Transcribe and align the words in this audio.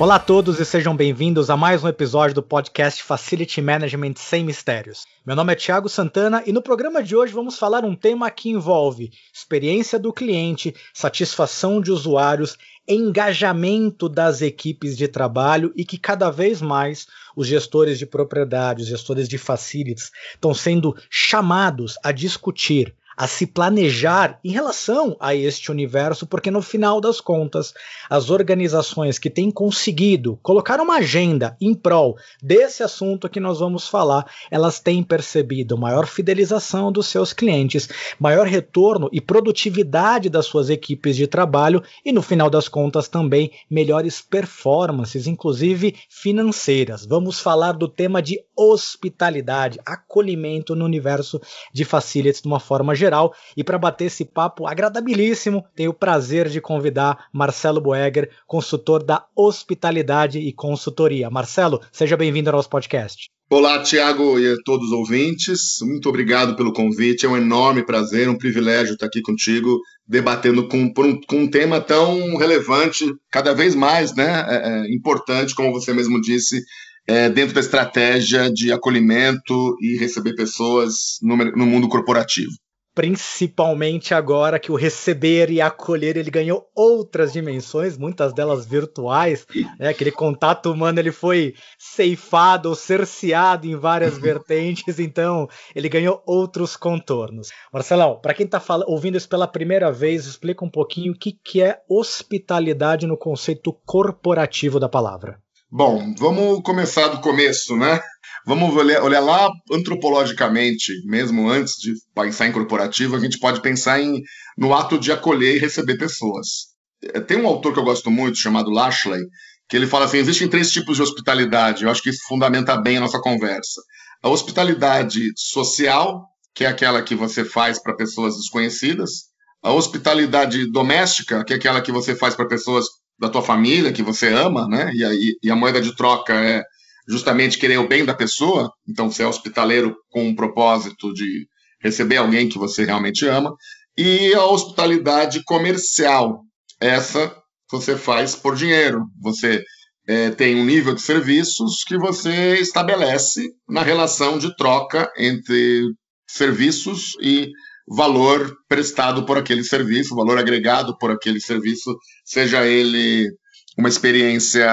Olá 0.00 0.14
a 0.14 0.18
todos 0.18 0.58
e 0.58 0.64
sejam 0.64 0.96
bem-vindos 0.96 1.50
a 1.50 1.58
mais 1.58 1.84
um 1.84 1.88
episódio 1.88 2.34
do 2.34 2.42
podcast 2.42 3.02
Facility 3.02 3.60
Management 3.60 4.14
Sem 4.16 4.42
Mistérios. 4.42 5.04
Meu 5.26 5.36
nome 5.36 5.52
é 5.52 5.54
Thiago 5.54 5.90
Santana 5.90 6.42
e 6.46 6.54
no 6.54 6.62
programa 6.62 7.02
de 7.02 7.14
hoje 7.14 7.34
vamos 7.34 7.58
falar 7.58 7.84
um 7.84 7.94
tema 7.94 8.30
que 8.30 8.48
envolve 8.48 9.10
experiência 9.30 9.98
do 9.98 10.10
cliente, 10.10 10.74
satisfação 10.94 11.82
de 11.82 11.92
usuários, 11.92 12.56
engajamento 12.88 14.08
das 14.08 14.40
equipes 14.40 14.96
de 14.96 15.06
trabalho 15.06 15.70
e 15.76 15.84
que 15.84 15.98
cada 15.98 16.30
vez 16.30 16.62
mais 16.62 17.06
os 17.36 17.46
gestores 17.46 17.98
de 17.98 18.06
propriedade, 18.06 18.80
os 18.80 18.88
gestores 18.88 19.28
de 19.28 19.36
facilities 19.36 20.10
estão 20.34 20.54
sendo 20.54 20.96
chamados 21.10 21.98
a 22.02 22.10
discutir 22.10 22.94
a 23.20 23.26
se 23.26 23.46
planejar 23.46 24.40
em 24.42 24.50
relação 24.50 25.14
a 25.20 25.34
este 25.34 25.70
universo, 25.70 26.26
porque 26.26 26.50
no 26.50 26.62
final 26.62 27.02
das 27.02 27.20
contas, 27.20 27.74
as 28.08 28.30
organizações 28.30 29.18
que 29.18 29.28
têm 29.28 29.50
conseguido 29.50 30.38
colocar 30.42 30.80
uma 30.80 30.94
agenda 30.96 31.54
em 31.60 31.74
prol 31.74 32.16
desse 32.42 32.82
assunto 32.82 33.28
que 33.28 33.38
nós 33.38 33.58
vamos 33.58 33.86
falar, 33.86 34.24
elas 34.50 34.80
têm 34.80 35.02
percebido 35.02 35.76
maior 35.76 36.06
fidelização 36.06 36.90
dos 36.90 37.08
seus 37.08 37.34
clientes, 37.34 37.90
maior 38.18 38.46
retorno 38.46 39.10
e 39.12 39.20
produtividade 39.20 40.30
das 40.30 40.46
suas 40.46 40.70
equipes 40.70 41.14
de 41.14 41.26
trabalho 41.26 41.82
e 42.02 42.12
no 42.12 42.22
final 42.22 42.48
das 42.48 42.68
contas 42.68 43.06
também 43.06 43.50
melhores 43.68 44.22
performances, 44.22 45.26
inclusive 45.26 45.94
financeiras. 46.08 47.04
Vamos 47.04 47.38
falar 47.38 47.72
do 47.72 47.86
tema 47.86 48.22
de 48.22 48.42
hospitalidade, 48.56 49.78
acolhimento 49.84 50.74
no 50.74 50.86
universo 50.86 51.38
de 51.70 51.84
facilities 51.84 52.40
de 52.40 52.48
uma 52.48 52.58
forma 52.58 52.94
geral 52.94 53.09
geral. 53.10 53.34
E 53.56 53.64
para 53.64 53.78
bater 53.78 54.04
esse 54.04 54.24
papo 54.24 54.66
agradabilíssimo, 54.66 55.64
tenho 55.74 55.90
o 55.90 55.94
prazer 55.94 56.48
de 56.48 56.60
convidar 56.60 57.26
Marcelo 57.32 57.80
Boeger, 57.80 58.30
consultor 58.46 59.02
da 59.02 59.24
Hospitalidade 59.34 60.38
e 60.38 60.52
Consultoria. 60.52 61.28
Marcelo, 61.28 61.80
seja 61.90 62.16
bem-vindo 62.16 62.48
ao 62.48 62.56
nosso 62.56 62.70
podcast. 62.70 63.28
Olá, 63.52 63.82
Tiago 63.82 64.38
e 64.38 64.46
a 64.46 64.54
todos 64.64 64.86
os 64.86 64.92
ouvintes. 64.92 65.78
Muito 65.82 66.08
obrigado 66.08 66.54
pelo 66.54 66.72
convite. 66.72 67.26
É 67.26 67.28
um 67.28 67.36
enorme 67.36 67.84
prazer, 67.84 68.28
um 68.28 68.38
privilégio 68.38 68.94
estar 68.94 69.06
aqui 69.06 69.20
contigo, 69.20 69.80
debatendo 70.06 70.68
com, 70.68 70.78
um, 70.78 70.92
com 70.92 71.36
um 71.36 71.50
tema 71.50 71.80
tão 71.80 72.36
relevante, 72.36 73.12
cada 73.28 73.52
vez 73.52 73.74
mais 73.74 74.14
né, 74.14 74.46
é, 74.48 74.54
é, 74.54 74.94
importante, 74.94 75.52
como 75.56 75.72
você 75.72 75.92
mesmo 75.92 76.20
disse, 76.20 76.62
é, 77.08 77.28
dentro 77.28 77.52
da 77.52 77.60
estratégia 77.60 78.48
de 78.52 78.72
acolhimento 78.72 79.74
e 79.80 79.98
receber 79.98 80.36
pessoas 80.36 81.18
no, 81.20 81.36
no 81.36 81.66
mundo 81.66 81.88
corporativo 81.88 82.52
principalmente 82.94 84.12
agora 84.12 84.58
que 84.58 84.72
o 84.72 84.76
receber 84.76 85.50
e 85.50 85.60
acolher 85.60 86.16
ele 86.16 86.30
ganhou 86.30 86.68
outras 86.74 87.32
dimensões, 87.32 87.96
muitas 87.96 88.32
delas 88.32 88.66
virtuais, 88.66 89.46
né? 89.78 89.88
Aquele 89.88 90.10
contato 90.10 90.70
humano 90.70 90.98
ele 90.98 91.12
foi 91.12 91.54
ceifado 91.78 92.68
ou 92.68 92.74
cerceado 92.74 93.66
em 93.66 93.76
várias 93.76 94.18
vertentes, 94.18 94.98
então 94.98 95.48
ele 95.74 95.88
ganhou 95.88 96.22
outros 96.26 96.76
contornos. 96.76 97.48
Marcelão, 97.72 98.18
para 98.20 98.34
quem 98.34 98.46
está 98.46 98.62
ouvindo 98.86 99.16
isso 99.16 99.28
pela 99.28 99.46
primeira 99.46 99.92
vez, 99.92 100.26
explica 100.26 100.64
um 100.64 100.70
pouquinho 100.70 101.12
o 101.12 101.18
que, 101.18 101.32
que 101.32 101.62
é 101.62 101.80
hospitalidade 101.88 103.06
no 103.06 103.16
conceito 103.16 103.72
corporativo 103.84 104.80
da 104.80 104.88
palavra. 104.88 105.40
Bom, 105.72 106.12
vamos 106.18 106.62
começar 106.64 107.06
do 107.06 107.20
começo, 107.20 107.76
né? 107.76 108.00
Vamos 108.44 108.74
olhar, 108.74 109.04
olhar 109.04 109.20
lá 109.20 109.48
antropologicamente, 109.70 110.92
mesmo 111.06 111.48
antes 111.48 111.74
de 111.74 111.94
pensar 112.12 112.48
em 112.48 112.52
corporativo, 112.52 113.14
a 113.14 113.20
gente 113.20 113.38
pode 113.38 113.62
pensar 113.62 114.00
em, 114.00 114.20
no 114.58 114.74
ato 114.74 114.98
de 114.98 115.12
acolher 115.12 115.54
e 115.54 115.60
receber 115.60 115.96
pessoas. 115.96 116.70
É, 117.14 117.20
tem 117.20 117.38
um 117.38 117.46
autor 117.46 117.72
que 117.72 117.78
eu 117.78 117.84
gosto 117.84 118.10
muito, 118.10 118.36
chamado 118.36 118.68
Lashley, 118.68 119.20
que 119.68 119.76
ele 119.76 119.86
fala 119.86 120.06
assim: 120.06 120.16
existem 120.16 120.48
três 120.48 120.72
tipos 120.72 120.96
de 120.96 121.02
hospitalidade. 121.04 121.84
Eu 121.84 121.90
acho 121.90 122.02
que 122.02 122.10
isso 122.10 122.26
fundamenta 122.26 122.76
bem 122.76 122.96
a 122.96 123.00
nossa 123.00 123.20
conversa. 123.20 123.80
A 124.24 124.28
hospitalidade 124.28 125.20
social, 125.36 126.26
que 126.52 126.64
é 126.64 126.66
aquela 126.66 127.00
que 127.00 127.14
você 127.14 127.44
faz 127.44 127.80
para 127.80 127.94
pessoas 127.94 128.36
desconhecidas. 128.36 129.30
A 129.62 129.72
hospitalidade 129.72 130.68
doméstica, 130.72 131.44
que 131.44 131.52
é 131.52 131.56
aquela 131.56 131.80
que 131.80 131.92
você 131.92 132.16
faz 132.16 132.34
para 132.34 132.48
pessoas 132.48 132.86
da 133.20 133.28
tua 133.28 133.42
família, 133.42 133.92
que 133.92 134.02
você 134.02 134.28
ama, 134.28 134.66
né? 134.66 134.90
E 134.94 135.04
a, 135.04 135.10
e 135.42 135.50
a 135.50 135.56
moeda 135.56 135.80
de 135.80 135.94
troca 135.94 136.32
é 136.34 136.62
justamente 137.06 137.58
querer 137.58 137.78
o 137.78 137.88
bem 137.88 138.04
da 138.04 138.14
pessoa, 138.14 138.72
então 138.88 139.10
você 139.10 139.22
é 139.22 139.26
hospitaleiro 139.26 139.96
com 140.08 140.28
um 140.28 140.34
propósito 140.34 141.12
de 141.12 141.46
receber 141.82 142.16
alguém 142.16 142.48
que 142.48 142.58
você 142.58 142.84
realmente 142.84 143.26
ama, 143.26 143.54
e 143.98 144.32
a 144.34 144.44
hospitalidade 144.44 145.42
comercial, 145.44 146.42
essa 146.80 147.34
você 147.70 147.96
faz 147.96 148.34
por 148.34 148.56
dinheiro, 148.56 149.04
você 149.20 149.62
é, 150.06 150.30
tem 150.30 150.56
um 150.56 150.64
nível 150.64 150.94
de 150.94 151.02
serviços 151.02 151.84
que 151.86 151.96
você 151.98 152.58
estabelece 152.58 153.42
na 153.68 153.82
relação 153.82 154.38
de 154.38 154.54
troca 154.56 155.10
entre 155.16 155.82
serviços 156.28 157.16
e 157.20 157.50
valor 157.88 158.54
prestado 158.68 159.24
por 159.26 159.38
aquele 159.38 159.64
serviço, 159.64 160.14
valor 160.14 160.38
agregado 160.38 160.96
por 160.98 161.10
aquele 161.10 161.40
serviço, 161.40 161.96
seja 162.24 162.66
ele 162.66 163.28
uma 163.76 163.88
experiência 163.88 164.68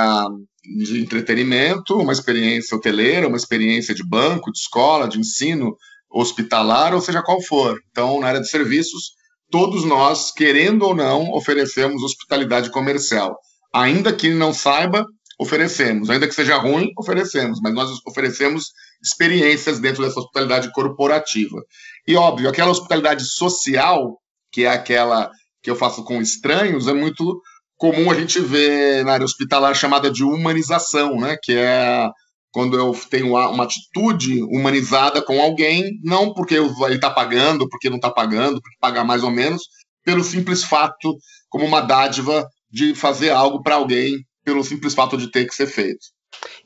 de 0.77 1.01
entretenimento, 1.01 1.97
uma 1.97 2.11
experiência 2.11 2.75
hoteleira, 2.75 3.27
uma 3.27 3.37
experiência 3.37 3.95
de 3.95 4.07
banco, 4.07 4.51
de 4.51 4.59
escola, 4.59 5.07
de 5.07 5.19
ensino, 5.19 5.75
hospitalar, 6.11 6.93
ou 6.93 7.01
seja 7.01 7.23
qual 7.23 7.41
for. 7.41 7.79
Então, 7.91 8.19
na 8.19 8.27
área 8.27 8.41
de 8.41 8.49
serviços, 8.49 9.11
todos 9.49 9.85
nós, 9.85 10.31
querendo 10.31 10.83
ou 10.83 10.95
não, 10.95 11.31
oferecemos 11.31 12.03
hospitalidade 12.03 12.69
comercial. 12.69 13.37
Ainda 13.73 14.13
que 14.13 14.29
não 14.29 14.53
saiba, 14.53 15.05
oferecemos. 15.39 16.09
Ainda 16.09 16.27
que 16.27 16.35
seja 16.35 16.57
ruim, 16.57 16.89
oferecemos. 16.97 17.59
Mas 17.61 17.73
nós 17.73 17.89
oferecemos 18.05 18.71
experiências 19.01 19.79
dentro 19.79 20.03
dessa 20.03 20.19
hospitalidade 20.19 20.71
corporativa. 20.71 21.61
E, 22.07 22.15
óbvio, 22.15 22.49
aquela 22.49 22.71
hospitalidade 22.71 23.25
social, 23.25 24.17
que 24.51 24.63
é 24.63 24.69
aquela 24.69 25.31
que 25.61 25.69
eu 25.69 25.75
faço 25.75 26.03
com 26.03 26.21
estranhos, 26.21 26.87
é 26.87 26.93
muito 26.93 27.41
comum 27.77 28.09
a 28.09 28.15
gente 28.15 28.39
ver 28.39 29.05
na 29.05 29.13
área 29.13 29.25
hospitalar 29.25 29.75
chamada 29.75 30.09
de 30.09 30.23
humanização, 30.23 31.15
né? 31.17 31.37
Que 31.41 31.53
é 31.53 32.09
quando 32.51 32.75
eu 32.75 32.97
tenho 33.09 33.35
uma 33.35 33.65
atitude 33.65 34.41
humanizada 34.43 35.21
com 35.21 35.39
alguém, 35.39 35.91
não 36.03 36.33
porque 36.33 36.55
ele 36.55 36.95
está 36.95 37.09
pagando, 37.09 37.69
porque 37.69 37.89
não 37.89 37.97
está 37.97 38.09
pagando, 38.09 38.59
porque 38.61 38.77
pagar 38.79 39.03
mais 39.03 39.21
ou 39.23 39.29
menos, 39.29 39.63
pelo 40.03 40.23
simples 40.23 40.63
fato, 40.63 41.15
como 41.49 41.65
uma 41.65 41.81
dádiva 41.81 42.47
de 42.71 42.95
fazer 42.95 43.29
algo 43.29 43.61
para 43.61 43.75
alguém, 43.75 44.15
pelo 44.43 44.63
simples 44.63 44.93
fato 44.93 45.17
de 45.17 45.29
ter 45.29 45.45
que 45.45 45.53
ser 45.53 45.67
feito. 45.67 45.99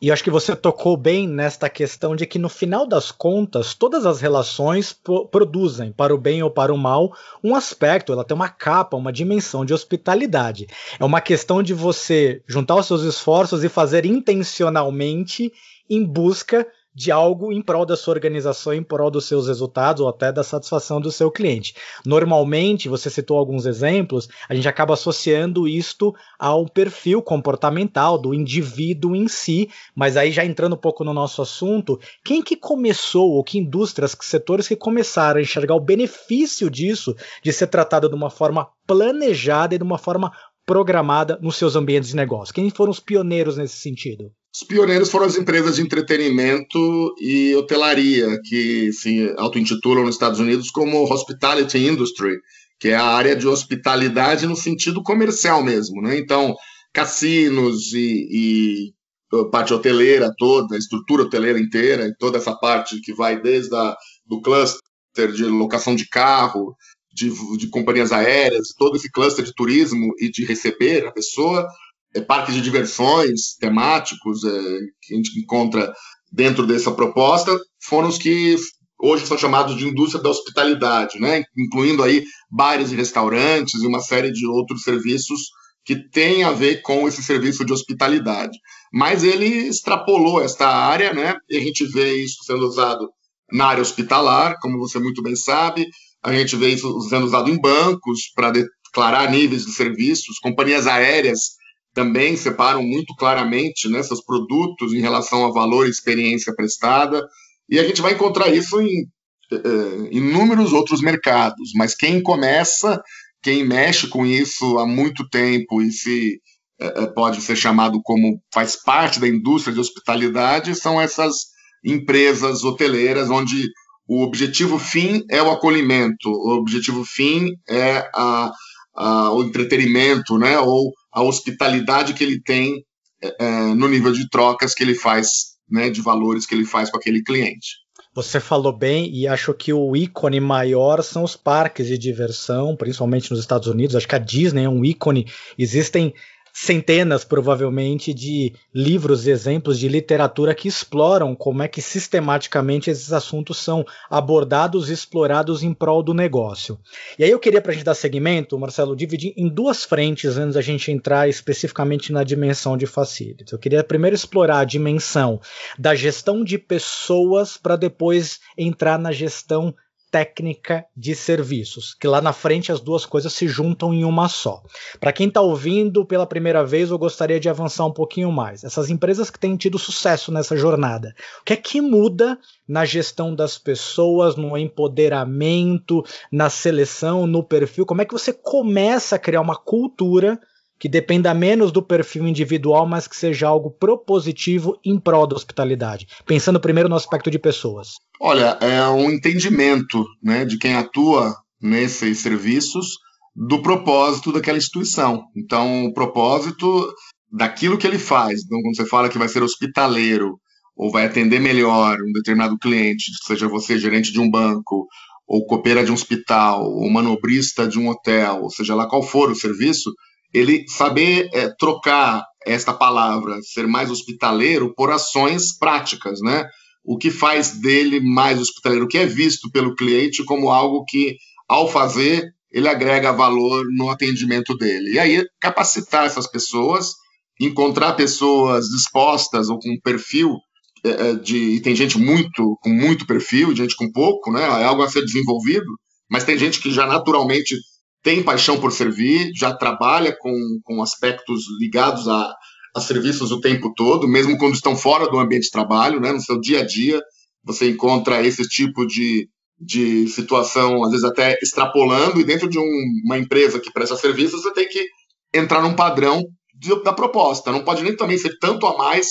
E 0.01 0.07
eu 0.07 0.13
acho 0.13 0.23
que 0.23 0.31
você 0.31 0.55
tocou 0.55 0.97
bem 0.97 1.27
nesta 1.27 1.69
questão 1.69 2.15
de 2.15 2.25
que, 2.25 2.39
no 2.39 2.49
final 2.49 2.87
das 2.87 3.11
contas, 3.11 3.75
todas 3.75 4.05
as 4.05 4.19
relações 4.19 4.91
produzem, 5.29 5.91
para 5.91 6.13
o 6.13 6.17
bem 6.17 6.41
ou 6.41 6.49
para 6.49 6.73
o 6.73 6.77
mal, 6.77 7.15
um 7.43 7.53
aspecto, 7.53 8.11
ela 8.11 8.23
tem 8.23 8.35
uma 8.35 8.49
capa, 8.49 8.97
uma 8.97 9.13
dimensão 9.13 9.63
de 9.63 9.73
hospitalidade. 9.73 10.65
É 10.99 11.05
uma 11.05 11.21
questão 11.21 11.61
de 11.61 11.73
você 11.73 12.41
juntar 12.47 12.77
os 12.77 12.87
seus 12.87 13.03
esforços 13.03 13.63
e 13.63 13.69
fazer 13.69 14.03
intencionalmente 14.03 15.53
em 15.87 16.03
busca 16.03 16.65
de 16.93 17.11
algo 17.11 17.51
em 17.51 17.61
prol 17.61 17.85
da 17.85 17.95
sua 17.95 18.13
organização, 18.13 18.73
em 18.73 18.83
prol 18.83 19.09
dos 19.09 19.25
seus 19.25 19.47
resultados 19.47 20.01
ou 20.01 20.09
até 20.09 20.31
da 20.31 20.43
satisfação 20.43 20.99
do 20.99 21.11
seu 21.11 21.31
cliente. 21.31 21.73
Normalmente, 22.05 22.89
você 22.89 23.09
citou 23.09 23.37
alguns 23.37 23.65
exemplos, 23.65 24.27
a 24.49 24.53
gente 24.53 24.67
acaba 24.67 24.93
associando 24.93 25.67
isto 25.67 26.13
ao 26.37 26.67
perfil 26.67 27.21
comportamental 27.21 28.17
do 28.17 28.33
indivíduo 28.33 29.15
em 29.15 29.27
si, 29.27 29.69
mas 29.95 30.17
aí 30.17 30.31
já 30.31 30.43
entrando 30.43 30.73
um 30.73 30.77
pouco 30.77 31.03
no 31.03 31.13
nosso 31.13 31.41
assunto, 31.41 31.99
quem 32.23 32.41
que 32.41 32.55
começou, 32.55 33.31
ou 33.31 33.43
que 33.43 33.57
indústrias, 33.57 34.13
que 34.13 34.25
setores 34.25 34.67
que 34.67 34.75
começaram 34.75 35.39
a 35.39 35.41
enxergar 35.41 35.75
o 35.75 35.79
benefício 35.79 36.69
disso, 36.69 37.15
de 37.41 37.53
ser 37.53 37.67
tratado 37.67 38.09
de 38.09 38.15
uma 38.15 38.29
forma 38.29 38.67
planejada 38.85 39.73
e 39.73 39.77
de 39.77 39.83
uma 39.83 39.97
forma 39.97 40.31
programada 40.71 41.37
nos 41.41 41.57
seus 41.57 41.75
ambientes 41.75 42.11
de 42.11 42.15
negócio? 42.15 42.53
Quem 42.53 42.69
foram 42.69 42.91
os 42.91 42.99
pioneiros 43.01 43.57
nesse 43.57 43.75
sentido? 43.75 44.31
Os 44.55 44.63
pioneiros 44.63 45.11
foram 45.11 45.25
as 45.25 45.37
empresas 45.37 45.75
de 45.75 45.81
entretenimento 45.81 47.13
e 47.19 47.53
hotelaria, 47.55 48.39
que 48.45 48.89
se 48.93 49.35
auto-intitulam 49.37 50.05
nos 50.05 50.15
Estados 50.15 50.39
Unidos 50.39 50.71
como 50.71 51.03
Hospitality 51.03 51.77
Industry, 51.77 52.37
que 52.79 52.87
é 52.87 52.95
a 52.95 53.03
área 53.03 53.35
de 53.35 53.49
hospitalidade 53.49 54.47
no 54.47 54.55
sentido 54.55 55.03
comercial 55.03 55.61
mesmo. 55.61 56.01
Né? 56.01 56.17
Então, 56.17 56.55
cassinos 56.93 57.91
e, 57.91 58.93
e 59.29 59.47
parte 59.51 59.73
hoteleira 59.73 60.33
toda, 60.37 60.75
a 60.75 60.79
estrutura 60.79 61.23
hoteleira 61.23 61.59
inteira, 61.59 62.05
e 62.05 62.15
toda 62.15 62.37
essa 62.37 62.55
parte 62.55 63.01
que 63.01 63.13
vai 63.13 63.41
desde 63.41 63.75
a, 63.75 63.97
do 64.25 64.39
cluster 64.39 65.33
de 65.35 65.43
locação 65.43 65.97
de 65.97 66.07
carro, 66.07 66.77
de, 67.13 67.57
de 67.57 67.69
companhias 67.69 68.11
aéreas, 68.11 68.73
todo 68.77 68.95
esse 68.95 69.11
cluster 69.11 69.43
de 69.43 69.53
turismo 69.53 70.13
e 70.19 70.29
de 70.29 70.45
receber 70.45 71.05
a 71.05 71.11
pessoa, 71.11 71.67
é, 72.15 72.21
parques 72.21 72.55
de 72.55 72.61
diversões 72.61 73.55
temáticos 73.59 74.43
é, 74.43 74.79
que 75.01 75.13
a 75.13 75.17
gente 75.17 75.39
encontra 75.39 75.93
dentro 76.31 76.65
dessa 76.65 76.91
proposta 76.91 77.57
foram 77.83 78.07
os 78.07 78.17
que 78.17 78.55
hoje 78.99 79.25
são 79.25 79.37
chamados 79.37 79.75
de 79.75 79.87
indústria 79.87 80.21
da 80.21 80.29
hospitalidade, 80.29 81.19
né? 81.19 81.43
incluindo 81.57 82.03
aí 82.03 82.23
bares 82.49 82.91
e 82.91 82.95
restaurantes 82.95 83.81
e 83.81 83.87
uma 83.87 83.99
série 83.99 84.31
de 84.31 84.47
outros 84.47 84.83
serviços 84.83 85.49
que 85.83 85.95
tem 86.09 86.43
a 86.43 86.51
ver 86.51 86.81
com 86.81 87.07
esse 87.07 87.23
serviço 87.23 87.65
de 87.65 87.73
hospitalidade. 87.73 88.57
Mas 88.93 89.23
ele 89.23 89.67
extrapolou 89.67 90.41
esta 90.41 90.67
área, 90.67 91.11
né? 91.11 91.35
E 91.49 91.57
a 91.57 91.59
gente 91.59 91.85
vê 91.85 92.17
isso 92.17 92.43
sendo 92.43 92.67
usado 92.67 93.09
na 93.51 93.65
área 93.65 93.81
hospitalar, 93.81 94.57
como 94.61 94.77
você 94.77 94.99
muito 94.99 95.23
bem 95.23 95.35
sabe, 95.35 95.87
a 96.23 96.33
gente 96.33 96.55
vê 96.55 96.69
isso 96.69 97.01
sendo 97.01 97.25
usado 97.25 97.49
em 97.49 97.59
bancos 97.59 98.31
para 98.35 98.51
declarar 98.51 99.31
níveis 99.31 99.65
de 99.65 99.71
serviços, 99.71 100.39
companhias 100.39 100.87
aéreas 100.87 101.61
também 101.93 102.37
separam 102.37 102.83
muito 102.83 103.13
claramente 103.15 103.89
né, 103.89 104.01
seus 104.01 104.23
produtos 104.23 104.93
em 104.93 105.01
relação 105.01 105.45
a 105.45 105.51
valor 105.51 105.87
e 105.87 105.89
experiência 105.89 106.53
prestada, 106.55 107.25
e 107.69 107.79
a 107.79 107.83
gente 107.83 108.01
vai 108.01 108.13
encontrar 108.13 108.49
isso 108.49 108.79
em 108.81 109.07
eh, 109.51 110.09
inúmeros 110.11 110.71
outros 110.71 111.01
mercados, 111.01 111.71
mas 111.75 111.95
quem 111.95 112.21
começa, 112.21 113.01
quem 113.41 113.65
mexe 113.65 114.07
com 114.07 114.25
isso 114.25 114.77
há 114.77 114.87
muito 114.87 115.27
tempo 115.29 115.81
e 115.81 115.91
se 115.91 116.39
eh, 116.79 117.07
pode 117.07 117.41
ser 117.41 117.55
chamado 117.55 117.99
como 118.03 118.41
faz 118.53 118.75
parte 118.81 119.19
da 119.19 119.27
indústria 119.27 119.73
de 119.73 119.79
hospitalidade, 119.79 120.75
são 120.75 120.99
essas 120.99 121.51
empresas 121.83 122.63
hoteleiras 122.63 123.29
onde 123.29 123.67
o 124.07 124.23
objetivo 124.23 124.77
fim 124.77 125.23
é 125.29 125.41
o 125.41 125.51
acolhimento, 125.51 126.29
o 126.29 126.57
objetivo 126.57 127.05
fim 127.05 127.55
é 127.69 128.09
a, 128.13 128.51
a, 128.95 129.33
o 129.33 129.43
entretenimento, 129.43 130.37
né, 130.37 130.59
ou 130.59 130.91
a 131.11 131.21
hospitalidade 131.23 132.13
que 132.13 132.23
ele 132.23 132.41
tem 132.41 132.83
é, 133.21 133.65
no 133.73 133.87
nível 133.87 134.11
de 134.11 134.29
trocas 134.29 134.73
que 134.73 134.83
ele 134.83 134.95
faz, 134.95 135.55
né, 135.69 135.89
de 135.89 136.01
valores 136.01 136.45
que 136.45 136.55
ele 136.55 136.65
faz 136.65 136.89
com 136.89 136.97
aquele 136.97 137.23
cliente. 137.23 137.81
Você 138.13 138.41
falou 138.41 138.77
bem 138.77 139.09
e 139.15 139.25
acho 139.25 139.53
que 139.53 139.71
o 139.71 139.95
ícone 139.95 140.41
maior 140.41 141.01
são 141.01 141.23
os 141.23 141.37
parques 141.37 141.87
de 141.87 141.97
diversão, 141.97 142.75
principalmente 142.75 143.31
nos 143.31 143.39
Estados 143.39 143.69
Unidos. 143.69 143.95
Acho 143.95 144.07
que 144.07 144.15
a 144.15 144.19
Disney 144.19 144.65
é 144.65 144.69
um 144.69 144.83
ícone. 144.83 145.27
Existem 145.57 146.13
centenas, 146.53 147.23
provavelmente, 147.23 148.13
de 148.13 148.53
livros 148.73 149.25
e 149.25 149.31
exemplos 149.31 149.79
de 149.79 149.87
literatura 149.87 150.53
que 150.53 150.67
exploram 150.67 151.35
como 151.35 151.63
é 151.63 151.67
que 151.67 151.81
sistematicamente 151.81 152.89
esses 152.89 153.13
assuntos 153.13 153.57
são 153.57 153.85
abordados 154.09 154.89
e 154.89 154.93
explorados 154.93 155.63
em 155.63 155.73
prol 155.73 156.03
do 156.03 156.13
negócio. 156.13 156.79
E 157.17 157.23
aí 157.23 157.31
eu 157.31 157.39
queria, 157.39 157.61
para 157.61 157.71
a 157.71 157.75
gente 157.75 157.85
dar 157.85 157.95
segmento, 157.95 158.57
Marcelo, 158.57 158.95
dividir 158.95 159.33
em 159.37 159.47
duas 159.47 159.83
frentes 159.83 160.37
antes 160.37 160.55
da 160.55 160.61
gente 160.61 160.91
entrar 160.91 161.29
especificamente 161.29 162.11
na 162.11 162.23
dimensão 162.23 162.77
de 162.77 162.85
facilities. 162.85 163.51
Eu 163.51 163.59
queria 163.59 163.83
primeiro 163.83 164.15
explorar 164.15 164.59
a 164.59 164.65
dimensão 164.65 165.39
da 165.77 165.95
gestão 165.95 166.43
de 166.43 166.57
pessoas 166.57 167.57
para 167.57 167.75
depois 167.75 168.39
entrar 168.57 168.97
na 168.99 169.11
gestão 169.11 169.73
técnica 170.11 170.85
de 170.95 171.15
serviços, 171.15 171.93
que 171.93 172.05
lá 172.05 172.21
na 172.21 172.33
frente 172.33 172.71
as 172.71 172.81
duas 172.81 173.05
coisas 173.05 173.31
se 173.31 173.47
juntam 173.47 173.93
em 173.93 174.03
uma 174.03 174.27
só. 174.27 174.61
Para 174.99 175.13
quem 175.13 175.29
está 175.29 175.39
ouvindo 175.39 176.05
pela 176.05 176.27
primeira 176.27 176.63
vez, 176.65 176.91
eu 176.91 176.99
gostaria 176.99 177.39
de 177.39 177.47
avançar 177.47 177.85
um 177.85 177.93
pouquinho 177.93 178.31
mais. 178.31 178.65
Essas 178.65 178.89
empresas 178.89 179.29
que 179.29 179.39
têm 179.39 179.55
tido 179.55 179.79
sucesso 179.79 180.31
nessa 180.31 180.57
jornada, 180.57 181.15
o 181.39 181.45
que 181.45 181.53
é 181.53 181.55
que 181.55 181.79
muda 181.79 182.37
na 182.67 182.83
gestão 182.83 183.33
das 183.33 183.57
pessoas, 183.57 184.35
no 184.35 184.57
empoderamento, 184.57 186.03
na 186.29 186.49
seleção, 186.49 187.25
no 187.25 187.41
perfil? 187.41 187.85
Como 187.85 188.01
é 188.01 188.05
que 188.05 188.13
você 188.13 188.33
começa 188.33 189.15
a 189.15 189.19
criar 189.19 189.41
uma 189.41 189.55
cultura 189.55 190.39
que 190.81 190.89
dependa 190.89 191.31
menos 191.31 191.71
do 191.71 191.83
perfil 191.83 192.27
individual, 192.27 192.87
mas 192.87 193.07
que 193.07 193.15
seja 193.15 193.47
algo 193.47 193.69
propositivo 193.69 194.79
em 194.83 194.99
prol 194.99 195.27
da 195.27 195.35
hospitalidade? 195.35 196.07
Pensando 196.25 196.59
primeiro 196.59 196.89
no 196.89 196.95
aspecto 196.95 197.29
de 197.29 197.37
pessoas. 197.37 197.97
Olha, 198.19 198.57
é 198.59 198.83
um 198.87 199.11
entendimento 199.11 200.03
né, 200.23 200.43
de 200.43 200.57
quem 200.57 200.73
atua 200.73 201.35
nesses 201.61 202.17
serviços 202.17 202.97
do 203.35 203.61
propósito 203.61 204.31
daquela 204.31 204.57
instituição. 204.57 205.25
Então, 205.37 205.85
o 205.85 205.93
propósito 205.93 206.91
daquilo 207.31 207.77
que 207.77 207.85
ele 207.85 207.99
faz. 207.99 208.41
Então, 208.43 208.59
quando 208.63 208.75
você 208.75 208.85
fala 208.87 209.07
que 209.07 209.19
vai 209.19 209.27
ser 209.27 209.43
hospitaleiro 209.43 210.39
ou 210.75 210.89
vai 210.89 211.05
atender 211.05 211.39
melhor 211.39 211.99
um 212.01 212.11
determinado 212.11 212.57
cliente, 212.57 213.03
seja 213.23 213.47
você 213.47 213.77
gerente 213.77 214.11
de 214.11 214.19
um 214.19 214.31
banco, 214.31 214.87
ou 215.27 215.45
copeira 215.45 215.85
de 215.85 215.91
um 215.91 215.93
hospital, 215.93 216.63
ou 216.63 216.89
manobrista 216.89 217.67
de 217.67 217.77
um 217.77 217.87
hotel, 217.87 218.41
ou 218.41 218.49
seja 218.49 218.73
lá 218.73 218.89
qual 218.89 219.03
for 219.03 219.29
o 219.29 219.35
serviço, 219.35 219.93
ele 220.33 220.65
saber 220.67 221.29
é, 221.33 221.49
trocar 221.57 222.23
esta 222.45 222.73
palavra, 222.73 223.39
ser 223.41 223.67
mais 223.67 223.91
hospitaleiro, 223.91 224.73
por 224.75 224.91
ações 224.91 225.57
práticas, 225.57 226.19
né? 226.21 226.45
O 226.83 226.97
que 226.97 227.11
faz 227.11 227.59
dele 227.59 227.99
mais 227.99 228.39
hospitaleiro, 228.39 228.85
o 228.85 228.87
que 228.87 228.97
é 228.97 229.05
visto 229.05 229.51
pelo 229.51 229.75
cliente 229.75 230.23
como 230.23 230.49
algo 230.49 230.83
que, 230.85 231.17
ao 231.47 231.67
fazer, 231.67 232.31
ele 232.51 232.67
agrega 232.67 233.11
valor 233.11 233.65
no 233.75 233.89
atendimento 233.89 234.57
dele. 234.57 234.93
E 234.93 234.99
aí, 234.99 235.23
capacitar 235.39 236.05
essas 236.05 236.27
pessoas, 236.27 236.93
encontrar 237.39 237.93
pessoas 237.93 238.65
dispostas 238.67 239.49
ou 239.49 239.59
com 239.59 239.79
perfil 239.83 240.37
é, 240.83 240.89
é, 240.89 241.15
de. 241.15 241.37
E 241.37 241.61
tem 241.61 241.75
gente 241.75 241.97
muito 241.97 242.57
com 242.61 242.69
muito 242.69 243.05
perfil, 243.05 243.55
gente 243.55 243.75
com 243.75 243.91
pouco, 243.91 244.31
né? 244.31 244.41
É 244.41 244.63
algo 244.63 244.81
a 244.81 244.89
ser 244.89 245.05
desenvolvido, 245.05 245.67
mas 246.09 246.23
tem 246.23 246.37
gente 246.37 246.59
que 246.59 246.71
já 246.71 246.87
naturalmente 246.87 247.55
tem 248.03 248.23
paixão 248.23 248.59
por 248.59 248.71
servir, 248.71 249.31
já 249.35 249.53
trabalha 249.53 250.15
com, 250.19 250.33
com 250.63 250.81
aspectos 250.81 251.43
ligados 251.59 252.07
a, 252.07 252.33
a 252.75 252.81
serviços 252.81 253.31
o 253.31 253.39
tempo 253.39 253.73
todo, 253.75 254.07
mesmo 254.07 254.37
quando 254.37 254.55
estão 254.55 254.75
fora 254.75 255.09
do 255.09 255.19
ambiente 255.19 255.43
de 255.43 255.51
trabalho, 255.51 255.99
né, 255.99 256.11
no 256.11 256.21
seu 256.21 256.39
dia 256.39 256.61
a 256.61 256.65
dia, 256.65 257.01
você 257.43 257.69
encontra 257.69 258.25
esse 258.25 258.47
tipo 258.47 258.85
de, 258.85 259.27
de 259.59 260.07
situação, 260.07 260.83
às 260.83 260.91
vezes 260.91 261.05
até 261.05 261.37
extrapolando, 261.41 262.19
e 262.19 262.23
dentro 262.23 262.49
de 262.49 262.57
um, 262.57 262.69
uma 263.05 263.17
empresa 263.17 263.59
que 263.59 263.71
presta 263.71 263.95
serviços, 263.95 264.41
você 264.41 264.53
tem 264.53 264.67
que 264.67 264.85
entrar 265.33 265.61
num 265.61 265.75
padrão 265.75 266.23
de, 266.55 266.83
da 266.83 266.93
proposta. 266.93 267.51
Não 267.51 267.63
pode 267.63 267.83
nem 267.83 267.95
também 267.95 268.17
ser 268.17 268.37
tanto 268.39 268.65
a 268.67 268.77
mais, 268.77 269.07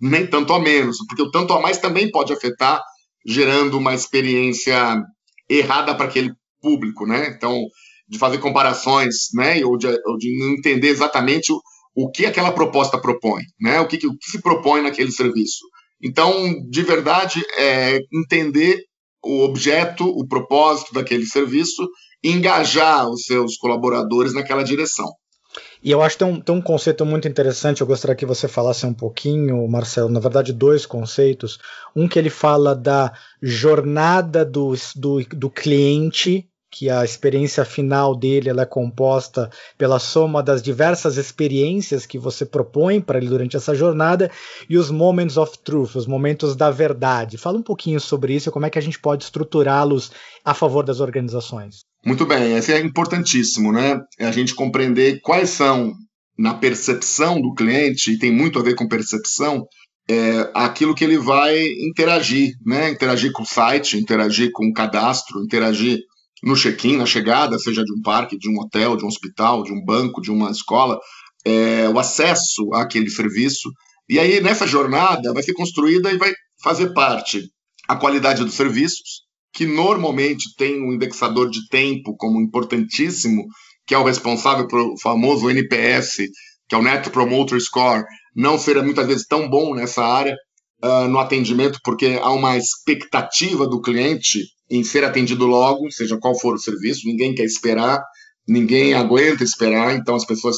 nem 0.00 0.26
tanto 0.26 0.52
a 0.52 0.60
menos, 0.60 0.98
porque 1.08 1.22
o 1.22 1.30
tanto 1.30 1.52
a 1.52 1.60
mais 1.60 1.78
também 1.78 2.10
pode 2.10 2.32
afetar, 2.32 2.80
gerando 3.26 3.78
uma 3.78 3.94
experiência 3.94 5.02
errada 5.48 5.94
para 5.94 6.06
aquele 6.06 6.32
público, 6.60 7.06
né? 7.06 7.28
Então, 7.28 7.58
de 8.08 8.18
fazer 8.18 8.38
comparações, 8.38 9.14
né, 9.34 9.64
ou 9.64 9.76
de, 9.76 9.86
ou 9.86 10.16
de 10.18 10.56
entender 10.58 10.88
exatamente 10.88 11.52
o, 11.52 11.60
o 11.94 12.10
que 12.10 12.26
aquela 12.26 12.52
proposta 12.52 12.98
propõe, 12.98 13.42
né, 13.60 13.80
o 13.80 13.86
que, 13.86 13.96
o 14.06 14.16
que 14.16 14.30
se 14.30 14.42
propõe 14.42 14.82
naquele 14.82 15.10
serviço. 15.10 15.64
Então, 16.02 16.32
de 16.68 16.82
verdade, 16.82 17.42
é 17.56 17.98
entender 18.12 18.84
o 19.24 19.42
objeto, 19.42 20.04
o 20.06 20.26
propósito 20.26 20.92
daquele 20.92 21.24
serviço 21.24 21.88
e 22.22 22.30
engajar 22.30 23.08
os 23.08 23.24
seus 23.24 23.56
colaboradores 23.56 24.34
naquela 24.34 24.62
direção. 24.62 25.10
E 25.82 25.90
eu 25.90 26.02
acho 26.02 26.16
que 26.16 26.24
tem 26.24 26.32
um, 26.32 26.40
tem 26.40 26.54
um 26.54 26.62
conceito 26.62 27.04
muito 27.04 27.28
interessante, 27.28 27.80
eu 27.80 27.86
gostaria 27.86 28.16
que 28.16 28.26
você 28.26 28.48
falasse 28.48 28.84
um 28.86 28.94
pouquinho, 28.94 29.66
Marcelo, 29.68 30.08
na 30.08 30.18
verdade, 30.18 30.52
dois 30.52 30.84
conceitos. 30.86 31.58
Um 31.94 32.08
que 32.08 32.18
ele 32.18 32.30
fala 32.30 32.74
da 32.74 33.12
jornada 33.40 34.44
do, 34.44 34.74
do, 34.96 35.22
do 35.24 35.50
cliente 35.50 36.48
que 36.74 36.90
a 36.90 37.04
experiência 37.04 37.64
final 37.64 38.16
dele 38.16 38.48
ela 38.48 38.62
é 38.62 38.66
composta 38.66 39.48
pela 39.78 40.00
soma 40.00 40.42
das 40.42 40.60
diversas 40.60 41.16
experiências 41.16 42.04
que 42.04 42.18
você 42.18 42.44
propõe 42.44 43.00
para 43.00 43.16
ele 43.16 43.28
durante 43.28 43.56
essa 43.56 43.76
jornada 43.76 44.28
e 44.68 44.76
os 44.76 44.90
moments 44.90 45.36
of 45.36 45.56
truth, 45.60 45.94
os 45.94 46.04
momentos 46.04 46.56
da 46.56 46.72
verdade. 46.72 47.38
Fala 47.38 47.58
um 47.58 47.62
pouquinho 47.62 48.00
sobre 48.00 48.34
isso 48.34 48.48
e 48.48 48.52
como 48.52 48.66
é 48.66 48.70
que 48.70 48.78
a 48.78 48.82
gente 48.82 48.98
pode 48.98 49.22
estruturá-los 49.22 50.10
a 50.44 50.52
favor 50.52 50.82
das 50.82 50.98
organizações. 50.98 51.84
Muito 52.04 52.26
bem, 52.26 52.56
esse 52.56 52.72
é 52.72 52.80
importantíssimo, 52.80 53.70
né? 53.70 54.00
É 54.18 54.26
a 54.26 54.32
gente 54.32 54.52
compreender 54.52 55.20
quais 55.22 55.50
são, 55.50 55.92
na 56.36 56.54
percepção 56.54 57.40
do 57.40 57.54
cliente, 57.54 58.10
e 58.10 58.18
tem 58.18 58.32
muito 58.32 58.58
a 58.58 58.62
ver 58.62 58.74
com 58.74 58.88
percepção, 58.88 59.64
é, 60.08 60.50
aquilo 60.52 60.94
que 60.94 61.04
ele 61.04 61.18
vai 61.18 61.56
interagir, 61.88 62.50
né? 62.66 62.90
Interagir 62.90 63.30
com 63.30 63.44
o 63.44 63.46
site, 63.46 63.96
interagir 63.96 64.50
com 64.52 64.66
o 64.66 64.72
cadastro, 64.72 65.40
interagir 65.42 66.00
no 66.44 66.54
check-in, 66.54 66.98
na 66.98 67.06
chegada, 67.06 67.58
seja 67.58 67.82
de 67.82 67.92
um 67.92 68.02
parque, 68.02 68.38
de 68.38 68.50
um 68.50 68.60
hotel, 68.60 68.96
de 68.96 69.04
um 69.04 69.08
hospital, 69.08 69.62
de 69.62 69.72
um 69.72 69.82
banco, 69.82 70.20
de 70.20 70.30
uma 70.30 70.50
escola, 70.50 71.00
é, 71.44 71.88
o 71.88 71.98
acesso 71.98 72.72
àquele 72.74 73.08
serviço. 73.08 73.70
E 74.08 74.18
aí, 74.18 74.40
nessa 74.40 74.66
jornada, 74.66 75.32
vai 75.32 75.42
ser 75.42 75.54
construída 75.54 76.12
e 76.12 76.18
vai 76.18 76.32
fazer 76.62 76.92
parte 76.92 77.42
a 77.88 77.96
qualidade 77.96 78.44
dos 78.44 78.54
serviços, 78.54 79.22
que 79.52 79.66
normalmente 79.66 80.54
tem 80.56 80.82
um 80.82 80.92
indexador 80.92 81.48
de 81.48 81.66
tempo 81.68 82.14
como 82.16 82.40
importantíssimo, 82.40 83.46
que 83.86 83.94
é 83.94 83.98
o 83.98 84.04
responsável 84.04 84.66
pelo 84.66 84.98
famoso 85.00 85.48
NPS, 85.50 86.16
que 86.68 86.74
é 86.74 86.78
o 86.78 86.82
Net 86.82 87.08
Promoter 87.10 87.60
Score, 87.60 88.04
não 88.34 88.58
ser 88.58 88.82
muitas 88.82 89.06
vezes 89.06 89.26
tão 89.26 89.48
bom 89.48 89.74
nessa 89.74 90.04
área, 90.04 90.34
uh, 90.82 91.08
no 91.08 91.18
atendimento, 91.18 91.78
porque 91.84 92.18
há 92.20 92.30
uma 92.30 92.56
expectativa 92.56 93.66
do 93.66 93.80
cliente 93.80 94.40
em 94.70 94.82
ser 94.82 95.04
atendido 95.04 95.46
logo, 95.46 95.90
seja 95.90 96.18
qual 96.18 96.38
for 96.38 96.54
o 96.54 96.58
serviço, 96.58 97.06
ninguém 97.06 97.34
quer 97.34 97.44
esperar, 97.44 98.02
ninguém 98.46 98.94
aguenta 98.94 99.44
esperar, 99.44 99.94
então 99.94 100.14
as 100.14 100.24
pessoas 100.24 100.56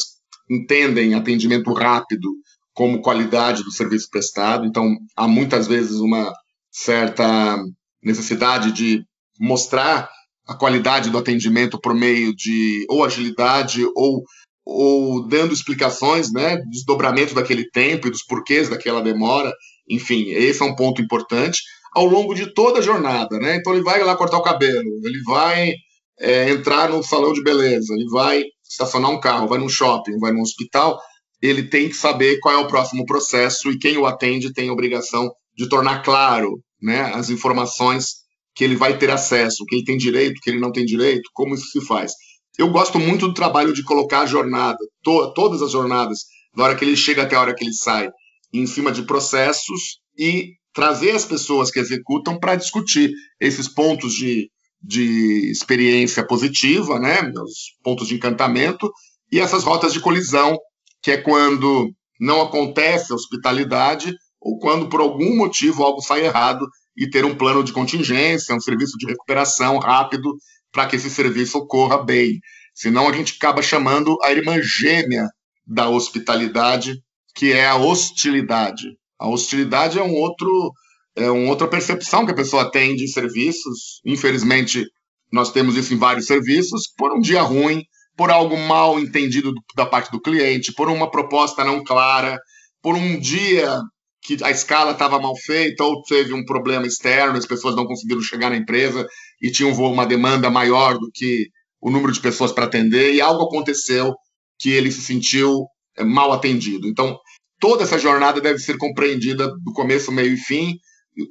entendem 0.50 1.14
atendimento 1.14 1.72
rápido 1.72 2.28
como 2.72 3.00
qualidade 3.00 3.64
do 3.64 3.72
serviço 3.72 4.08
prestado, 4.10 4.66
então 4.66 4.96
há 5.16 5.26
muitas 5.26 5.66
vezes 5.66 5.96
uma 5.96 6.32
certa 6.70 7.56
necessidade 8.02 8.70
de 8.70 9.02
mostrar 9.40 10.08
a 10.46 10.54
qualidade 10.54 11.10
do 11.10 11.18
atendimento 11.18 11.80
por 11.80 11.94
meio 11.94 12.34
de 12.34 12.86
ou 12.88 13.04
agilidade 13.04 13.84
ou 13.94 14.22
ou 14.68 15.26
dando 15.28 15.54
explicações, 15.54 16.32
né, 16.32 16.56
desdobramento 16.68 17.32
daquele 17.32 17.70
tempo 17.70 18.08
e 18.08 18.10
dos 18.10 18.24
porquês 18.24 18.68
daquela 18.68 19.00
demora. 19.00 19.52
Enfim, 19.88 20.30
esse 20.30 20.60
é 20.60 20.64
um 20.64 20.74
ponto 20.74 21.00
importante 21.00 21.60
ao 21.96 22.04
longo 22.04 22.34
de 22.34 22.52
toda 22.52 22.80
a 22.80 22.82
jornada, 22.82 23.38
né? 23.38 23.56
Então 23.56 23.72
ele 23.72 23.82
vai 23.82 24.04
lá 24.04 24.14
cortar 24.14 24.36
o 24.36 24.42
cabelo, 24.42 24.86
ele 25.02 25.22
vai 25.24 25.72
é, 26.20 26.50
entrar 26.50 26.90
no 26.90 27.02
salão 27.02 27.32
de 27.32 27.42
beleza, 27.42 27.94
ele 27.94 28.04
vai 28.10 28.44
estacionar 28.68 29.10
um 29.10 29.18
carro, 29.18 29.48
vai 29.48 29.58
num 29.58 29.68
shopping, 29.68 30.18
vai 30.18 30.30
num 30.30 30.42
hospital, 30.42 31.00
ele 31.40 31.62
tem 31.62 31.88
que 31.88 31.96
saber 31.96 32.38
qual 32.40 32.54
é 32.54 32.58
o 32.58 32.68
próximo 32.68 33.06
processo 33.06 33.70
e 33.70 33.78
quem 33.78 33.96
o 33.96 34.04
atende 34.04 34.52
tem 34.52 34.68
a 34.68 34.74
obrigação 34.74 35.32
de 35.56 35.66
tornar 35.70 36.02
claro 36.02 36.60
né, 36.82 37.00
as 37.14 37.30
informações 37.30 38.16
que 38.54 38.62
ele 38.62 38.76
vai 38.76 38.98
ter 38.98 39.10
acesso, 39.10 39.64
que 39.64 39.76
ele 39.76 39.84
tem 39.84 39.96
direito, 39.96 40.38
que 40.42 40.50
ele 40.50 40.60
não 40.60 40.72
tem 40.72 40.84
direito, 40.84 41.30
como 41.32 41.54
isso 41.54 41.70
se 41.70 41.80
faz. 41.80 42.12
Eu 42.58 42.68
gosto 42.68 42.98
muito 42.98 43.28
do 43.28 43.34
trabalho 43.34 43.72
de 43.72 43.82
colocar 43.82 44.20
a 44.20 44.26
jornada, 44.26 44.78
to 45.02 45.32
todas 45.32 45.62
as 45.62 45.70
jornadas, 45.70 46.18
da 46.54 46.64
hora 46.64 46.74
que 46.76 46.84
ele 46.84 46.96
chega 46.96 47.22
até 47.22 47.36
a 47.36 47.40
hora 47.40 47.54
que 47.54 47.64
ele 47.64 47.72
sai, 47.72 48.10
em 48.52 48.66
cima 48.66 48.92
de 48.92 49.02
processos 49.02 49.98
e 50.18 50.52
trazer 50.76 51.12
as 51.12 51.24
pessoas 51.24 51.70
que 51.70 51.80
executam 51.80 52.38
para 52.38 52.54
discutir 52.54 53.10
esses 53.40 53.66
pontos 53.66 54.12
de, 54.12 54.50
de 54.82 55.50
experiência 55.50 56.22
positiva, 56.24 57.00
né, 57.00 57.22
os 57.42 57.72
pontos 57.82 58.08
de 58.08 58.14
encantamento, 58.14 58.92
e 59.32 59.40
essas 59.40 59.64
rotas 59.64 59.90
de 59.94 60.00
colisão, 60.00 60.58
que 61.02 61.12
é 61.12 61.16
quando 61.16 61.90
não 62.20 62.42
acontece 62.42 63.10
a 63.10 63.14
hospitalidade 63.14 64.14
ou 64.38 64.58
quando 64.58 64.86
por 64.90 65.00
algum 65.00 65.34
motivo 65.34 65.82
algo 65.82 66.02
sai 66.02 66.26
errado 66.26 66.66
e 66.94 67.08
ter 67.08 67.24
um 67.24 67.34
plano 67.34 67.64
de 67.64 67.72
contingência, 67.72 68.54
um 68.54 68.60
serviço 68.60 68.98
de 68.98 69.06
recuperação 69.06 69.78
rápido 69.78 70.36
para 70.70 70.86
que 70.86 70.96
esse 70.96 71.08
serviço 71.08 71.56
ocorra 71.56 72.04
bem. 72.04 72.38
Senão 72.74 73.08
a 73.08 73.12
gente 73.14 73.34
acaba 73.38 73.62
chamando 73.62 74.14
a 74.22 74.30
irmã 74.30 74.60
gêmea 74.60 75.26
da 75.66 75.88
hospitalidade, 75.88 77.00
que 77.34 77.50
é 77.50 77.66
a 77.66 77.76
hostilidade. 77.76 78.88
A 79.18 79.28
hostilidade 79.28 79.98
é 79.98 80.02
um 80.02 80.14
outro 80.14 80.72
é 81.16 81.30
uma 81.30 81.48
outra 81.48 81.66
percepção 81.66 82.26
que 82.26 82.32
a 82.32 82.36
pessoa 82.36 82.70
tem 82.70 82.94
de 82.94 83.08
serviços. 83.08 84.00
Infelizmente, 84.04 84.84
nós 85.32 85.50
temos 85.50 85.74
isso 85.74 85.94
em 85.94 85.96
vários 85.96 86.26
serviços, 86.26 86.92
por 86.96 87.16
um 87.16 87.20
dia 87.20 87.40
ruim, 87.40 87.82
por 88.14 88.30
algo 88.30 88.56
mal 88.56 89.00
entendido 89.00 89.52
da 89.74 89.86
parte 89.86 90.10
do 90.10 90.20
cliente, 90.20 90.74
por 90.74 90.90
uma 90.90 91.10
proposta 91.10 91.64
não 91.64 91.82
clara, 91.82 92.38
por 92.82 92.94
um 92.94 93.18
dia 93.18 93.80
que 94.22 94.42
a 94.42 94.50
escala 94.50 94.92
estava 94.92 95.18
mal 95.18 95.36
feita 95.36 95.84
ou 95.84 96.02
teve 96.02 96.34
um 96.34 96.44
problema 96.44 96.86
externo, 96.86 97.38
as 97.38 97.46
pessoas 97.46 97.76
não 97.76 97.86
conseguiram 97.86 98.20
chegar 98.20 98.50
na 98.50 98.56
empresa 98.56 99.06
e 99.40 99.50
tinham 99.50 99.72
uma 99.72 100.04
demanda 100.04 100.50
maior 100.50 100.98
do 100.98 101.10
que 101.14 101.46
o 101.80 101.90
número 101.90 102.12
de 102.12 102.20
pessoas 102.20 102.52
para 102.52 102.64
atender 102.64 103.14
e 103.14 103.20
algo 103.20 103.44
aconteceu 103.44 104.14
que 104.58 104.70
ele 104.70 104.90
se 104.90 105.02
sentiu 105.02 105.66
é, 105.96 106.02
mal 106.02 106.32
atendido. 106.32 106.88
Então, 106.88 107.16
toda 107.60 107.84
essa 107.84 107.98
jornada 107.98 108.40
deve 108.40 108.58
ser 108.58 108.76
compreendida 108.76 109.48
do 109.64 109.72
começo, 109.72 110.12
meio 110.12 110.34
e 110.34 110.36
fim 110.36 110.78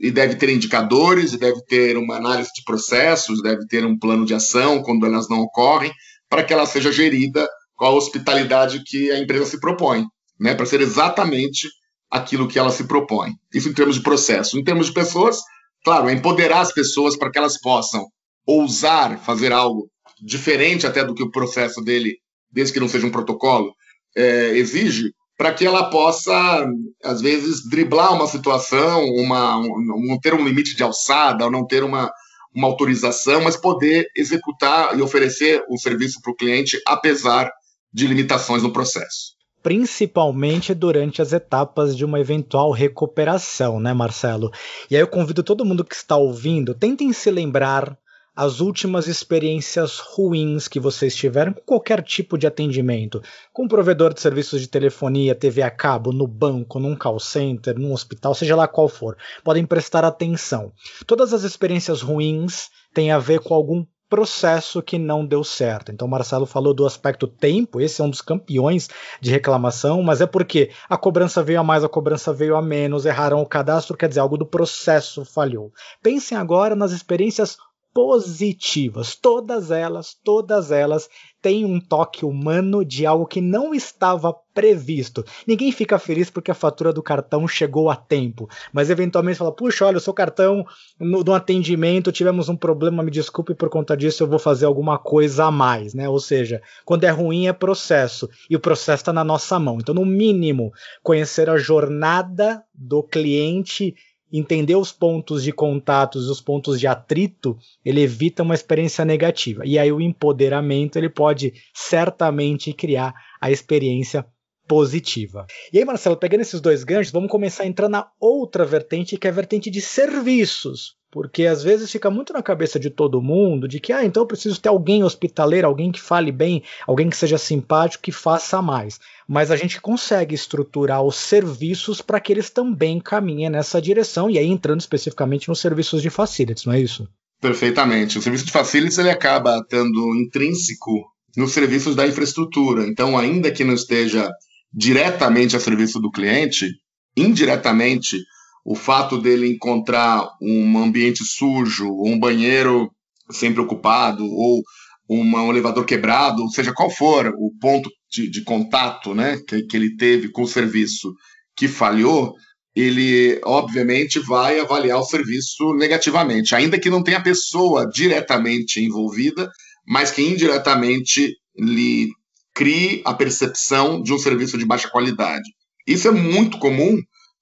e 0.01 0.09
deve 0.09 0.35
ter 0.35 0.49
indicadores, 0.49 1.33
e 1.33 1.37
deve 1.37 1.63
ter 1.65 1.95
uma 1.95 2.15
análise 2.15 2.49
de 2.55 2.63
processos, 2.63 3.41
deve 3.41 3.67
ter 3.67 3.85
um 3.85 3.97
plano 3.97 4.25
de 4.25 4.33
ação 4.33 4.81
quando 4.81 5.05
elas 5.05 5.29
não 5.29 5.41
ocorrem, 5.41 5.93
para 6.27 6.43
que 6.43 6.51
ela 6.51 6.65
seja 6.65 6.91
gerida 6.91 7.47
com 7.75 7.85
a 7.85 7.91
hospitalidade 7.91 8.83
que 8.83 9.11
a 9.11 9.19
empresa 9.19 9.45
se 9.45 9.59
propõe, 9.59 10.05
né, 10.39 10.55
para 10.55 10.65
ser 10.65 10.81
exatamente 10.81 11.67
aquilo 12.09 12.47
que 12.47 12.57
ela 12.57 12.71
se 12.71 12.85
propõe. 12.85 13.33
Isso 13.53 13.69
em 13.69 13.73
termos 13.73 13.97
de 13.97 14.01
processo. 14.01 14.57
Em 14.57 14.63
termos 14.63 14.87
de 14.87 14.93
pessoas, 14.93 15.39
claro, 15.83 16.09
é 16.09 16.13
empoderar 16.13 16.61
as 16.61 16.73
pessoas 16.73 17.15
para 17.15 17.29
que 17.29 17.37
elas 17.37 17.59
possam 17.59 18.05
ousar 18.45 19.19
fazer 19.19 19.51
algo 19.51 19.89
diferente 20.21 20.87
até 20.87 21.03
do 21.03 21.13
que 21.13 21.23
o 21.23 21.31
processo 21.31 21.81
dele, 21.81 22.17
desde 22.51 22.73
que 22.73 22.79
não 22.79 22.87
seja 22.87 23.05
um 23.05 23.11
protocolo, 23.11 23.73
é, 24.15 24.57
exige, 24.57 25.11
para 25.37 25.53
que 25.53 25.65
ela 25.65 25.89
possa, 25.89 26.65
às 27.03 27.21
vezes, 27.21 27.67
driblar 27.69 28.13
uma 28.13 28.27
situação, 28.27 29.03
uma, 29.03 29.57
um, 29.57 30.05
não 30.07 30.19
ter 30.19 30.33
um 30.33 30.45
limite 30.45 30.75
de 30.75 30.83
alçada, 30.83 31.45
ou 31.45 31.51
não 31.51 31.65
ter 31.65 31.83
uma, 31.83 32.11
uma 32.53 32.67
autorização, 32.67 33.43
mas 33.43 33.57
poder 33.57 34.07
executar 34.15 34.97
e 34.97 35.01
oferecer 35.01 35.63
o 35.69 35.77
serviço 35.77 36.21
para 36.21 36.31
o 36.31 36.35
cliente, 36.35 36.81
apesar 36.87 37.51
de 37.93 38.07
limitações 38.07 38.63
no 38.63 38.71
processo 38.71 39.35
principalmente 39.65 40.75
durante 40.75 41.23
as 41.23 41.33
etapas 41.33 41.97
de 41.97 42.05
uma 42.05 42.19
eventual 42.19 42.69
recuperação, 42.69 43.79
né, 43.79 43.95
Marcelo? 43.95 44.51
E 44.91 44.95
aí 44.95 45.01
eu 45.01 45.07
convido 45.07 45.41
todo 45.41 45.65
mundo 45.65 45.83
que 45.83 45.95
está 45.95 46.15
ouvindo, 46.15 46.75
tentem 46.75 47.11
se 47.11 47.31
lembrar 47.31 47.97
as 48.35 48.59
últimas 48.59 49.07
experiências 49.07 49.99
ruins 49.99 50.67
que 50.67 50.79
vocês 50.79 51.15
tiveram 51.15 51.53
com 51.53 51.61
qualquer 51.61 52.03
tipo 52.03 52.37
de 52.37 52.45
atendimento, 52.45 53.21
com 53.53 53.63
um 53.63 53.67
provedor 53.67 54.13
de 54.13 54.19
serviços 54.19 54.59
de 54.59 54.67
telefonia, 54.67 55.33
TV 55.33 55.61
a 55.61 55.71
cabo, 55.71 56.11
no 56.11 56.27
banco, 56.27 56.79
num 56.79 56.95
call 56.95 57.19
center, 57.19 57.79
num 57.79 57.93
hospital, 57.93 58.35
seja 58.35 58.55
lá 58.55 58.67
qual 58.67 58.89
for. 58.89 59.17
Podem 59.43 59.65
prestar 59.65 60.03
atenção. 60.03 60.73
Todas 61.07 61.33
as 61.33 61.43
experiências 61.43 62.01
ruins 62.01 62.69
têm 62.93 63.11
a 63.11 63.19
ver 63.19 63.39
com 63.39 63.53
algum 63.53 63.85
processo 64.09 64.81
que 64.81 64.97
não 64.97 65.25
deu 65.25 65.43
certo. 65.43 65.91
Então, 65.91 66.07
Marcelo 66.07 66.45
falou 66.45 66.73
do 66.73 66.85
aspecto 66.85 67.27
tempo, 67.27 67.81
esse 67.81 68.01
é 68.01 68.03
um 68.03 68.09
dos 68.09 68.21
campeões 68.21 68.87
de 69.19 69.31
reclamação, 69.31 70.01
mas 70.03 70.21
é 70.21 70.25
porque 70.25 70.71
a 70.87 70.97
cobrança 70.97 71.41
veio 71.41 71.59
a 71.59 71.63
mais, 71.63 71.83
a 71.83 71.89
cobrança 71.89 72.31
veio 72.31 72.55
a 72.55 72.61
menos, 72.61 73.05
erraram 73.05 73.41
o 73.41 73.45
cadastro, 73.45 73.97
quer 73.97 74.07
dizer, 74.07 74.19
algo 74.19 74.37
do 74.37 74.45
processo 74.45 75.25
falhou. 75.25 75.71
Pensem 76.03 76.37
agora 76.37 76.75
nas 76.75 76.91
experiências 76.91 77.57
positivas. 77.95 79.15
Todas 79.15 79.71
elas, 79.71 80.13
todas 80.21 80.69
elas 80.69 81.07
têm 81.41 81.63
um 81.63 81.79
toque 81.79 82.25
humano 82.25 82.83
de 82.83 83.05
algo 83.05 83.25
que 83.25 83.39
não 83.39 83.73
estava 83.73 84.35
previsto. 84.53 85.23
Ninguém 85.47 85.71
fica 85.71 85.97
feliz 85.97 86.29
porque 86.29 86.51
a 86.51 86.55
fatura 86.55 86.91
do 86.91 87.01
cartão 87.01 87.47
chegou 87.47 87.89
a 87.89 87.95
tempo, 87.95 88.49
mas 88.73 88.89
eventualmente 88.89 89.37
fala: 89.37 89.55
puxa, 89.55 89.85
olha, 89.85 89.95
o 89.95 90.01
seu 90.01 90.13
cartão 90.13 90.65
no, 90.99 91.23
no 91.23 91.33
atendimento 91.33 92.11
tivemos 92.11 92.49
um 92.49 92.57
problema, 92.57 93.01
me 93.01 93.09
desculpe 93.09 93.55
por 93.55 93.69
conta 93.69 93.95
disso, 93.95 94.23
eu 94.23 94.27
vou 94.27 94.39
fazer 94.39 94.65
alguma 94.65 94.99
coisa 94.99 95.45
a 95.45 95.51
mais, 95.51 95.93
né? 95.93 96.09
Ou 96.09 96.19
seja, 96.19 96.61
quando 96.83 97.05
é 97.05 97.09
ruim 97.09 97.47
é 97.47 97.53
processo 97.53 98.29
e 98.49 98.57
o 98.57 98.59
processo 98.59 99.03
está 99.03 99.13
na 99.13 99.23
nossa 99.23 99.57
mão. 99.57 99.77
Então, 99.79 99.95
no 99.95 100.05
mínimo, 100.05 100.73
conhecer 101.01 101.49
a 101.49 101.55
jornada 101.55 102.61
do 102.73 103.01
cliente 103.01 103.95
entender 104.31 104.75
os 104.75 104.91
pontos 104.91 105.43
de 105.43 105.51
contatos, 105.51 106.29
os 106.29 106.41
pontos 106.41 106.79
de 106.79 106.87
atrito, 106.87 107.57
ele 107.83 108.01
evita 108.01 108.43
uma 108.43 108.55
experiência 108.55 109.05
negativa. 109.05 109.63
E 109.65 109.77
aí 109.77 109.91
o 109.91 110.01
empoderamento 110.01 110.97
ele 110.97 111.09
pode 111.09 111.53
certamente 111.73 112.73
criar 112.73 113.13
a 113.39 113.51
experiência 113.51 114.25
positiva. 114.67 115.45
E 115.71 115.77
aí, 115.77 115.85
Marcelo, 115.85 116.17
pegando 116.17 116.41
esses 116.41 116.59
dois 116.59 116.83
ganchos, 116.83 117.13
vamos 117.13 117.29
começar 117.29 117.63
a 117.63 117.67
entrar 117.67 117.87
na 117.87 118.07
outra 118.19 118.65
vertente, 118.65 119.17
que 119.17 119.27
é 119.27 119.29
a 119.29 119.33
vertente 119.33 119.69
de 119.69 119.79
serviços. 119.81 120.95
Porque 121.15 121.45
às 121.45 121.63
vezes 121.63 121.89
fica 121.89 122.11
muito 122.11 122.33
na 122.33 122.43
cabeça 122.43 122.77
de 122.77 122.89
todo 122.89 123.21
mundo 123.21 123.69
de 123.69 123.79
que, 123.79 123.93
ah, 123.93 124.03
então 124.03 124.23
eu 124.23 124.27
preciso 124.27 124.59
ter 124.59 124.67
alguém 124.67 125.01
hospitaleiro, 125.01 125.65
alguém 125.65 125.89
que 125.89 126.01
fale 126.01 126.29
bem, 126.29 126.61
alguém 126.85 127.09
que 127.09 127.15
seja 127.15 127.37
simpático, 127.37 128.03
que 128.03 128.11
faça 128.11 128.61
mais. 128.61 128.99
Mas 129.25 129.49
a 129.49 129.55
gente 129.55 129.79
consegue 129.79 130.35
estruturar 130.35 131.01
os 131.01 131.15
serviços 131.15 132.01
para 132.01 132.19
que 132.19 132.33
eles 132.33 132.49
também 132.49 132.99
caminhem 132.99 133.49
nessa 133.49 133.81
direção, 133.81 134.29
e 134.29 134.37
aí 134.37 134.47
entrando 134.47 134.81
especificamente 134.81 135.47
nos 135.47 135.61
serviços 135.61 136.01
de 136.01 136.09
facilities, 136.09 136.65
não 136.65 136.73
é 136.73 136.81
isso? 136.81 137.07
Perfeitamente. 137.39 138.19
O 138.19 138.21
serviço 138.21 138.45
de 138.45 138.51
facilities 138.51 138.97
ele 138.97 139.09
acaba 139.09 139.59
estando 139.59 140.13
intrínseco 140.17 141.01
nos 141.37 141.53
serviços 141.53 141.95
da 141.95 142.05
infraestrutura. 142.05 142.85
Então, 142.85 143.17
ainda 143.17 143.49
que 143.51 143.63
não 143.63 143.75
esteja 143.75 144.29
diretamente 144.73 145.55
a 145.55 145.61
serviço 145.61 145.97
do 145.97 146.11
cliente, 146.11 146.69
indiretamente, 147.15 148.17
o 148.65 148.73
fato 148.73 149.19
dele 149.19 149.47
encontrar 149.47 150.27
um 150.41 150.79
ambiente 150.79 151.23
sujo, 151.23 151.87
um 152.03 152.17
banheiro 152.17 152.91
sempre 153.29 153.61
ocupado, 153.61 154.25
ou 154.25 154.63
uma, 155.07 155.43
um 155.43 155.51
elevador 155.51 155.85
quebrado, 155.85 156.49
seja 156.49 156.73
qual 156.73 156.89
for 156.89 157.31
o 157.37 157.51
ponto 157.61 157.87
de, 158.11 158.27
de 158.27 158.43
contato 158.43 159.13
né, 159.13 159.39
que, 159.47 159.61
que 159.63 159.77
ele 159.77 159.95
teve 159.95 160.31
com 160.31 160.41
o 160.41 160.47
serviço 160.47 161.13
que 161.55 161.67
falhou, 161.67 162.33
ele 162.75 163.39
obviamente 163.45 164.19
vai 164.19 164.59
avaliar 164.59 164.99
o 164.99 165.05
serviço 165.05 165.73
negativamente, 165.75 166.55
ainda 166.55 166.79
que 166.79 166.89
não 166.89 167.03
tenha 167.03 167.21
pessoa 167.21 167.87
diretamente 167.87 168.83
envolvida, 168.83 169.49
mas 169.87 170.09
que 170.09 170.23
indiretamente 170.23 171.35
lhe 171.55 172.09
crie 172.53 173.01
a 173.05 173.13
percepção 173.13 174.01
de 174.01 174.11
um 174.11 174.17
serviço 174.17 174.57
de 174.57 174.65
baixa 174.65 174.89
qualidade. 174.89 175.47
Isso 175.87 176.07
é 176.07 176.11
muito 176.11 176.57
comum 176.57 176.97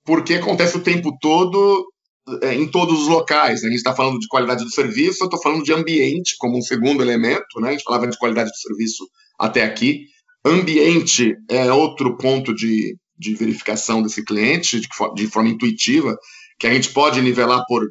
porque 0.06 0.36
acontece 0.36 0.78
o 0.78 0.84
tempo 0.84 1.16
todo 1.20 1.86
é, 2.42 2.54
em 2.54 2.68
todos 2.70 3.02
os 3.02 3.08
locais. 3.08 3.62
Né? 3.62 3.68
A 3.68 3.72
gente 3.72 3.80
está 3.80 3.96
falando 3.96 4.20
de 4.20 4.28
qualidade 4.28 4.64
do 4.64 4.72
serviço, 4.72 5.24
eu 5.24 5.28
estou 5.28 5.42
falando 5.42 5.64
de 5.64 5.74
ambiente 5.74 6.36
como 6.38 6.58
um 6.58 6.62
segundo 6.62 7.02
elemento. 7.02 7.60
Né? 7.60 7.70
A 7.70 7.72
gente 7.72 7.84
falava 7.84 8.08
de 8.08 8.18
qualidade 8.18 8.50
do 8.50 8.58
serviço 8.58 9.08
até 9.40 9.64
aqui. 9.64 10.06
Ambiente 10.46 11.36
é 11.50 11.72
outro 11.72 12.18
ponto 12.18 12.54
de, 12.54 12.96
de 13.18 13.36
verificação 13.36 14.02
desse 14.02 14.24
cliente 14.24 14.80
de, 14.80 14.88
de 15.16 15.28
forma 15.28 15.50
intuitiva, 15.50 16.18
que 16.60 16.68
a 16.68 16.74
gente 16.74 16.90
pode 16.90 17.22
nivelar 17.22 17.64
por 17.68 17.84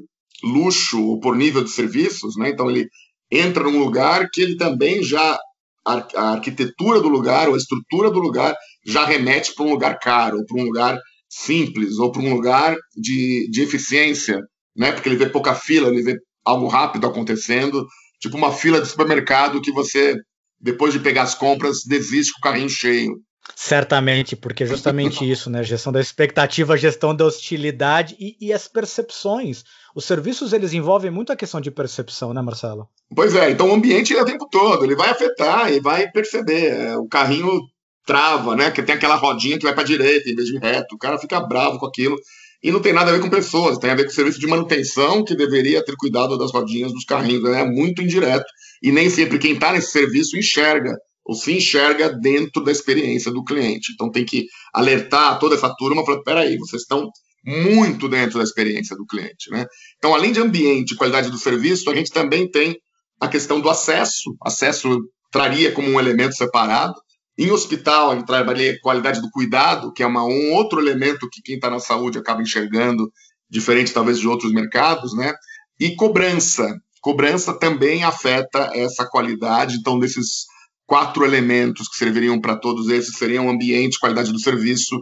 luxo 0.43 1.03
ou 1.03 1.21
por 1.21 1.37
nível 1.37 1.63
de 1.63 1.71
serviços. 1.71 2.37
Né? 2.37 2.51
Então, 2.51 2.71
ele 2.71 2.89
entra 3.31 3.65
num 3.65 3.79
lugar 3.79 4.29
que 4.31 4.43
ele 4.43 4.57
também 4.57 5.03
já 5.03 5.39
a, 5.85 6.33
arquitetura 6.33 7.01
do 7.01 7.09
lugar 7.09 7.49
ou 7.49 7.55
a 7.55 7.59
estrutura 7.59 8.11
do 8.11 8.19
lugar 8.19 8.55
já 8.87 9.05
remete 9.05 9.55
para 9.55 9.65
um 9.65 9.71
lugar 9.71 9.99
caro, 9.99 10.39
ou 10.39 10.47
para 10.47 10.61
um 10.61 10.65
lugar 10.65 10.99
simples, 11.33 11.99
ou 11.99 12.13
para 12.13 12.21
um 12.21 12.35
lugar 12.35 12.77
de, 12.95 13.49
de 13.51 13.63
eficiência, 13.63 14.39
né? 14.77 14.93
Porque 14.93 15.09
ele 15.09 15.17
vê 15.17 15.29
pouca 15.29 15.55
fila, 15.55 15.89
ele 15.89 16.03
vê 16.03 16.19
algo 16.45 16.69
rápido 16.69 17.07
acontecendo, 17.07 17.87
tipo 18.21 18.37
uma 18.37 18.53
fila 18.53 18.81
de 18.81 18.89
supermercado 18.89 19.63
que 19.63 19.73
você, 19.73 20.15
depois 20.61 20.93
de 20.93 21.01
pegar 21.01 21.23
as 21.23 21.35
compras, 21.35 21.79
desiste 21.87 22.35
com 22.35 22.39
o 22.39 22.43
carrinho 22.43 22.69
cheio. 22.69 23.15
Certamente, 23.57 24.37
porque 24.37 24.65
justamente 24.67 25.29
isso, 25.29 25.51
né? 25.51 25.63
Gestão 25.65 25.93
da 25.93 26.01
expectativa, 26.01 26.77
gestão 26.77 27.15
da 27.15 27.25
hostilidade 27.25 28.15
e, 28.21 28.37
e, 28.41 28.53
as 28.53 28.69
percepções. 28.69 29.65
Os 29.97 30.05
serviços 30.05 30.53
eles 30.53 30.73
envolvem 30.73 31.11
muito 31.11 31.33
a 31.33 31.37
questão 31.37 31.61
de 31.61 31.71
percepção, 31.71 32.33
né, 32.33 32.41
Marcelo? 32.41 32.89
Pois 33.15 33.35
é, 33.35 33.51
então 33.51 33.69
o 33.69 33.75
ambiente 33.75 34.15
é 34.17 34.23
o 34.23 34.25
tempo 34.25 34.49
todo, 34.49 34.85
ele 34.85 34.95
vai 34.95 35.11
afetar 35.11 35.73
e 35.73 35.81
vai 35.81 36.09
perceber. 36.11 36.69
É, 36.69 36.97
o 36.97 37.09
carrinho 37.09 37.61
trava, 38.07 38.57
né? 38.57 38.71
Que 38.71 38.83
tem 38.83 38.95
aquela 38.95 39.17
rodinha 39.17 39.59
que 39.59 39.65
vai 39.65 39.75
para 39.75 39.85
direita 39.85 40.29
em 40.29 40.35
vez 40.35 40.49
de 40.49 40.59
reto. 40.59 40.95
O 40.95 40.99
cara 40.99 41.19
fica 41.19 41.41
bravo 41.41 41.79
com 41.79 41.87
aquilo. 41.87 42.17
E 42.63 42.71
não 42.71 42.81
tem 42.81 42.93
nada 42.93 43.11
a 43.11 43.15
ver 43.15 43.21
com 43.21 43.29
pessoas, 43.29 43.77
tem 43.79 43.91
a 43.91 43.95
ver 43.95 44.05
com 44.05 44.11
o 44.11 44.15
serviço 44.15 44.39
de 44.39 44.47
manutenção 44.47 45.25
que 45.25 45.35
deveria 45.35 45.85
ter 45.85 45.97
cuidado 45.97 46.39
das 46.39 46.53
rodinhas 46.53 46.93
dos 46.93 47.05
carrinhos. 47.05 47.45
É 47.51 47.65
muito 47.65 48.01
indireto. 48.03 48.47
E 48.83 48.93
nem 48.93 49.11
sempre 49.11 49.39
quem 49.39 49.55
está 49.55 49.73
nesse 49.73 49.91
serviço 49.91 50.37
enxerga 50.37 50.97
ou 51.25 51.35
se 51.35 51.53
enxerga 51.53 52.09
dentro 52.09 52.63
da 52.65 52.73
experiência 52.73 53.31
do 53.33 53.45
cliente. 53.45 53.93
Então 53.93 54.11
tem 54.11 54.25
que 54.25 54.47
alertar 54.73 55.39
toda 55.39 55.55
essa 55.55 55.75
turma, 55.77 56.05
falar, 56.05 56.23
peraí, 56.23 56.57
vocês 56.57 56.83
estão 56.83 57.09
muito 57.45 58.09
dentro 58.09 58.39
da 58.39 58.45
experiência 58.45 58.97
do 58.97 59.07
cliente. 59.07 59.51
Né? 59.51 59.67
Então, 59.99 60.15
além 60.15 60.33
de 60.33 60.41
ambiente 60.41 60.93
e 60.93 60.97
qualidade 60.97 61.31
do 61.31 61.39
serviço, 61.39 61.91
a 61.91 61.95
gente 61.95 62.11
também 62.11 62.49
tem 62.51 62.77
a 63.21 63.29
questão 63.29 63.61
do 63.61 63.69
acesso. 63.69 64.35
Acesso 64.43 65.01
traria 65.31 65.73
como 65.73 65.89
um 65.89 65.99
elemento 65.99 66.35
separado. 66.35 66.95
Em 67.39 67.51
hospital, 67.51 68.11
a 68.11 68.15
gente 68.15 68.27
trabalha 68.27 68.79
qualidade 68.81 69.21
do 69.21 69.31
cuidado, 69.31 69.93
que 69.93 70.03
é 70.03 70.07
uma, 70.07 70.25
um 70.25 70.53
outro 70.53 70.81
elemento 70.81 71.29
que 71.31 71.43
quem 71.43 71.55
está 71.55 71.71
na 71.71 71.79
saúde 71.79 72.19
acaba 72.19 72.43
enxergando, 72.43 73.11
diferente 73.51 73.93
talvez 73.93 74.19
de 74.19 74.29
outros 74.29 74.53
mercados, 74.53 75.15
né? 75.17 75.33
E 75.81 75.95
cobrança. 75.97 76.77
Cobrança 77.01 77.59
também 77.59 78.05
afeta 78.05 78.71
essa 78.75 79.07
qualidade. 79.07 79.77
Então, 79.77 79.99
desses 79.99 80.45
quatro 80.87 81.25
elementos 81.25 81.89
que 81.89 81.97
serviriam 81.97 82.41
para 82.41 82.57
todos 82.57 82.89
esses 82.89 83.17
seriam 83.17 83.49
ambiente, 83.49 83.99
qualidade 83.99 84.31
do 84.31 84.39
serviço, 84.39 84.97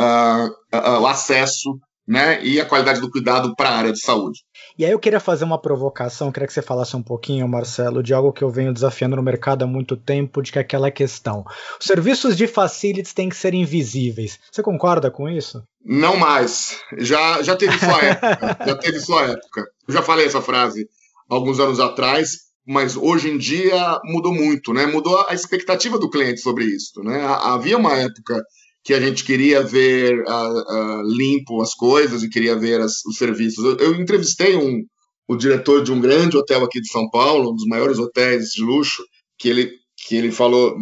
uh, 0.00 0.76
uh, 0.76 1.00
o 1.00 1.06
acesso 1.06 1.78
né, 2.06 2.44
e 2.44 2.60
a 2.60 2.66
qualidade 2.66 3.00
do 3.00 3.10
cuidado 3.10 3.54
para 3.54 3.70
a 3.70 3.76
área 3.76 3.92
de 3.92 4.00
saúde. 4.00 4.40
E 4.76 4.84
aí 4.84 4.90
eu 4.90 4.98
queria 4.98 5.20
fazer 5.20 5.44
uma 5.44 5.60
provocação, 5.60 6.32
queria 6.32 6.46
que 6.48 6.52
você 6.52 6.60
falasse 6.60 6.96
um 6.96 7.02
pouquinho, 7.02 7.46
Marcelo, 7.48 8.02
de 8.02 8.12
algo 8.12 8.32
que 8.32 8.42
eu 8.42 8.50
venho 8.50 8.72
desafiando 8.72 9.14
no 9.14 9.22
mercado 9.22 9.62
há 9.62 9.66
muito 9.66 9.96
tempo, 9.96 10.42
de 10.42 10.50
que 10.50 10.58
é 10.58 10.62
aquela 10.62 10.90
questão. 10.90 11.44
Os 11.78 11.86
serviços 11.86 12.36
de 12.36 12.48
facilities 12.48 13.12
têm 13.12 13.28
que 13.28 13.36
ser 13.36 13.54
invisíveis. 13.54 14.40
Você 14.50 14.62
concorda 14.62 15.12
com 15.12 15.28
isso? 15.28 15.62
Não 15.84 16.16
mais. 16.16 16.80
Já, 16.98 17.40
já 17.42 17.54
teve 17.54 17.78
sua 17.78 18.02
época. 18.02 18.64
já 18.66 18.74
teve 18.76 18.98
sua 18.98 19.22
época. 19.22 19.64
Eu 19.86 19.94
já 19.94 20.02
falei 20.02 20.26
essa 20.26 20.42
frase 20.42 20.88
alguns 21.28 21.60
anos 21.60 21.78
atrás 21.78 22.44
mas 22.66 22.96
hoje 22.96 23.28
em 23.28 23.36
dia 23.36 24.00
mudou 24.04 24.32
muito, 24.32 24.72
né? 24.72 24.86
Mudou 24.86 25.22
a 25.28 25.34
expectativa 25.34 25.98
do 25.98 26.08
cliente 26.08 26.40
sobre 26.40 26.64
isso, 26.64 27.02
né? 27.02 27.22
Havia 27.22 27.76
uma 27.76 27.92
época 27.92 28.42
que 28.84 28.92
a 28.92 29.00
gente 29.00 29.24
queria 29.24 29.62
ver 29.62 30.20
uh, 30.20 30.28
uh, 30.28 31.02
limpo 31.16 31.62
as 31.62 31.74
coisas 31.74 32.22
e 32.22 32.28
queria 32.28 32.54
ver 32.54 32.80
as, 32.80 33.04
os 33.06 33.16
serviços. 33.16 33.64
Eu, 33.64 33.76
eu, 33.78 33.94
entrevistei 33.94 34.56
um, 34.56 34.82
o 35.26 35.36
diretor 35.36 35.82
de 35.82 35.90
um 35.90 36.00
grande 36.00 36.36
hotel 36.36 36.62
aqui 36.62 36.80
de 36.80 36.90
São 36.90 37.08
Paulo, 37.10 37.50
um 37.50 37.54
dos 37.54 37.66
maiores 37.66 37.98
hotéis 37.98 38.50
de 38.50 38.62
luxo, 38.62 39.02
que 39.38 39.48
ele 39.48 39.72
que 40.06 40.16
ele 40.16 40.30
falou, 40.30 40.76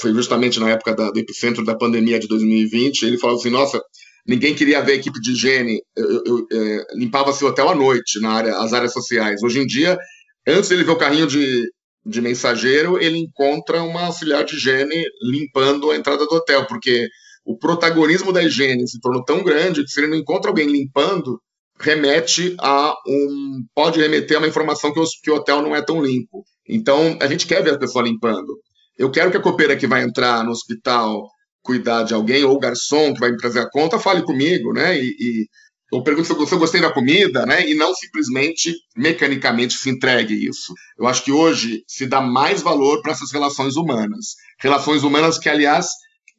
foi 0.00 0.14
justamente 0.14 0.60
na 0.60 0.70
época 0.70 0.94
da, 0.94 1.10
do 1.10 1.18
epicentro 1.18 1.64
da 1.64 1.74
pandemia 1.74 2.16
de 2.20 2.28
2020, 2.28 3.02
ele 3.02 3.18
falou 3.18 3.36
assim, 3.36 3.50
nossa, 3.50 3.82
ninguém 4.24 4.54
queria 4.54 4.80
ver 4.80 4.92
a 4.92 4.94
equipe 4.94 5.20
de 5.20 5.32
higiene, 5.32 5.80
eu, 5.96 6.22
eu, 6.24 6.46
é, 6.52 6.84
limpava 6.94 7.32
seu 7.32 7.48
hotel 7.48 7.70
à 7.70 7.74
noite, 7.74 8.20
na 8.20 8.30
área, 8.30 8.56
as 8.58 8.72
áreas 8.72 8.92
sociais. 8.92 9.42
Hoje 9.42 9.58
em 9.58 9.66
dia, 9.66 9.98
Antes 10.48 10.70
ele 10.70 10.82
ver 10.82 10.92
o 10.92 10.96
carrinho 10.96 11.26
de, 11.26 11.70
de 12.06 12.22
mensageiro, 12.22 12.98
ele 12.98 13.18
encontra 13.18 13.82
uma 13.82 14.06
auxiliar 14.06 14.44
de 14.44 14.56
higiene 14.56 15.04
limpando 15.22 15.90
a 15.90 15.96
entrada 15.96 16.26
do 16.26 16.34
hotel, 16.34 16.66
porque 16.66 17.06
o 17.48 17.56
protagonismo 17.56 18.30
da 18.30 18.42
higiene 18.42 18.86
se 18.86 19.00
tornou 19.00 19.24
tão 19.24 19.42
grande 19.42 19.82
que 19.82 19.90
se 19.90 19.98
ele 19.98 20.08
não 20.08 20.18
encontra 20.18 20.50
alguém 20.50 20.66
limpando, 20.66 21.40
remete 21.80 22.54
a 22.60 22.94
um. 23.06 23.64
pode 23.74 23.98
remeter 23.98 24.36
a 24.36 24.40
uma 24.40 24.46
informação 24.46 24.92
que 24.92 25.00
o, 25.00 25.04
que 25.22 25.30
o 25.30 25.36
hotel 25.36 25.62
não 25.62 25.74
é 25.74 25.80
tão 25.80 26.04
limpo. 26.04 26.44
Então, 26.68 27.16
a 27.22 27.26
gente 27.26 27.46
quer 27.46 27.64
ver 27.64 27.72
a 27.72 27.78
pessoa 27.78 28.04
limpando. 28.04 28.54
Eu 28.98 29.10
quero 29.10 29.30
que 29.30 29.38
a 29.38 29.42
copeira 29.42 29.78
que 29.78 29.86
vai 29.86 30.02
entrar 30.02 30.44
no 30.44 30.50
hospital 30.50 31.26
cuidar 31.62 32.02
de 32.02 32.12
alguém, 32.12 32.44
ou 32.44 32.54
o 32.54 32.58
garçom 32.58 33.14
que 33.14 33.20
vai 33.20 33.30
me 33.30 33.38
trazer 33.38 33.60
a 33.60 33.70
conta, 33.70 33.98
fale 33.98 34.22
comigo, 34.22 34.74
né? 34.74 34.98
E, 34.98 35.06
e 35.08 35.46
eu 35.90 36.02
pergunto 36.02 36.26
se 36.26 36.34
eu, 36.34 36.46
se 36.46 36.54
eu 36.54 36.58
gostei 36.58 36.82
da 36.82 36.92
comida, 36.92 37.46
né? 37.46 37.66
E 37.66 37.74
não 37.74 37.94
simplesmente 37.94 38.74
mecanicamente 38.94 39.72
se 39.72 39.88
entregue 39.88 40.34
isso. 40.34 40.74
Eu 40.98 41.06
acho 41.06 41.24
que 41.24 41.32
hoje 41.32 41.82
se 41.86 42.06
dá 42.06 42.20
mais 42.20 42.60
valor 42.60 43.00
para 43.00 43.12
essas 43.12 43.32
relações 43.32 43.74
humanas. 43.74 44.34
Relações 44.60 45.02
humanas 45.02 45.38
que, 45.38 45.48
aliás, 45.48 45.86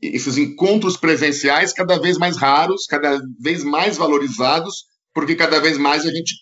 esses 0.02 0.38
encontros 0.38 0.96
presenciais 0.96 1.74
cada 1.74 2.00
vez 2.00 2.18
mais 2.18 2.38
raros, 2.38 2.86
cada 2.86 3.22
vez 3.40 3.64
mais 3.64 3.98
valorizados, 3.98 4.86
porque 5.14 5.36
cada 5.36 5.60
vez 5.60 5.78
mais 5.78 6.06
a 6.06 6.12
gente 6.12 6.34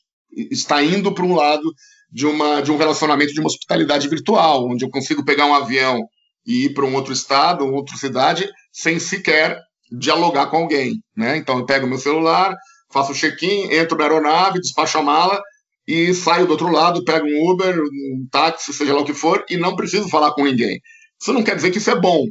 está 0.52 0.84
indo 0.84 1.13
para 1.13 1.26
um 1.26 1.36
lado 1.36 1.74
de, 2.12 2.26
uma, 2.26 2.62
de 2.62 2.72
um 2.72 2.78
relacionamento 2.78 3.34
de 3.34 3.39
uma 3.39 3.48
hospitalidade 3.48 4.08
virtual, 4.08 4.67
onde 4.70 4.86
eu 4.86 4.89
consigo 4.89 5.26
pegar 5.26 5.46
um 5.46 5.54
avião 5.54 6.00
e 6.46 6.65
ir 6.65 6.74
para 6.74 6.86
um 6.86 6.96
outro 6.96 7.12
estado, 7.12 7.65
uma 7.65 7.78
outra 7.78 7.98
cidade, 7.98 8.48
sem 8.72 9.00
sequer 9.00 9.60
dialogar 9.91 10.48
com 10.48 10.58
alguém. 10.58 10.93
Né? 11.15 11.38
Então 11.38 11.58
eu 11.58 11.65
pego 11.65 11.88
meu 11.88 11.98
celular, 11.98 12.56
faço 12.91 13.12
o 13.12 13.15
check-in, 13.15 13.74
entro 13.74 13.98
na 13.98 14.04
aeronave, 14.06 14.60
despacho 14.60 14.98
a 14.98 15.04
mala 15.04 15.41
e 15.88 16.13
saio 16.13 16.46
do 16.46 16.52
outro 16.52 16.70
lado, 16.70 17.04
pego 17.04 17.26
um 17.26 17.52
Uber, 17.52 17.80
um 17.80 18.28
táxi, 18.30 18.74
seja 18.74 18.93
lá 18.93 19.02
o 19.02 19.06
que 19.06 19.13
for, 19.13 19.43
e 19.50 19.58
não 19.58 19.76
preciso 19.76 20.10
falar 20.10 20.32
com 20.34 20.43
ninguém. 20.43 20.80
Isso 21.20 21.34
não 21.34 21.43
quer 21.43 21.56
dizer 21.56 21.72
que 21.72 21.78
isso 21.78 21.89
é 21.89 22.00
bom, 22.00 22.26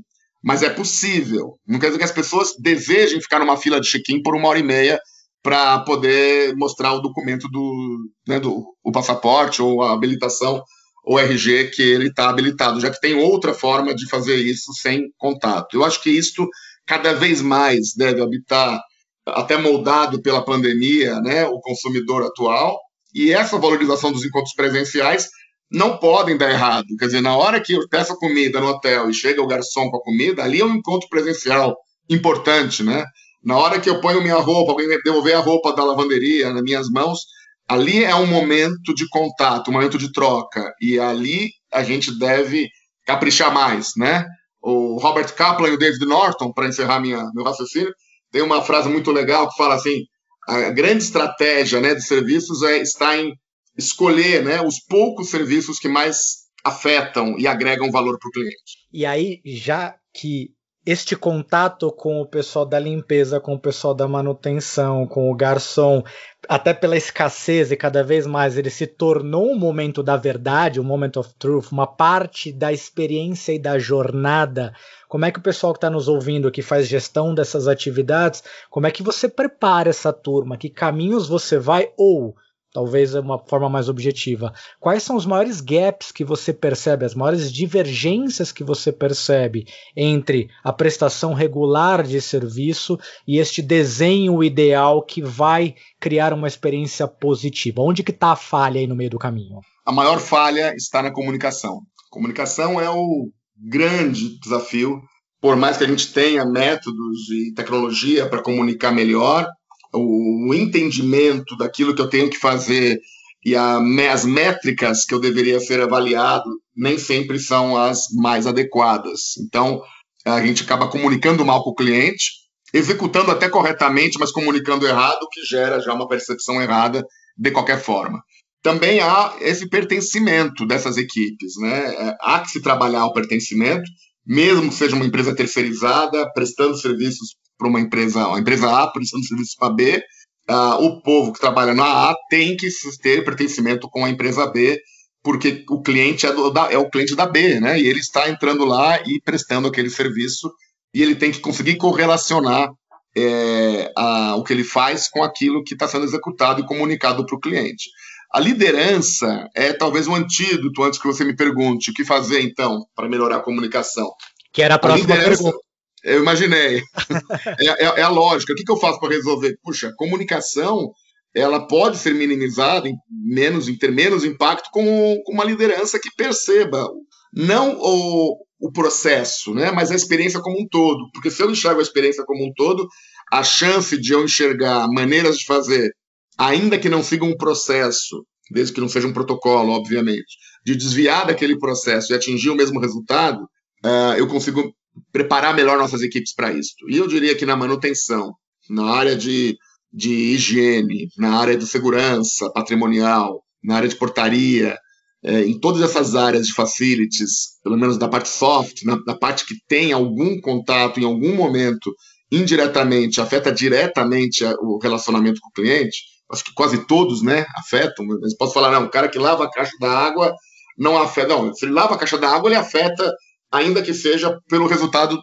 mas 0.47 0.63
é 0.63 0.71
possível. 0.71 1.59
Não 1.67 1.81
quer 1.81 1.87
dizer 1.87 1.99
que 1.99 2.05
as 2.05 2.13
pessoas 2.13 2.53
desejem 2.57 3.21
ficar 3.21 3.41
numa 3.41 3.57
fila 3.57 3.81
de 3.81 3.89
check-in 3.89 4.23
por 4.23 4.37
uma 4.37 4.47
hora 4.47 4.61
e 4.61 4.63
meia 4.63 4.97
para 5.43 5.81
poder 5.81 6.55
mostrar 6.55 6.93
o 6.93 7.01
documento 7.01 7.49
do, 7.49 7.99
né, 8.29 8.39
do 8.39 8.65
o 8.81 8.93
passaporte 8.93 9.61
ou 9.61 9.83
a 9.83 9.93
habilitação 9.93 10.63
ou 11.05 11.19
RG 11.19 11.71
que 11.71 11.83
ele 11.83 12.11
está 12.11 12.29
habilitado, 12.29 12.81
já 12.81 12.91
que 12.91 13.01
tem 13.01 13.17
outra 13.17 13.53
forma 13.53 13.93
de 13.93 14.09
fazer 14.09 14.37
isso 14.37 14.73
sem 14.75 15.09
contato. 15.19 15.75
Eu 15.75 15.85
acho 15.85 16.01
que 16.01 16.11
isso 16.11 16.49
cada 16.87 17.13
vez 17.13 17.43
mais 17.43 17.93
deve 17.97 18.23
habitar 18.23 18.81
até 19.27 19.57
moldado 19.57 20.23
pela 20.23 20.45
pandemia, 20.45 21.19
né, 21.23 21.45
o 21.47 21.59
consumidor 21.59 22.23
atual, 22.23 22.79
e 23.13 23.33
essa 23.33 23.59
valorização 23.59 24.13
dos 24.13 24.25
encontros 24.25 24.55
presenciais 24.55 25.29
não 25.71 25.99
podem 25.99 26.37
dar 26.37 26.51
errado. 26.51 26.87
Quer 26.99 27.07
dizer, 27.07 27.21
na 27.21 27.37
hora 27.37 27.61
que 27.61 27.73
eu 27.73 27.89
peço 27.89 28.13
a 28.13 28.19
comida 28.19 28.61
no 28.61 28.69
hotel 28.69 29.11
e 29.11 29.15
chega 29.15 29.43
o 29.43 29.47
garçom 29.47 29.91
com 29.91 29.97
a 29.97 30.03
comida, 30.03 30.43
ali 30.43 30.61
é 30.61 30.65
um 30.65 30.77
encontro 30.77 31.09
presencial 31.09 31.77
importante, 32.09 32.83
né? 32.83 33.05
Na 33.45 33.57
hora 33.57 33.81
que 33.81 33.89
eu 33.89 34.01
ponho 34.01 34.23
minha 34.23 34.37
roupa, 34.37 34.73
alguém 34.73 34.89
devolver 35.05 35.35
a 35.37 35.41
roupa 35.41 35.75
da 35.75 35.85
lavanderia 35.85 36.53
nas 36.53 36.63
minhas 36.63 36.89
mãos, 36.89 37.21
ali 37.69 38.05
é 38.05 38.15
um 38.15 38.27
momento 38.27 38.95
de 38.95 39.09
contato, 39.09 39.69
um 39.69 39.73
momento 39.73 39.99
de 39.99 40.13
troca, 40.13 40.73
e 40.81 40.99
ali 40.99 41.51
a 41.73 41.83
gente 41.83 42.17
deve 42.17 42.69
caprichar 43.05 43.53
mais, 43.53 43.93
né? 43.97 44.27
O 44.61 44.99
Robert 44.99 45.33
Kaplan 45.35 45.69
e 45.69 45.75
o 45.75 45.79
David 45.79 46.05
Norton, 46.07 46.53
para 46.53 46.69
encerrar 46.69 47.01
minha, 47.01 47.31
meu 47.35 47.45
raciocínio, 47.45 47.93
tem 48.33 48.43
uma 48.43 48.63
frase 48.63 48.89
muito 48.89 49.13
legal 49.13 49.49
que 49.49 49.57
fala 49.57 49.75
assim: 49.75 50.03
a 50.49 50.71
grande 50.71 51.05
estratégia 51.05 51.81
né, 51.81 51.95
de 51.95 52.05
serviços 52.05 52.63
é 52.63 52.79
está 52.79 53.17
em 53.17 53.33
escolher 53.77 54.43
né, 54.43 54.61
os 54.61 54.79
poucos 54.79 55.31
serviços 55.31 55.79
que 55.79 55.89
mais 55.89 56.47
afetam 56.65 57.39
e 57.39 57.47
agregam 57.47 57.91
valor 57.91 58.19
para 58.19 58.29
o 58.29 58.33
cliente. 58.33 58.87
E 58.93 59.07
aí, 59.07 59.41
já 59.45 59.95
que 60.13 60.51
este 60.87 61.17
contato 61.17 61.91
com 61.91 62.21
o 62.21 62.27
pessoal 62.27 62.65
da 62.65 62.79
limpeza, 62.79 63.41
com 63.41 63.55
o 63.55 63.59
pessoal 63.59 63.93
da 63.93 64.07
manutenção, 64.07 65.05
com 65.05 65.29
o 65.29 65.35
garçom, 65.35 66.05
até 66.49 66.73
pela 66.73 66.97
escassez 66.97 67.73
e 67.73 67.77
cada 67.77 68.05
vez 68.05 68.25
mais 68.25 68.57
ele 68.57 68.71
se 68.71 68.87
tornou 68.87 69.51
um 69.51 69.59
momento 69.59 70.01
da 70.01 70.17
verdade, 70.17 70.81
um 70.81 70.85
moment 70.85 71.11
of 71.17 71.35
truth, 71.41 71.73
uma 71.73 71.89
parte 71.89 72.53
da 72.53 72.73
experiência 72.73 73.53
e 73.53 73.59
da 73.59 73.81
jornada. 73.81 74.73
Como 75.09 75.25
é 75.25 75.33
que 75.33 75.41
o 75.41 75.43
pessoal 75.43 75.73
que 75.73 75.79
está 75.79 75.91
nos 75.91 76.07
ouvindo, 76.07 76.53
que 76.53 76.63
faz 76.63 76.87
gestão 76.87 77.35
dessas 77.35 77.67
atividades, 77.67 78.45
como 78.71 78.87
é 78.87 78.93
que 78.93 79.03
você 79.03 79.29
prepara 79.29 79.91
essa 79.91 80.13
turma? 80.13 80.57
Que 80.57 80.71
caminhos 80.71 81.27
você 81.27 81.59
vai 81.59 81.91
ou 81.97 82.37
talvez 82.77 83.15
é 83.15 83.21
uma 83.21 83.39
forma 83.39 83.71
mais 83.71 83.89
objetiva. 83.89 84.53
Quais 84.79 85.03
são 85.03 85.17
os 85.17 85.25
maiores 85.25 85.63
gaps 85.63 86.13
que 86.13 86.23
você 86.23 86.53
percebe, 86.53 87.07
as 87.07 87.15
maiores 87.15 87.51
divergências 87.51 88.53
que 88.53 88.63
você 88.63 88.93
percebe 88.93 89.67
entre 89.97 90.51
a 90.63 90.75
prestação 90.75 91.33
regular 91.33 92.03
de 92.03 92.21
serviço 92.21 92.99
e 93.27 93.39
este 93.39 93.63
desenho 93.63 94.45
ideal 94.45 95.03
que 95.03 95.23
vai 95.23 95.75
criar 95.99 96.35
uma 96.35 96.47
experiência 96.47 97.09
positiva? 97.09 97.81
Onde 97.81 98.03
que 98.03 98.11
está 98.11 98.33
a 98.33 98.37
falha 98.37 98.79
aí 98.79 98.87
no 98.87 98.95
meio 98.95 99.09
do 99.09 99.19
caminho? 99.19 99.61
A 99.87 99.91
maior 99.91 100.21
falha 100.21 100.75
está 100.77 101.03
na 101.03 101.11
comunicação. 101.11 101.81
Comunicação 102.11 102.79
é 102.79 102.91
o 102.91 103.31
grande 103.57 104.39
desafio. 104.39 105.01
Por 105.41 105.57
mais 105.57 105.79
que 105.79 105.85
a 105.85 105.89
gente 105.89 106.13
tenha 106.13 106.45
métodos 106.45 107.31
e 107.31 107.55
tecnologia 107.55 108.29
para 108.29 108.43
comunicar 108.43 108.93
melhor, 108.93 109.49
o, 109.97 110.55
entendimento 110.55 111.57
daquilo 111.57 111.95
que 111.95 112.01
eu 112.01 112.09
tenho 112.09 112.31
que 112.31 112.39
fazer 112.39 113.01
e 113.45 113.55
a, 113.55 113.79
as 114.13 114.25
métricas 114.25 115.05
que 115.05 115.15
eu 115.15 115.21
deveria 115.21 115.61
ser 115.61 115.81
avaliado 115.81 116.49
nem 116.77 116.99
sempre 116.99 117.39
são 117.39 117.77
as 117.77 118.07
mais 118.15 118.47
adequadas. 118.47 119.37
Então, 119.39 119.81
a 120.25 120.45
gente 120.45 120.65
acaba 120.65 120.89
comunicando 120.89 121.45
mal 121.45 121.63
com 121.63 121.71
o 121.71 121.75
cliente, 121.75 122.33
executando 122.75 123.31
até 123.31 123.49
corretamente, 123.49 124.19
mas 124.19 124.33
comunicando 124.33 124.87
errado, 124.87 125.23
o 125.23 125.29
que 125.29 125.43
gera 125.43 125.81
já 125.81 125.95
uma 125.95 126.09
percepção 126.09 126.61
errada 126.61 127.05
de 127.37 127.51
qualquer 127.51 127.81
forma. 127.81 128.21
Também 128.63 129.01
há 129.01 129.37
esse 129.41 129.69
pertencimento 129.69 130.67
dessas 130.67 130.97
equipes, 130.97 131.53
né? 131.61 131.95
É, 131.95 132.17
há 132.21 132.41
que 132.41 132.51
se 132.51 132.61
trabalhar 132.61 133.07
o 133.07 133.13
pertencimento, 133.13 133.89
mesmo 134.27 134.69
que 134.69 134.75
seja 134.75 134.97
uma 134.97 135.05
empresa 135.05 135.35
terceirizada, 135.35 136.29
prestando 136.33 136.77
serviços 136.77 137.37
para 137.57 137.69
uma 137.69 137.81
empresa, 137.81 138.27
uma 138.29 138.39
empresa 138.39 138.71
A 138.71 138.91
prestando 138.91 139.25
serviços 139.25 139.55
para 139.55 139.73
B, 139.73 140.03
uh, 140.51 140.85
o 140.85 141.03
povo 141.03 141.33
que 141.33 141.41
trabalha 141.41 141.75
na 141.75 142.11
A 142.11 142.15
tem 142.31 142.57
que 142.57 142.69
ter 143.03 143.25
pertencimento 143.25 143.89
com 143.91 144.05
a 144.05 144.11
empresa 144.11 144.47
B, 144.47 144.81
porque 145.23 145.65
o 145.69 145.83
cliente 145.83 146.27
é, 146.27 146.33
do, 146.33 146.51
da, 146.51 146.73
é 146.73 146.79
o 146.79 146.89
cliente 146.89 147.17
da 147.17 147.27
B, 147.27 147.59
né? 147.61 147.81
E 147.81 147.87
ele 147.87 147.99
está 147.99 148.29
entrando 148.29 148.65
lá 148.65 149.01
e 149.05 149.21
prestando 149.21 149.67
aquele 149.67 149.91
serviço 149.91 150.53
e 150.95 151.03
ele 151.03 151.17
tem 151.17 151.33
que 151.33 151.41
conseguir 151.41 151.77
correlacionar 151.77 152.71
é, 153.17 153.93
a, 153.97 154.37
o 154.37 154.45
que 154.45 154.53
ele 154.53 154.65
faz 154.65 155.09
com 155.09 155.23
aquilo 155.23 155.65
que 155.65 155.75
está 155.75 155.89
sendo 155.89 156.05
executado 156.05 156.61
e 156.61 156.67
comunicado 156.67 157.27
para 157.27 157.37
o 157.37 157.41
cliente. 157.41 157.91
A 158.33 158.39
liderança 158.39 159.49
é 159.55 159.73
talvez 159.73 160.07
um 160.07 160.15
antídoto 160.15 160.83
antes 160.83 161.01
que 161.01 161.07
você 161.07 161.25
me 161.25 161.35
pergunte 161.35 161.91
o 161.91 161.95
que 161.95 162.05
fazer 162.05 162.41
então 162.43 162.85
para 162.95 163.09
melhorar 163.09 163.37
a 163.37 163.43
comunicação. 163.43 164.11
Que 164.53 164.63
era 164.63 164.75
a 164.75 164.79
próxima 164.79 165.15
a 165.15 165.19
pergunta. 165.19 165.66
Eu 166.07 166.21
imaginei. 166.21 166.83
é, 167.61 167.85
é, 167.85 168.01
é, 168.01 168.03
a 168.03 168.09
lógica. 168.09 168.53
O 168.53 168.57
que, 168.57 168.65
que 168.65 168.71
eu 168.73 168.79
faço 168.79 169.01
para 169.01 169.15
resolver? 169.15 169.59
Puxa, 169.63 169.93
comunicação 169.97 170.93
ela 171.35 171.67
pode 171.67 171.99
ser 171.99 172.15
minimizada, 172.15 172.89
em 172.89 172.95
menos, 173.11 173.69
em 173.69 173.77
ter 173.77 173.93
menos 173.93 174.25
impacto 174.25 174.71
com, 174.73 175.21
com 175.23 175.33
uma 175.33 175.45
liderança 175.45 175.99
que 175.99 176.09
perceba 176.17 176.89
não 177.31 177.77
o, 177.79 178.39
o 178.59 178.73
processo, 178.73 179.53
né, 179.53 179.71
mas 179.71 179.91
a 179.91 179.95
experiência 179.95 180.41
como 180.41 180.59
um 180.59 180.67
todo. 180.67 181.11
Porque 181.13 181.31
se 181.31 181.43
eu 181.43 181.51
enxergo 181.51 181.81
a 181.81 181.83
experiência 181.83 182.25
como 182.25 182.43
um 182.47 182.53
todo, 182.57 182.89
a 183.31 183.43
chance 183.43 184.01
de 184.01 184.13
eu 184.15 184.25
enxergar 184.25 184.89
maneiras 184.89 185.37
de 185.37 185.45
fazer, 185.45 185.91
ainda 186.39 186.79
que 186.79 186.89
não 186.89 187.03
siga 187.03 187.27
um 187.27 187.37
processo, 187.37 188.25
desde 188.51 188.73
que 188.73 188.81
não 188.81 188.89
seja 188.89 189.07
um 189.07 189.13
protocolo, 189.13 189.73
obviamente, 189.73 190.39
de 190.65 190.75
desviar 190.75 191.27
daquele 191.27 191.59
processo 191.59 192.13
e 192.13 192.17
atingir 192.17 192.49
o 192.49 192.57
mesmo 192.57 192.81
resultado, 192.81 193.43
uh, 193.85 194.15
eu 194.17 194.27
consigo 194.27 194.73
preparar 195.13 195.55
melhor 195.55 195.79
nossas 195.79 196.03
equipes 196.03 196.35
para 196.35 196.53
isso. 196.53 196.75
E 196.89 196.97
eu 196.97 197.07
diria 197.07 197.35
que 197.35 197.47
na 197.47 197.57
manutenção, 197.57 198.35
na 198.69 198.85
área 198.85 199.17
de, 199.17 199.57
de 199.93 200.11
higiene, 200.11 201.09
na 201.17 201.39
área 201.39 201.57
de 201.57 201.67
segurança 201.67 202.51
patrimonial, 202.53 203.43
na 203.63 203.77
área 203.77 203.89
de 203.89 203.97
portaria, 203.97 204.77
é, 205.25 205.41
em 205.43 205.59
todas 205.59 205.83
essas 205.83 206.15
áreas 206.15 206.47
de 206.47 206.55
facilities, 206.55 207.59
pelo 207.63 207.77
menos 207.77 207.99
da 207.99 208.09
parte 208.09 208.29
soft, 208.29 208.83
na, 208.85 208.97
na 209.07 209.17
parte 209.17 209.45
que 209.47 209.55
tem 209.67 209.93
algum 209.93 210.41
contato 210.41 211.01
em 211.01 211.05
algum 211.05 211.35
momento 211.35 211.93
indiretamente, 212.31 213.21
afeta 213.21 213.53
diretamente 213.53 214.45
o 214.61 214.79
relacionamento 214.79 215.41
com 215.41 215.49
o 215.49 215.53
cliente, 215.53 215.99
acho 216.31 216.45
que 216.45 216.53
quase 216.55 216.87
todos, 216.87 217.23
né, 217.23 217.47
afetam. 217.57 218.05
Mas 218.21 218.37
posso 218.37 218.53
falar, 218.53 218.71
não, 218.71 218.87
o 218.87 218.91
cara 218.91 219.09
que 219.09 219.19
lava 219.19 219.45
a 219.45 219.51
caixa 219.51 219.77
da 219.81 219.91
água 219.91 220.33
não 220.77 220.99
afeta. 220.99 221.29
Não, 221.29 221.55
se 221.55 221.65
ele 221.65 221.73
lava 221.73 221.95
a 221.95 221.99
caixa 221.99 222.19
da 222.19 222.29
água, 222.29 222.49
ele 222.49 222.57
afeta 222.57 223.13
ainda 223.57 223.83
que 223.83 223.95
seja 223.95 224.39
pelo 224.49 224.67
resultado 224.67 225.19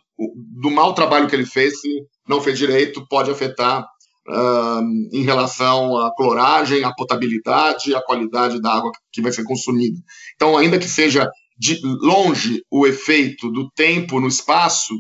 do 0.62 0.72
mau 0.72 0.94
trabalho 0.94 1.28
que 1.28 1.36
ele 1.36 1.46
fez, 1.46 1.80
se 1.80 1.90
não 2.28 2.42
fez 2.42 2.58
direito, 2.58 3.06
pode 3.08 3.32
afetar 3.32 3.86
uh, 4.28 4.82
em 5.12 5.24
relação 5.24 5.98
à 5.98 6.14
cloragem, 6.16 6.84
à 6.84 6.94
potabilidade, 6.94 7.96
à 7.96 8.02
qualidade 8.02 8.62
da 8.62 8.74
água 8.74 8.92
que 9.12 9.22
vai 9.22 9.32
ser 9.32 9.44
consumida. 9.44 9.98
Então, 10.36 10.58
ainda 10.58 10.80
que 10.80 10.88
seja 10.88 11.30
de 11.58 11.80
longe 12.02 12.62
o 12.72 12.88
efeito 12.88 13.50
do 13.52 13.70
tempo 13.76 14.20
no 14.20 14.28
espaço, 14.28 14.94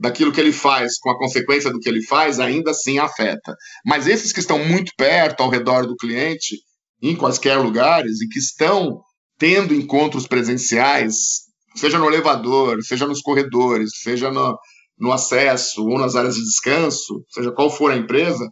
daquilo 0.00 0.32
que 0.32 0.40
ele 0.40 0.52
faz, 0.52 0.98
com 0.98 1.10
a 1.10 1.18
consequência 1.18 1.70
do 1.70 1.78
que 1.78 1.88
ele 1.88 2.02
faz, 2.02 2.40
ainda 2.40 2.70
assim 2.70 2.98
afeta. 2.98 3.54
Mas 3.84 4.06
esses 4.06 4.32
que 4.32 4.40
estão 4.40 4.58
muito 4.64 4.92
perto, 4.96 5.42
ao 5.42 5.50
redor 5.50 5.86
do 5.86 5.94
cliente, 5.94 6.56
em 7.02 7.14
quaisquer 7.14 7.58
lugares, 7.58 8.22
e 8.22 8.28
que 8.28 8.38
estão 8.38 9.02
tendo 9.38 9.74
encontros 9.74 10.26
presenciais 10.26 11.49
seja 11.74 11.98
no 11.98 12.06
elevador, 12.06 12.82
seja 12.82 13.06
nos 13.06 13.20
corredores, 13.20 13.90
seja 14.02 14.30
no, 14.30 14.58
no 14.98 15.12
acesso 15.12 15.86
ou 15.86 15.98
nas 15.98 16.16
áreas 16.16 16.34
de 16.34 16.42
descanso, 16.42 17.24
seja 17.28 17.52
qual 17.52 17.70
for 17.70 17.90
a 17.90 17.96
empresa, 17.96 18.44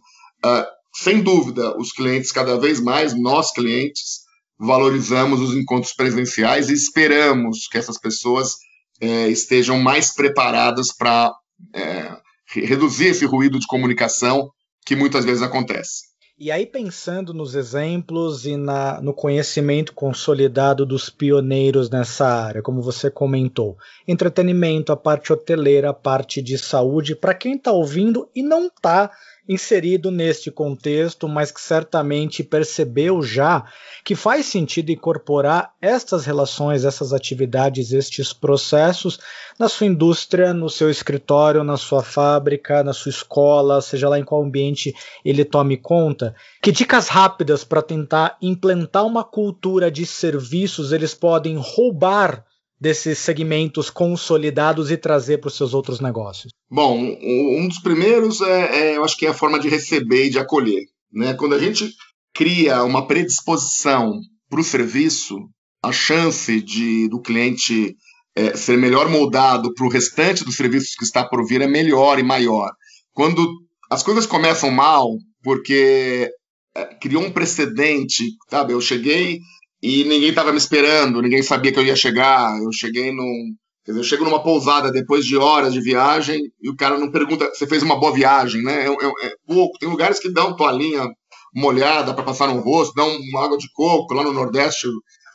uh, 0.45 0.65
sem 0.93 1.21
dúvida, 1.21 1.77
os 1.77 1.91
clientes, 1.91 2.31
cada 2.31 2.57
vez 2.57 2.79
mais, 2.79 3.13
nós 3.13 3.51
clientes, 3.51 4.21
valorizamos 4.59 5.39
os 5.39 5.55
encontros 5.55 5.93
presenciais 5.93 6.69
e 6.69 6.73
esperamos 6.73 7.67
que 7.71 7.77
essas 7.77 7.97
pessoas 7.97 8.55
eh, 8.99 9.29
estejam 9.29 9.79
mais 9.79 10.13
preparadas 10.13 10.91
para 10.91 11.31
eh, 11.73 12.17
reduzir 12.47 13.07
esse 13.07 13.25
ruído 13.25 13.57
de 13.57 13.67
comunicação 13.67 14.49
que 14.85 14.95
muitas 14.95 15.23
vezes 15.23 15.41
acontece. 15.41 16.08
E 16.41 16.51
aí, 16.51 16.65
pensando 16.65 17.33
nos 17.33 17.53
exemplos 17.53 18.45
e 18.45 18.55
na, 18.55 19.01
no 19.01 19.13
conhecimento 19.13 19.93
consolidado 19.93 20.85
dos 20.85 21.09
pioneiros 21.09 21.89
nessa 21.89 22.25
área, 22.25 22.61
como 22.61 22.81
você 22.81 23.11
comentou, 23.11 23.77
entretenimento, 24.07 24.93
a 24.93 24.95
parte 24.95 25.33
hoteleira, 25.33 25.89
a 25.89 25.93
parte 25.93 26.41
de 26.41 26.57
saúde, 26.57 27.13
para 27.13 27.33
quem 27.33 27.55
está 27.55 27.73
ouvindo 27.73 28.29
e 28.33 28.41
não 28.41 28.67
está 28.67 29.11
inserido 29.49 30.11
neste 30.11 30.51
contexto, 30.51 31.27
mas 31.27 31.49
que 31.49 31.59
certamente 31.59 32.43
percebeu 32.43 33.23
já 33.23 33.65
que 34.05 34.15
faz 34.15 34.45
sentido 34.45 34.91
incorporar 34.91 35.73
estas 35.81 36.25
relações, 36.25 36.85
essas 36.85 37.11
atividades, 37.11 37.91
estes 37.91 38.31
processos 38.31 39.19
na 39.57 39.67
sua 39.67 39.87
indústria, 39.87 40.53
no 40.53 40.69
seu 40.69 40.89
escritório, 40.89 41.63
na 41.63 41.77
sua 41.77 42.03
fábrica, 42.03 42.83
na 42.83 42.93
sua 42.93 43.09
escola, 43.09 43.81
seja 43.81 44.07
lá 44.07 44.19
em 44.19 44.23
qual 44.23 44.43
ambiente 44.43 44.93
ele 45.25 45.43
tome 45.43 45.77
conta. 45.77 46.35
Que 46.61 46.71
dicas 46.71 47.07
rápidas 47.07 47.63
para 47.63 47.81
tentar 47.81 48.37
implantar 48.41 49.05
uma 49.05 49.23
cultura 49.23 49.89
de 49.89 50.05
serviços 50.05 50.91
eles 50.91 51.15
podem 51.15 51.57
roubar 51.57 52.45
desses 52.79 53.19
segmentos 53.19 53.89
consolidados 53.89 54.89
e 54.89 54.97
trazer 54.97 55.39
para 55.39 55.49
os 55.49 55.57
seus 55.57 55.73
outros 55.73 55.99
negócios? 55.99 56.51
Bom, 56.69 56.97
um 56.97 57.67
dos 57.67 57.79
primeiros 57.79 58.41
é, 58.41 58.91
é, 58.91 58.97
eu 58.97 59.03
acho 59.03 59.17
que 59.17 59.25
é 59.25 59.29
a 59.29 59.33
forma 59.33 59.59
de 59.59 59.67
receber 59.67 60.25
e 60.25 60.29
de 60.29 60.39
acolher. 60.39 60.83
Né? 61.11 61.33
Quando 61.33 61.55
a 61.55 61.59
gente 61.59 61.93
cria 62.33 62.83
uma 62.83 63.05
predisposição 63.05 64.19
para 64.49 64.61
o 64.61 64.63
serviço, 64.63 65.37
a 65.83 65.91
chance 65.91 66.61
de 66.61 67.07
do 67.09 67.21
cliente 67.21 67.95
é, 68.35 68.55
ser 68.55 68.77
melhor 68.77 69.09
moldado 69.09 69.73
para 69.73 69.85
o 69.85 69.89
restante 69.89 70.45
dos 70.45 70.55
serviços 70.55 70.95
que 70.95 71.03
está 71.03 71.25
por 71.27 71.45
vir 71.45 71.61
é 71.61 71.67
melhor 71.67 72.19
e 72.19 72.23
maior. 72.23 72.71
Quando 73.11 73.45
as 73.89 74.03
coisas 74.03 74.25
começam 74.25 74.71
mal, 74.71 75.09
porque 75.43 76.29
é, 76.75 76.85
criou 76.95 77.23
um 77.23 77.31
precedente, 77.31 78.23
sabe? 78.49 78.73
Eu 78.73 78.81
cheguei 78.81 79.39
e 79.81 80.03
ninguém 80.03 80.29
estava 80.29 80.51
me 80.51 80.57
esperando, 80.57 81.21
ninguém 81.21 81.41
sabia 81.41 81.71
que 81.71 81.79
eu 81.79 81.85
ia 81.85 81.95
chegar. 81.95 82.57
Eu 82.61 82.71
cheguei 82.71 83.11
num. 83.11 83.55
Quer 83.85 83.91
dizer, 83.91 83.99
eu 84.01 84.07
chego 84.07 84.25
numa 84.25 84.43
pousada 84.43 84.91
depois 84.91 85.25
de 85.25 85.37
horas 85.37 85.73
de 85.73 85.81
viagem 85.81 86.51
e 86.61 86.69
o 86.69 86.75
cara 86.75 86.97
não 86.97 87.09
pergunta 87.09 87.49
você 87.53 87.65
fez 87.65 87.81
uma 87.81 87.99
boa 87.99 88.11
viagem, 88.11 88.61
né? 88.61 88.85
É, 88.85 88.89
é, 88.89 89.27
é 89.27 89.35
pouco. 89.47 89.79
Tem 89.79 89.89
lugares 89.89 90.19
que 90.19 90.29
dão 90.29 90.55
toalhinha 90.55 91.07
molhada 91.53 92.13
para 92.13 92.23
passar 92.23 92.47
no 92.47 92.59
rosto, 92.59 92.93
dão 92.93 93.09
uma 93.09 93.45
água 93.45 93.57
de 93.57 93.71
coco. 93.73 94.13
Lá 94.13 94.23
no 94.23 94.33
Nordeste, 94.33 94.87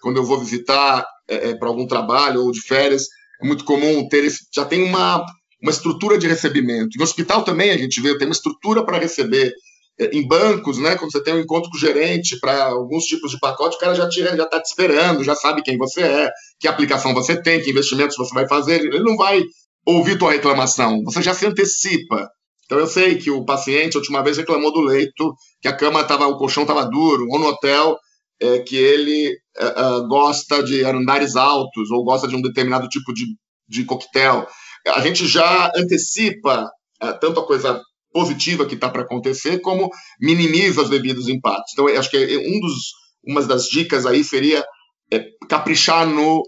quando 0.03 0.19
eu 0.19 0.25
vou 0.25 0.39
visitar 0.39 1.07
é, 1.27 1.51
é, 1.51 1.55
para 1.57 1.69
algum 1.69 1.87
trabalho 1.87 2.43
ou 2.43 2.53
de 2.53 2.61
férias, 2.61 3.07
é 3.43 3.47
muito 3.47 3.65
comum 3.65 4.07
ter 4.09 4.25
esse. 4.25 4.47
Já 4.55 4.67
tem 4.67 4.83
uma, 4.83 5.25
uma 5.63 5.71
estrutura 5.71 6.19
de 6.19 6.29
recebimento. 6.29 6.99
Em 6.99 7.03
hospital 7.03 7.45
também 7.45 7.71
a 7.71 7.79
gente 7.79 7.99
vê, 8.01 8.17
tem 8.19 8.29
uma 8.29 8.35
estrutura 8.35 8.85
para 8.85 8.99
receber 8.99 9.55
em 9.99 10.27
bancos, 10.27 10.79
né, 10.79 10.97
quando 10.97 11.13
você 11.13 11.23
tem 11.23 11.35
um 11.35 11.41
encontro 11.41 11.71
com 11.71 11.77
o 11.77 11.81
gerente 11.81 12.39
para 12.41 12.65
alguns 12.65 13.05
tipos 13.05 13.31
de 13.31 13.39
pacote, 13.39 13.77
o 13.77 13.79
cara 13.79 13.95
já 13.95 14.09
tira, 14.09 14.37
já 14.37 14.45
está 14.45 14.61
te 14.61 14.67
esperando, 14.67 15.23
já 15.23 15.35
sabe 15.37 15.63
quem 15.63 15.79
você 15.79 16.03
é, 16.03 16.31
que 16.59 16.67
aplicação 16.67 17.15
você 17.15 17.41
tem, 17.41 17.63
que 17.63 17.71
investimentos 17.71 18.17
você 18.17 18.35
vai 18.35 18.49
fazer. 18.49 18.81
Ele 18.81 18.99
não 19.01 19.17
vai 19.17 19.43
ouvir 19.87 20.19
tua 20.19 20.33
reclamação, 20.33 21.03
você 21.05 21.23
já 21.23 21.33
se 21.33 21.47
antecipa. 21.47 22.29
Então 22.65 22.79
eu 22.79 22.87
sei 22.87 23.17
que 23.17 23.31
o 23.31 23.45
paciente, 23.45 23.97
a 23.97 24.01
última 24.01 24.23
vez, 24.23 24.37
reclamou 24.37 24.73
do 24.73 24.81
leito, 24.81 25.35
que 25.61 25.69
a 25.69 25.77
cama 25.77 26.01
estava, 26.01 26.27
o 26.27 26.39
colchão 26.39 26.63
estava 26.63 26.85
duro, 26.87 27.27
ou 27.31 27.39
no 27.39 27.47
hotel, 27.47 27.97
é, 28.41 28.59
que 28.61 28.77
ele 28.77 29.29
é, 29.57 29.67
é, 29.67 30.07
gosta 30.09 30.63
de 30.63 30.85
andares 30.85 31.37
altos, 31.37 31.91
ou 31.91 32.05
gosta 32.05 32.27
de 32.27 32.35
um 32.35 32.43
determinado 32.43 32.89
tipo 32.89 33.13
de, 33.13 33.27
de 33.69 33.85
coquetel. 33.85 34.47
A 34.89 35.01
gente 35.01 35.27
já 35.27 35.71
antecipa 35.77 36.69
é, 37.01 37.13
tanto 37.13 37.41
a 37.41 37.47
coisa 37.47 37.81
positiva 38.15 38.65
que 38.65 38.77
está 38.77 38.89
para 38.89 39.03
acontecer, 39.03 39.61
como 39.61 39.91
minimiza 40.21 40.83
os 40.83 40.89
devidos 40.89 41.29
impactos. 41.29 41.73
Então, 41.73 41.89
acho 41.89 42.09
que 42.09 42.37
um 42.39 42.61
dos, 42.61 42.93
uma 43.27 43.43
das 43.43 43.65
dicas 43.65 44.07
aí 44.07 44.23
seria 44.23 44.65
é, 45.13 45.25
caprichar 45.49 46.07
no, 46.07 46.45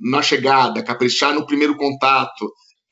na 0.00 0.22
chegada, 0.22 0.82
caprichar 0.82 1.34
no 1.34 1.44
primeiro 1.44 1.76
contato, 1.76 2.48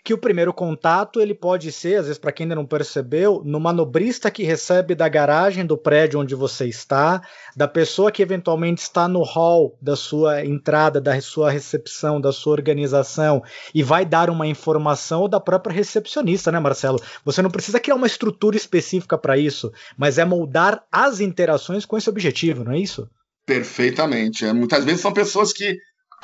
que 0.07 0.14
o 0.14 0.19
primeiro 0.19 0.55
contato 0.55 1.21
ele 1.21 1.35
pode 1.35 1.73
ser, 1.73 1.97
às 1.97 2.07
vezes 2.07 2.16
para 2.16 2.31
quem 2.31 2.45
ainda 2.45 2.55
não 2.55 2.64
percebeu, 2.64 3.42
no 3.45 3.59
manobrista 3.59 4.31
que 4.31 4.45
recebe 4.45 4.95
da 4.95 5.09
garagem 5.09 5.66
do 5.66 5.77
prédio 5.77 6.21
onde 6.21 6.33
você 6.33 6.66
está, 6.66 7.21
da 7.57 7.66
pessoa 7.66 8.12
que 8.12 8.23
eventualmente 8.23 8.83
está 8.83 9.09
no 9.09 9.25
hall 9.25 9.77
da 9.83 9.97
sua 9.97 10.45
entrada, 10.47 11.01
da 11.01 11.21
sua 11.21 11.51
recepção, 11.51 12.21
da 12.21 12.31
sua 12.31 12.53
organização 12.53 13.42
e 13.75 13.83
vai 13.83 14.05
dar 14.05 14.31
uma 14.31 14.47
informação 14.47 15.23
ou 15.23 15.29
da 15.29 15.40
própria 15.40 15.75
recepcionista, 15.75 16.53
né, 16.53 16.61
Marcelo? 16.61 17.03
Você 17.25 17.42
não 17.42 17.51
precisa 17.51 17.81
criar 17.81 17.97
uma 17.97 18.07
estrutura 18.07 18.57
específica 18.57 19.19
para 19.19 19.37
isso, 19.37 19.73
mas 19.99 20.19
é 20.19 20.25
moldar 20.25 20.85
as 20.92 21.19
interações 21.19 21.85
com 21.85 21.99
esse 21.99 22.09
objetivo, 22.09 22.62
não 22.62 22.71
é 22.71 22.79
isso? 22.79 23.11
Perfeitamente. 23.45 24.45
É, 24.45 24.53
muitas 24.53 24.85
vezes 24.85 25.01
são 25.01 25.12
pessoas 25.12 25.53
que 25.53 25.77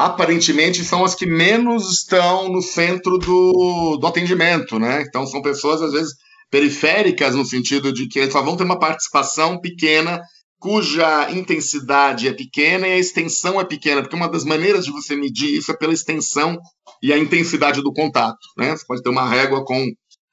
aparentemente 0.06 0.84
são 0.84 1.04
as 1.04 1.14
que 1.14 1.26
menos 1.26 1.90
estão 1.90 2.48
no 2.48 2.60
centro 2.60 3.18
do, 3.18 3.96
do 3.96 4.06
atendimento, 4.06 4.78
né? 4.78 5.02
Então 5.02 5.26
são 5.26 5.42
pessoas 5.42 5.82
às 5.82 5.92
vezes 5.92 6.14
periféricas 6.50 7.34
no 7.34 7.44
sentido 7.44 7.92
de 7.92 8.08
que 8.08 8.30
só 8.30 8.42
vão 8.42 8.56
ter 8.56 8.64
uma 8.64 8.78
participação 8.78 9.60
pequena 9.60 10.20
cuja 10.58 11.28
intensidade 11.32 12.28
é 12.28 12.32
pequena 12.32 12.86
e 12.86 12.92
a 12.92 12.98
extensão 12.98 13.60
é 13.60 13.64
pequena, 13.64 14.00
porque 14.00 14.14
uma 14.14 14.28
das 14.28 14.44
maneiras 14.44 14.84
de 14.84 14.92
você 14.92 15.16
medir 15.16 15.52
isso 15.56 15.72
é 15.72 15.76
pela 15.76 15.92
extensão 15.92 16.56
e 17.02 17.12
a 17.12 17.18
intensidade 17.18 17.82
do 17.82 17.92
contato, 17.92 18.38
né? 18.56 18.70
Você 18.70 18.84
pode 18.86 19.02
ter 19.02 19.08
uma 19.08 19.28
régua 19.28 19.64
com 19.64 19.84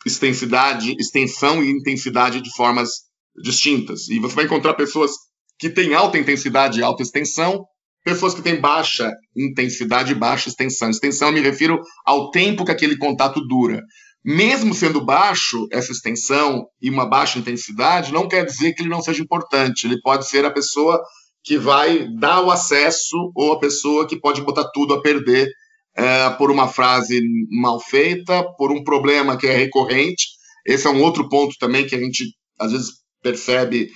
extensidade, 0.06 0.96
extensão 1.00 1.64
e 1.64 1.72
intensidade 1.72 2.42
de 2.42 2.56
formas 2.56 2.92
distintas. 3.42 4.08
E 4.08 4.20
você 4.20 4.36
vai 4.36 4.46
encontrar 4.46 4.76
pessoas 4.76 5.12
que 5.58 5.70
têm 5.70 5.96
alta 5.96 6.20
intensidade 6.20 6.80
e 6.80 6.84
alta 6.84 7.02
extensão 7.02 7.66
pessoas 8.04 8.34
que 8.34 8.42
têm 8.42 8.60
baixa 8.60 9.12
intensidade 9.36 10.12
e 10.12 10.16
baixa 10.16 10.50
extensão. 10.50 10.90
Extensão, 10.90 11.30
eu 11.30 11.34
me 11.34 11.42
refiro 11.42 11.80
ao 12.06 12.32
tempo 12.32 12.66
que 12.66 12.72
aquele 12.72 12.98
contato 12.98 13.40
dura. 13.48 13.82
Mesmo 14.24 14.74
sendo 14.74 15.04
baixo, 15.04 15.68
essa 15.72 15.92
extensão 15.92 16.66
e 16.82 16.90
uma 16.90 17.06
baixa 17.06 17.40
intensidade, 17.40 18.12
não 18.12 18.28
quer 18.28 18.46
dizer 18.46 18.74
que 18.74 18.82
ele 18.82 18.90
não 18.90 19.02
seja 19.02 19.24
importante. 19.24 19.86
Ele 19.86 20.02
pode 20.02 20.28
ser 20.28 20.44
a 20.46 20.52
pessoa 20.52 21.02
que 21.44 21.58
vai 21.58 22.08
dar 22.20 22.42
o 22.42 22.52
acesso 22.52 23.32
ou 23.36 23.54
a 23.54 23.60
pessoa 23.60 24.08
que 24.08 24.20
pode 24.20 24.42
botar 24.42 24.70
tudo 24.74 24.94
a 24.94 25.02
perder 25.02 25.48
é, 25.96 26.30
por 26.32 26.52
uma 26.52 26.68
frase 26.68 27.22
mal 27.50 27.80
feita, 27.80 28.44
por 28.58 28.72
um 28.72 28.84
problema 28.84 29.38
que 29.38 29.48
é 29.48 29.56
recorrente. 29.56 30.28
Esse 30.66 30.88
é 30.88 30.90
um 30.90 31.02
outro 31.02 31.28
ponto 31.30 31.56
também 31.58 31.88
que 31.88 31.96
a 31.96 32.00
gente 32.00 32.26
às 32.60 32.72
vezes 32.72 32.92
percebe 33.24 33.90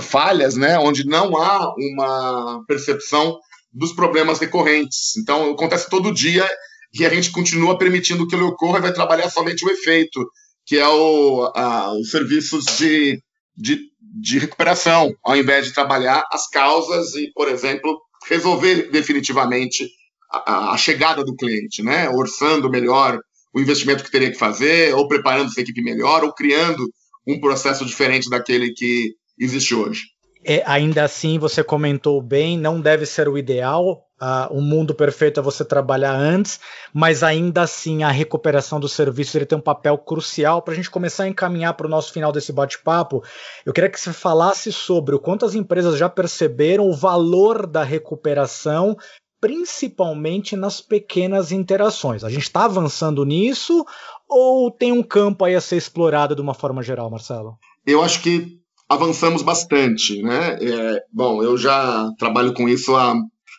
falhas, 0.00 0.56
né, 0.56 0.78
onde 0.78 1.06
não 1.06 1.36
há 1.36 1.74
uma 1.76 2.64
percepção 2.66 3.38
dos 3.72 3.92
problemas 3.92 4.38
recorrentes. 4.38 5.16
Então, 5.16 5.50
acontece 5.50 5.90
todo 5.90 6.14
dia 6.14 6.48
e 6.92 7.04
a 7.04 7.10
gente 7.10 7.32
continua 7.32 7.76
permitindo 7.76 8.26
que 8.26 8.34
ele 8.34 8.44
ocorra 8.44 8.78
e 8.78 8.82
vai 8.82 8.92
trabalhar 8.92 9.28
somente 9.28 9.64
o 9.64 9.70
efeito, 9.70 10.24
que 10.64 10.78
é 10.78 10.88
o, 10.88 11.52
a, 11.54 11.92
os 11.92 12.10
serviços 12.10 12.64
de, 12.78 13.20
de, 13.56 13.80
de 14.00 14.38
recuperação, 14.38 15.12
ao 15.24 15.36
invés 15.36 15.66
de 15.66 15.74
trabalhar 15.74 16.24
as 16.32 16.48
causas 16.48 17.14
e, 17.14 17.32
por 17.34 17.48
exemplo, 17.48 18.00
resolver 18.28 18.90
definitivamente 18.90 19.88
a, 20.30 20.72
a 20.72 20.76
chegada 20.76 21.24
do 21.24 21.34
cliente, 21.34 21.82
né? 21.82 22.08
orçando 22.08 22.70
melhor 22.70 23.18
o 23.52 23.60
investimento 23.60 24.02
que 24.02 24.10
teria 24.10 24.30
que 24.30 24.38
fazer, 24.38 24.94
ou 24.94 25.06
preparando 25.06 25.48
essa 25.48 25.60
equipe 25.60 25.82
melhor, 25.82 26.24
ou 26.24 26.32
criando 26.32 26.84
um 27.26 27.40
processo 27.40 27.84
diferente 27.84 28.28
daquele 28.28 28.72
que 28.72 29.14
existe 29.38 29.74
hoje. 29.74 30.14
É, 30.46 30.62
ainda 30.66 31.02
assim, 31.02 31.38
você 31.38 31.64
comentou 31.64 32.20
bem, 32.20 32.58
não 32.58 32.78
deve 32.78 33.06
ser 33.06 33.28
o 33.28 33.38
ideal. 33.38 34.04
Uh, 34.20 34.58
o 34.58 34.60
mundo 34.60 34.94
perfeito 34.94 35.40
é 35.40 35.42
você 35.42 35.64
trabalhar 35.64 36.14
antes, 36.14 36.60
mas 36.92 37.22
ainda 37.22 37.62
assim 37.62 38.04
a 38.04 38.10
recuperação 38.10 38.78
do 38.78 38.88
serviço 38.88 39.36
ele 39.36 39.46
tem 39.46 39.58
um 39.58 39.62
papel 39.62 39.98
crucial 39.98 40.62
para 40.62 40.72
a 40.72 40.76
gente 40.76 40.90
começar 40.90 41.24
a 41.24 41.28
encaminhar 41.28 41.74
para 41.74 41.86
o 41.86 41.90
nosso 41.90 42.12
final 42.12 42.30
desse 42.30 42.52
bate-papo. 42.52 43.22
Eu 43.64 43.72
queria 43.72 43.90
que 43.90 43.98
você 43.98 44.12
falasse 44.12 44.70
sobre 44.70 45.14
o 45.14 45.18
quanto 45.18 45.44
as 45.44 45.54
empresas 45.54 45.98
já 45.98 46.08
perceberam 46.08 46.88
o 46.88 46.94
valor 46.94 47.66
da 47.66 47.82
recuperação, 47.82 48.96
principalmente 49.40 50.56
nas 50.56 50.80
pequenas 50.80 51.52
interações. 51.52 52.22
A 52.22 52.30
gente 52.30 52.44
está 52.44 52.66
avançando 52.66 53.24
nisso 53.24 53.84
ou 54.28 54.70
tem 54.70 54.92
um 54.92 55.02
campo 55.02 55.44
aí 55.44 55.54
a 55.54 55.60
ser 55.60 55.76
explorado 55.76 56.34
de 56.34 56.40
uma 56.40 56.54
forma 56.54 56.82
geral, 56.82 57.10
Marcelo? 57.10 57.58
Eu 57.86 58.02
acho 58.02 58.22
que 58.22 58.63
avançamos 58.94 59.42
bastante, 59.42 60.22
né? 60.22 60.58
É, 60.60 61.00
bom, 61.12 61.42
eu 61.42 61.56
já 61.56 62.08
trabalho 62.18 62.54
com 62.54 62.68
isso 62.68 62.94
há 62.94 63.14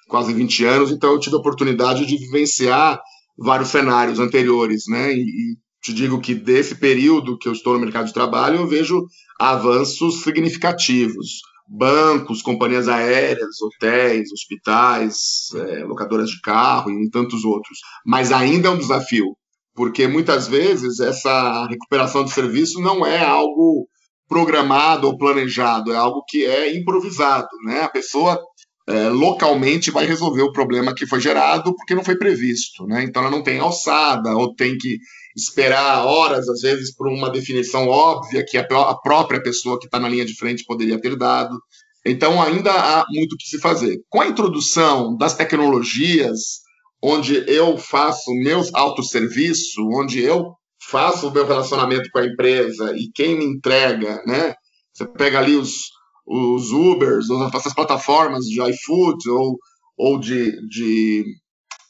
quase 0.07 0.33
20 0.33 0.65
anos, 0.65 0.91
então 0.91 1.11
eu 1.11 1.19
tive 1.19 1.35
a 1.35 1.39
oportunidade 1.39 2.05
de 2.05 2.17
vivenciar 2.17 2.99
vários 3.37 3.69
cenários 3.69 4.19
anteriores, 4.19 4.83
né? 4.87 5.13
E, 5.13 5.19
e 5.19 5.57
te 5.81 5.93
digo 5.93 6.19
que 6.19 6.33
desse 6.33 6.75
período 6.75 7.37
que 7.37 7.47
eu 7.47 7.53
estou 7.53 7.73
no 7.73 7.79
mercado 7.79 8.07
de 8.07 8.13
trabalho, 8.13 8.57
eu 8.57 8.67
vejo 8.67 9.05
avanços 9.39 10.23
significativos. 10.23 11.41
Bancos, 11.67 12.43
companhias 12.43 12.87
aéreas, 12.87 13.59
hotéis, 13.61 14.31
hospitais, 14.31 15.15
é, 15.55 15.83
locadoras 15.83 16.29
de 16.29 16.39
carro 16.41 16.91
e 16.91 17.09
tantos 17.09 17.43
outros. 17.43 17.79
Mas 18.05 18.31
ainda 18.31 18.67
é 18.67 18.71
um 18.71 18.77
desafio, 18.77 19.35
porque 19.73 20.07
muitas 20.07 20.47
vezes 20.47 20.99
essa 20.99 21.67
recuperação 21.67 22.23
de 22.23 22.31
serviço 22.31 22.79
não 22.81 23.05
é 23.05 23.23
algo 23.23 23.87
programado 24.27 25.07
ou 25.07 25.17
planejado, 25.17 25.93
é 25.93 25.95
algo 25.95 26.23
que 26.27 26.45
é 26.45 26.75
improvisado, 26.75 27.47
né? 27.65 27.81
A 27.81 27.89
pessoa 27.89 28.39
é, 28.87 29.09
localmente 29.09 29.91
vai 29.91 30.05
resolver 30.05 30.43
o 30.43 30.51
problema 30.51 30.93
que 30.93 31.07
foi 31.07 31.19
gerado 31.19 31.75
porque 31.75 31.95
não 31.95 32.03
foi 32.03 32.17
previsto, 32.17 32.85
né? 32.85 33.03
Então 33.03 33.21
ela 33.21 33.31
não 33.31 33.43
tem 33.43 33.59
alçada 33.59 34.35
ou 34.35 34.53
tem 34.55 34.77
que 34.77 34.97
esperar 35.35 36.05
horas, 36.05 36.47
às 36.47 36.61
vezes, 36.61 36.95
por 36.95 37.07
uma 37.07 37.29
definição 37.29 37.87
óbvia 37.87 38.45
que 38.47 38.57
a, 38.57 38.61
a 38.61 38.97
própria 38.97 39.41
pessoa 39.41 39.79
que 39.79 39.85
está 39.85 39.99
na 39.99 40.07
linha 40.07 40.25
de 40.25 40.35
frente 40.35 40.63
poderia 40.65 40.99
ter 40.99 41.15
dado. 41.17 41.57
Então 42.05 42.41
ainda 42.41 42.71
há 42.71 43.05
muito 43.09 43.33
o 43.33 43.37
que 43.37 43.47
se 43.47 43.59
fazer. 43.59 43.99
Com 44.07 44.21
a 44.21 44.27
introdução 44.27 45.17
das 45.17 45.35
tecnologias, 45.35 46.61
onde 47.01 47.43
eu 47.47 47.77
faço 47.77 48.31
meus 48.35 48.73
autosserviço, 48.73 49.81
onde 49.93 50.21
eu 50.21 50.53
faço 50.89 51.27
o 51.27 51.31
meu 51.31 51.45
relacionamento 51.45 52.09
com 52.11 52.19
a 52.19 52.25
empresa 52.25 52.93
e 52.95 53.11
quem 53.13 53.37
me 53.37 53.45
entrega, 53.45 54.21
né? 54.25 54.53
Você 54.93 55.05
pega 55.05 55.39
ali 55.39 55.55
os, 55.55 55.89
os 56.25 56.71
Ubers, 56.71 57.25
essas 57.53 57.73
plataformas 57.73 58.45
de 58.45 58.61
iFood 58.61 59.29
ou, 59.29 59.57
ou 59.97 60.19
de, 60.19 60.51
de, 60.67 61.25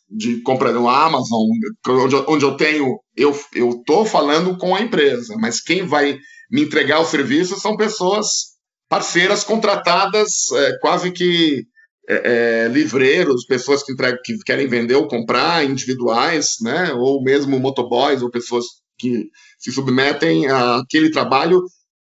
de 0.10 0.42
compra 0.42 0.72
no 0.72 0.90
Amazon, 0.90 1.42
onde, 1.88 2.16
onde 2.28 2.46
eu 2.46 2.58
tenho, 2.58 3.00
eu 3.16 3.32
estou 3.32 4.06
falando 4.06 4.58
com 4.58 4.76
a 4.76 4.82
empresa, 4.82 5.36
mas 5.40 5.62
quem 5.62 5.86
vai 5.86 6.18
me 6.50 6.64
entregar 6.64 7.00
o 7.00 7.06
serviço 7.06 7.60
são 7.60 7.78
pessoas 7.78 8.56
parceiras 8.90 9.44
contratadas 9.44 10.52
é, 10.52 10.78
quase 10.80 11.12
que 11.12 11.64
é, 12.08 12.66
é, 12.66 12.68
livreiros, 12.68 13.46
pessoas 13.46 13.84
que, 13.84 13.92
entregam, 13.92 14.20
que 14.24 14.38
querem 14.46 14.68
vender 14.68 14.96
ou 14.96 15.08
comprar, 15.08 15.66
individuais, 15.66 16.58
né, 16.62 16.94
ou 16.94 17.22
mesmo 17.24 17.60
motoboys 17.60 18.22
ou 18.22 18.30
pessoas 18.30 18.66
que 18.98 19.30
se 19.60 19.72
submetem 19.72 20.48
àquele 20.48 21.10
trabalho 21.10 21.62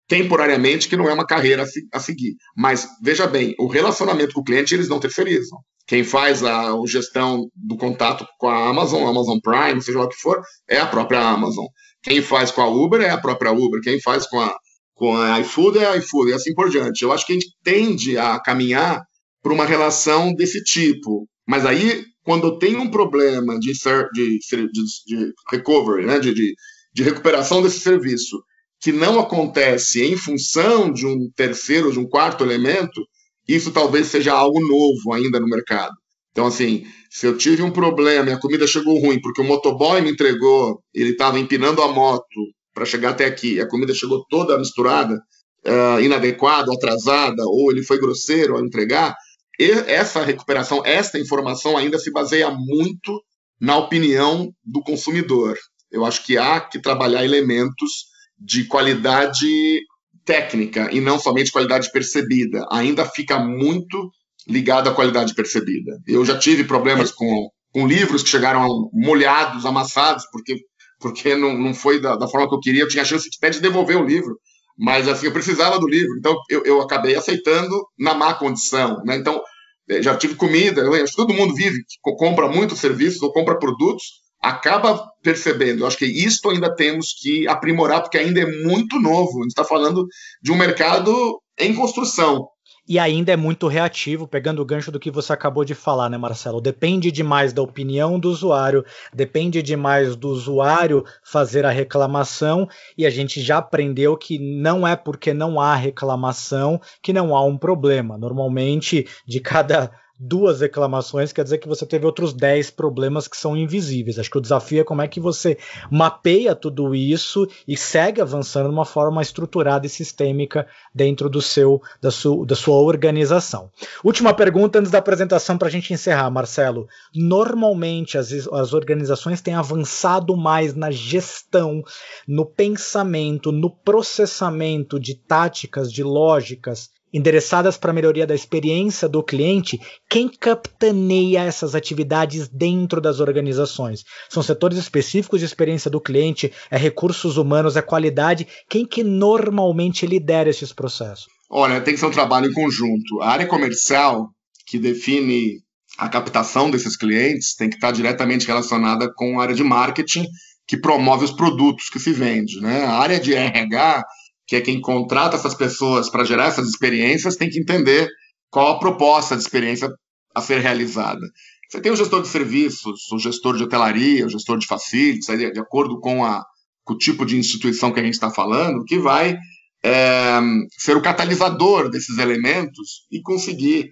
temporariamente, 0.09 0.88
que 0.88 0.96
não 0.96 1.09
é 1.09 1.12
uma 1.12 1.26
carreira 1.26 1.64
a 1.92 2.00
seguir. 2.00 2.35
Mas, 2.57 2.88
veja 3.00 3.29
bem, 3.29 3.55
o 3.59 3.68
relacionamento 3.68 4.35
com 4.35 4.40
o 4.40 4.44
cliente 4.44 4.74
eles 4.74 4.88
não 4.88 4.98
terceirizam. 4.98 5.59
Quem 5.87 6.03
faz 6.03 6.42
a, 6.42 6.72
a 6.72 6.87
gestão 6.87 7.48
do 7.55 7.76
contato 7.76 8.26
com 8.38 8.48
a 8.48 8.68
Amazon, 8.68 9.09
Amazon 9.09 9.38
Prime, 9.40 9.81
seja 9.81 9.98
lá 9.98 10.05
o 10.05 10.09
que 10.09 10.16
for, 10.16 10.42
é 10.68 10.79
a 10.79 10.87
própria 10.87 11.20
Amazon. 11.20 11.64
Quem 12.03 12.20
faz 12.22 12.50
com 12.50 12.61
a 12.61 12.68
Uber 12.68 13.00
é 13.00 13.11
a 13.11 13.20
própria 13.20 13.53
Uber. 13.53 13.81
Quem 13.81 14.00
faz 14.00 14.26
com 14.26 14.40
a, 14.40 14.57
com 14.94 15.16
a 15.16 15.40
iFood 15.40 15.79
é 15.79 15.87
a 15.87 15.96
iFood, 15.96 16.31
e 16.31 16.35
assim 16.35 16.55
por 16.55 16.70
diante. 16.70 17.03
Eu 17.03 17.12
acho 17.12 17.26
que 17.26 17.33
a 17.33 17.35
gente 17.35 17.53
tende 17.62 18.18
a 18.18 18.40
caminhar 18.40 19.03
para 19.42 19.53
uma 19.53 19.64
relação 19.64 20.35
desse 20.35 20.62
tipo. 20.62 21.29
Mas 21.46 21.64
aí, 21.64 22.05
quando 22.22 22.46
eu 22.46 22.59
tenho 22.59 22.81
um 22.81 22.90
problema 22.90 23.59
de, 23.59 23.72
de, 23.72 24.38
de, 24.38 24.68
de 25.07 25.33
recovery, 25.50 26.07
né, 26.07 26.18
de, 26.18 26.35
de 26.35 26.55
de 26.92 27.03
recuperação 27.03 27.62
desse 27.62 27.81
serviço 27.81 28.42
que 28.81 28.92
não 28.92 29.20
acontece 29.20 30.03
em 30.03 30.16
função 30.16 30.90
de 30.90 31.07
um 31.07 31.31
terceiro, 31.37 31.92
de 31.92 31.98
um 31.98 32.09
quarto 32.09 32.42
elemento, 32.42 33.03
isso 33.46 33.70
talvez 33.70 34.07
seja 34.07 34.33
algo 34.33 34.59
novo 34.61 35.12
ainda 35.12 35.38
no 35.38 35.46
mercado. 35.46 35.92
Então, 36.33 36.46
assim, 36.46 36.87
se 37.11 37.26
eu 37.26 37.37
tive 37.37 37.62
um 37.62 37.70
problema 37.70 38.31
e 38.31 38.33
a 38.33 38.40
comida 38.40 38.66
chegou 38.66 38.98
ruim 38.98 39.20
porque 39.20 39.42
o 39.42 39.44
motoboy 39.44 40.00
me 40.00 40.11
entregou, 40.11 40.81
ele 40.94 41.11
estava 41.11 41.38
empinando 41.38 41.83
a 41.83 41.88
moto 41.88 42.24
para 42.72 42.87
chegar 42.87 43.11
até 43.11 43.26
aqui, 43.26 43.61
a 43.61 43.68
comida 43.68 43.92
chegou 43.92 44.24
toda 44.31 44.57
misturada, 44.57 45.20
uh, 45.66 46.00
inadequada, 46.00 46.72
atrasada, 46.72 47.42
ou 47.44 47.70
ele 47.70 47.83
foi 47.83 47.98
grosseiro 47.98 48.57
ao 48.57 48.64
entregar, 48.64 49.14
essa 49.59 50.22
recuperação, 50.22 50.81
esta 50.87 51.18
informação 51.18 51.76
ainda 51.76 51.98
se 51.98 52.11
baseia 52.11 52.50
muito 52.50 53.22
na 53.61 53.76
opinião 53.76 54.50
do 54.64 54.83
consumidor. 54.83 55.59
Eu 55.90 56.05
acho 56.05 56.24
que 56.24 56.38
há 56.38 56.61
que 56.61 56.79
trabalhar 56.79 57.24
elementos 57.24 58.07
de 58.38 58.64
qualidade 58.64 59.81
técnica 60.24 60.88
e 60.92 61.00
não 61.00 61.18
somente 61.18 61.53
qualidade 61.53 61.90
percebida. 61.90 62.66
Ainda 62.70 63.05
fica 63.05 63.38
muito 63.38 64.11
ligado 64.48 64.88
à 64.88 64.94
qualidade 64.94 65.35
percebida. 65.35 65.98
Eu 66.07 66.24
já 66.24 66.38
tive 66.38 66.64
problemas 66.64 67.11
com, 67.11 67.48
com 67.72 67.87
livros 67.87 68.22
que 68.22 68.29
chegaram 68.29 68.88
molhados, 68.92 69.66
amassados, 69.66 70.24
porque, 70.31 70.57
porque 70.98 71.35
não, 71.35 71.57
não 71.57 71.74
foi 71.74 72.00
da, 72.00 72.16
da 72.16 72.29
forma 72.29 72.48
que 72.48 72.55
eu 72.55 72.61
queria. 72.61 72.83
Eu 72.83 72.88
tinha 72.88 73.03
a 73.03 73.07
chance 73.07 73.29
até 73.37 73.50
de 73.50 73.61
devolver 73.61 73.96
o 73.96 74.07
livro, 74.07 74.38
mas 74.79 75.09
assim, 75.09 75.26
eu 75.26 75.33
precisava 75.33 75.79
do 75.79 75.88
livro. 75.88 76.16
Então 76.18 76.35
eu, 76.48 76.64
eu 76.64 76.81
acabei 76.81 77.14
aceitando 77.14 77.76
na 77.98 78.14
má 78.14 78.35
condição. 78.35 79.03
Né? 79.05 79.16
Então 79.16 79.40
eh, 79.88 80.03
já 80.03 80.16
tive 80.16 80.35
comida. 80.35 80.81
Eu 80.81 80.94
acho 80.94 81.12
que 81.12 81.16
todo 81.16 81.35
mundo 81.35 81.55
vive, 81.55 81.79
compra 82.16 82.48
muitos 82.48 82.79
serviços 82.79 83.22
ou 83.22 83.33
compra 83.33 83.59
produtos, 83.59 84.05
acaba 84.40 85.11
percebendo. 85.22 85.83
Eu 85.83 85.87
acho 85.87 85.98
que 85.98 86.07
isto 86.07 86.50
ainda 86.50 86.74
temos 86.74 87.12
que 87.12 87.46
aprimorar, 87.46 88.03
porque 88.03 88.18
ainda 88.18 88.40
é 88.40 88.64
muito 88.64 88.98
novo. 88.98 89.38
A 89.38 89.42
gente 89.42 89.50
está 89.50 89.64
falando 89.64 90.07
de 90.42 90.50
um 90.53 90.57
mercado 90.57 91.40
em 91.59 91.74
construção 91.74 92.48
e 92.90 92.98
ainda 92.98 93.31
é 93.31 93.37
muito 93.37 93.68
reativo, 93.68 94.26
pegando 94.26 94.61
o 94.61 94.64
gancho 94.64 94.90
do 94.90 94.98
que 94.98 95.12
você 95.12 95.33
acabou 95.33 95.64
de 95.64 95.76
falar, 95.76 96.11
né, 96.11 96.18
Marcelo? 96.18 96.61
Depende 96.61 97.12
demais 97.12 97.53
da 97.53 97.62
opinião 97.62 98.18
do 98.18 98.29
usuário, 98.29 98.85
depende 99.14 99.62
demais 99.62 100.16
do 100.16 100.29
usuário 100.29 101.05
fazer 101.22 101.64
a 101.64 101.70
reclamação, 101.70 102.68
e 102.98 103.07
a 103.07 103.11
gente 103.11 103.40
já 103.40 103.59
aprendeu 103.59 104.16
que 104.16 104.40
não 104.40 104.85
é 104.85 104.96
porque 104.96 105.33
não 105.33 105.61
há 105.61 105.76
reclamação 105.76 106.81
que 107.00 107.12
não 107.12 107.37
há 107.37 107.44
um 107.44 107.57
problema. 107.57 108.18
Normalmente, 108.18 109.07
de 109.24 109.38
cada 109.38 109.92
duas 110.20 110.61
reclamações, 110.61 111.33
quer 111.33 111.42
dizer 111.42 111.56
que 111.56 111.66
você 111.66 111.87
teve 111.87 112.04
outros 112.04 112.35
10 112.35 112.70
problemas 112.72 113.26
que 113.26 113.37
são 113.37 113.56
invisíveis. 113.56 114.18
Acho 114.18 114.30
que 114.30 114.37
o 114.37 114.40
desafio 114.40 114.83
é 114.83 114.85
como 114.85 115.00
é 115.00 115.09
que 115.09 115.18
você 115.18 115.56
mapeia 115.90 116.54
tudo 116.54 116.94
isso 116.94 117.48
e 117.66 117.74
segue 117.74 118.20
avançando 118.20 118.68
de 118.68 118.74
uma 118.74 118.85
forma 118.85 119.22
estruturada 119.22 119.87
e 119.87 119.88
sistêmica 119.88 120.66
dentro 120.94 121.30
do 121.30 121.40
seu 121.40 121.80
da, 122.02 122.11
su, 122.11 122.44
da 122.44 122.54
sua 122.54 122.76
organização. 122.76 123.70
Última 124.04 124.35
pergunta 124.35 124.78
antes 124.78 124.90
da 124.90 124.98
apresentação 124.98 125.56
para 125.56 125.68
a 125.68 125.70
gente 125.70 125.94
encerrar, 125.94 126.30
Marcelo. 126.30 126.87
Normalmente 127.14 128.18
as, 128.18 128.30
as 128.52 128.74
organizações 128.74 129.40
têm 129.40 129.54
avançado 129.54 130.37
mais 130.37 130.74
na 130.74 130.90
gestão, 130.90 131.83
no 132.28 132.44
pensamento, 132.44 133.50
no 133.50 133.70
processamento 133.70 135.00
de 135.00 135.14
táticas, 135.14 135.90
de 135.90 136.02
lógicas 136.02 136.90
endereçadas 137.12 137.77
para 137.77 137.90
a 137.90 137.94
melhoria 137.94 138.27
da 138.27 138.35
experiência 138.35 139.09
do 139.09 139.23
cliente, 139.23 139.81
quem 140.09 140.29
capitaneia 140.29 141.44
essas 141.44 141.75
atividades 141.75 142.49
dentro 142.49 143.01
das 143.01 143.20
organizações? 143.20 144.05
São 144.29 144.42
setores 144.42 144.79
específicos 144.79 145.40
de 145.40 145.46
experiência 145.46 145.90
do 145.90 146.01
cliente, 146.01 146.53
é 146.70 146.77
recursos 146.77 147.37
humanos, 147.37 147.77
é 147.77 147.83
qualidade, 147.83 148.46
quem 148.68 148.87
que 148.87 149.03
normalmente 149.03 150.07
lidera 150.07 150.51
esses 150.51 150.73
processos? 150.73 151.27
Olha, 151.51 151.81
tem 151.81 151.94
que 151.94 152.01
ser 152.01 152.07
um 152.07 152.12
trabalho 152.12 152.49
em 152.49 152.53
conjunto. 152.53 153.20
A 153.20 153.31
área 153.31 153.46
comercial, 153.46 154.29
que 154.66 154.79
define 154.79 155.61
a 155.99 156.09
captação 156.09 156.70
desses 156.70 156.96
clientes, 156.96 157.57
tem 157.57 157.68
que 157.68 157.75
estar 157.75 157.90
diretamente 157.90 158.46
relacionada 158.46 159.12
com 159.14 159.38
a 159.38 159.42
área 159.42 159.55
de 159.55 159.64
marketing, 159.64 160.27
que 160.66 160.77
promove 160.77 161.25
os 161.25 161.33
produtos 161.33 161.90
que 161.90 161.99
se 161.99 162.12
vende. 162.12 162.61
Né? 162.61 162.85
A 162.85 162.92
área 162.92 163.18
de 163.18 163.35
RH 163.35 164.05
que 164.51 164.57
é 164.57 164.61
quem 164.61 164.81
contrata 164.81 165.37
essas 165.37 165.55
pessoas 165.55 166.11
para 166.11 166.25
gerar 166.25 166.47
essas 166.47 166.69
experiências, 166.69 167.37
tem 167.37 167.49
que 167.49 167.61
entender 167.61 168.09
qual 168.51 168.73
a 168.73 168.79
proposta 168.81 169.37
de 169.37 169.43
experiência 169.43 169.89
a 170.35 170.41
ser 170.41 170.59
realizada. 170.59 171.21
Você 171.69 171.81
tem 171.81 171.93
o 171.93 171.97
gestor 171.97 172.21
de 172.21 172.27
serviços, 172.27 173.13
o 173.13 173.19
gestor 173.21 173.57
de 173.57 173.63
hotelaria, 173.63 174.27
o 174.27 174.29
gestor 174.29 174.59
de 174.59 174.67
facilities, 174.67 175.27
de 175.27 175.61
acordo 175.61 176.01
com, 176.01 176.25
a, 176.25 176.43
com 176.85 176.95
o 176.95 176.99
tipo 176.99 177.25
de 177.25 177.39
instituição 177.39 177.93
que 177.93 178.01
a 178.01 178.03
gente 178.03 178.15
está 178.15 178.29
falando, 178.29 178.85
que 178.85 178.99
vai 178.99 179.39
é, 179.85 180.41
ser 180.77 180.97
o 180.97 181.03
catalisador 181.03 181.89
desses 181.89 182.19
elementos 182.19 183.07
e 183.09 183.23
conseguir 183.23 183.89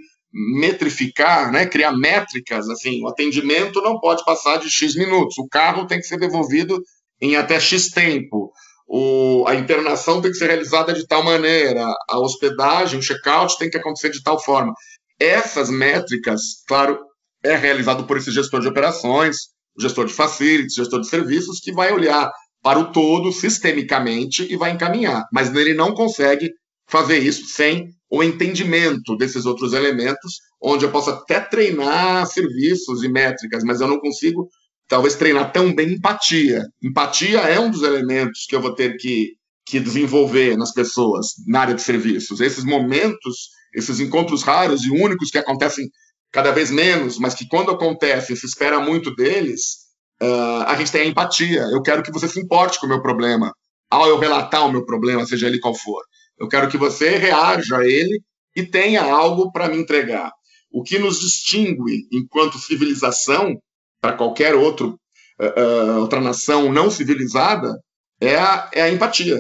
metrificar, 0.59 1.53
né, 1.53 1.67
criar 1.67 1.93
métricas, 1.93 2.69
assim, 2.69 3.01
o 3.05 3.09
atendimento 3.09 3.81
não 3.81 4.01
pode 4.01 4.25
passar 4.25 4.57
de 4.57 4.69
X 4.69 4.97
minutos, 4.97 5.39
o 5.39 5.47
carro 5.47 5.87
tem 5.87 5.99
que 5.99 6.07
ser 6.07 6.19
devolvido 6.19 6.83
em 7.21 7.37
até 7.37 7.61
X 7.61 7.91
tempo, 7.91 8.51
o, 8.89 9.45
a 9.47 9.55
internação 9.55 10.23
tem 10.23 10.31
que 10.31 10.39
ser 10.39 10.47
realizada 10.47 10.95
de 10.95 11.07
tal 11.07 11.23
maneira, 11.23 11.85
a 12.09 12.19
hospedagem, 12.19 12.99
o 12.99 13.03
check-out 13.03 13.59
tem 13.59 13.69
que 13.69 13.77
acontecer 13.77 14.11
de 14.11 14.23
tal 14.23 14.43
forma. 14.43 14.73
Essas 15.21 15.69
métricas, 15.69 16.41
claro, 16.67 16.99
é 17.45 17.55
realizado 17.55 18.05
por 18.05 18.17
esse 18.17 18.31
gestor 18.31 18.61
de 18.61 18.69
operações, 18.69 19.37
gestor 19.79 20.07
de 20.07 20.15
facilities, 20.15 20.75
gestor 20.75 21.01
de 21.01 21.09
serviços, 21.09 21.61
que 21.61 21.71
vai 21.71 21.93
olhar 21.93 22.31
para 22.63 22.79
o 22.79 22.91
todo 22.91 23.31
sistemicamente 23.31 24.51
e 24.51 24.57
vai 24.57 24.71
encaminhar. 24.71 25.25
Mas 25.33 25.55
ele 25.55 25.75
não 25.75 25.93
consegue 25.93 26.51
fazer 26.89 27.19
isso 27.19 27.47
sem 27.47 27.89
o 28.11 28.23
entendimento 28.23 29.17
desses 29.17 29.45
outros 29.45 29.75
elementos, 29.75 30.41
onde 30.63 30.87
eu 30.87 30.91
posso 30.91 31.11
até 31.11 31.41
treinar 31.41 32.27
serviços 32.27 33.05
e 33.05 33.09
métricas, 33.09 33.63
mas 33.63 33.83
eu 33.83 33.87
não 33.87 34.01
consigo 34.01 34.49
talvez 34.89 35.15
treinar 35.15 35.53
tão 35.53 35.75
bem 35.75 35.93
empatia. 35.93 36.65
Empatia 36.83 37.41
é 37.41 37.61
um 37.61 37.71
dos 37.71 37.83
elementos 37.83 38.47
que 38.49 38.57
eu 38.57 38.61
vou 38.61 38.75
ter 38.75 38.97
que, 38.97 39.35
que 39.67 39.79
desenvolver 39.79 40.57
nas 40.57 40.73
pessoas 40.73 41.35
na 41.47 41.61
área 41.61 41.75
de 41.75 41.83
serviços. 41.83 42.41
Esses 42.41 42.65
momentos, 42.65 43.51
esses 43.75 44.01
encontros 44.01 44.43
raros 44.43 44.85
e 44.85 44.91
únicos 44.91 45.31
que 45.31 45.39
acontecem 45.39 45.89
cada 46.33 46.51
vez 46.51 46.71
menos, 46.71 47.19
mas 47.19 47.35
que 47.35 47.47
quando 47.47 47.71
acontecem 47.71 48.35
se 48.35 48.47
espera 48.47 48.81
muito 48.81 49.15
deles, 49.15 49.89
uh, 50.23 50.65
a 50.67 50.75
gente 50.77 50.91
tem 50.91 51.03
a 51.03 51.07
empatia. 51.07 51.63
Eu 51.73 51.83
quero 51.83 52.03
que 52.03 52.13
você 52.13 52.27
se 52.27 52.41
importe 52.41 52.81
com 52.81 52.87
o 52.87 52.89
meu 52.89 53.03
problema 53.03 53.53
ao 53.91 54.07
eu 54.07 54.19
relatar 54.19 54.67
o 54.67 54.73
meu 54.73 54.85
problema, 54.85 55.25
seja 55.25 55.47
ele 55.47 55.61
qual 55.61 55.75
for. 55.75 56.03
Eu 56.39 56.49
quero 56.49 56.69
que 56.69 56.77
você 56.77 57.17
reaja 57.17 57.79
a 57.79 57.87
ele 57.87 58.23
e 58.55 58.63
tenha 58.65 59.03
algo 59.03 59.51
para 59.51 59.69
me 59.69 59.79
entregar. 59.79 60.31
O 60.71 60.83
que 60.83 60.99
nos 60.99 61.21
distingue 61.21 62.07
enquanto 62.13 62.59
civilização 62.59 63.59
para 64.01 64.15
qualquer 64.15 64.55
outro, 64.55 64.99
uh, 65.41 66.01
outra 66.01 66.21
nação 66.21 66.73
não 66.73 66.91
civilizada 66.91 67.73
é 68.21 68.37
a, 68.37 68.71
é 68.73 68.83
a 68.83 68.91
empatia. 68.91 69.39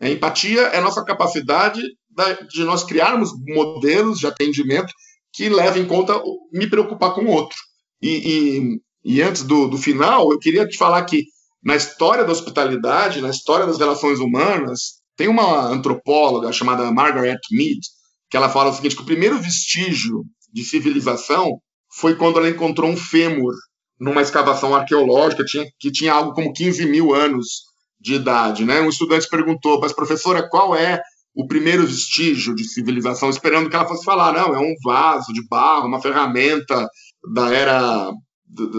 A 0.00 0.08
empatia 0.08 0.62
é 0.62 0.78
a 0.78 0.82
nossa 0.82 1.04
capacidade 1.04 1.80
da, 2.08 2.32
de 2.32 2.64
nós 2.64 2.84
criarmos 2.84 3.30
modelos 3.46 4.18
de 4.18 4.26
atendimento 4.26 4.92
que 5.32 5.48
levem 5.48 5.82
em 5.84 5.86
conta 5.86 6.20
me 6.52 6.68
preocupar 6.68 7.14
com 7.14 7.22
o 7.22 7.30
outro. 7.30 7.56
E, 8.02 8.80
e, 9.04 9.16
e 9.16 9.22
antes 9.22 9.42
do, 9.42 9.68
do 9.68 9.78
final, 9.78 10.32
eu 10.32 10.38
queria 10.38 10.66
te 10.66 10.76
falar 10.76 11.04
que 11.04 11.24
na 11.62 11.76
história 11.76 12.24
da 12.24 12.32
hospitalidade, 12.32 13.20
na 13.20 13.28
história 13.28 13.66
das 13.66 13.78
relações 13.78 14.18
humanas, 14.18 15.00
tem 15.16 15.28
uma 15.28 15.66
antropóloga 15.66 16.50
chamada 16.52 16.90
Margaret 16.90 17.38
Mead, 17.52 17.80
que 18.30 18.36
ela 18.36 18.48
fala 18.48 18.70
o 18.70 18.72
seguinte, 18.72 18.96
que 18.96 19.02
o 19.02 19.06
primeiro 19.06 19.38
vestígio 19.38 20.24
de 20.52 20.64
civilização 20.64 21.60
foi 21.92 22.16
quando 22.16 22.38
ela 22.38 22.48
encontrou 22.48 22.90
um 22.90 22.96
fêmur 22.96 23.52
numa 24.00 24.22
escavação 24.22 24.74
arqueológica 24.74 25.44
tinha, 25.44 25.66
que 25.78 25.90
tinha 25.90 26.12
algo 26.12 26.32
como 26.32 26.52
15 26.52 26.86
mil 26.86 27.14
anos 27.14 27.64
de 28.00 28.14
idade. 28.14 28.64
Né? 28.64 28.80
Um 28.80 28.88
estudante 28.88 29.28
perguntou, 29.28 29.78
mas 29.78 29.92
professora, 29.92 30.48
qual 30.48 30.74
é 30.74 31.00
o 31.34 31.46
primeiro 31.46 31.86
vestígio 31.86 32.54
de 32.54 32.64
civilização, 32.64 33.30
esperando 33.30 33.68
que 33.68 33.76
ela 33.76 33.86
fosse 33.86 34.04
falar, 34.04 34.32
não, 34.32 34.54
é 34.54 34.58
um 34.58 34.74
vaso 34.82 35.32
de 35.32 35.46
barro, 35.46 35.86
uma 35.86 36.00
ferramenta 36.00 36.88
da 37.32 37.52
era 37.52 38.10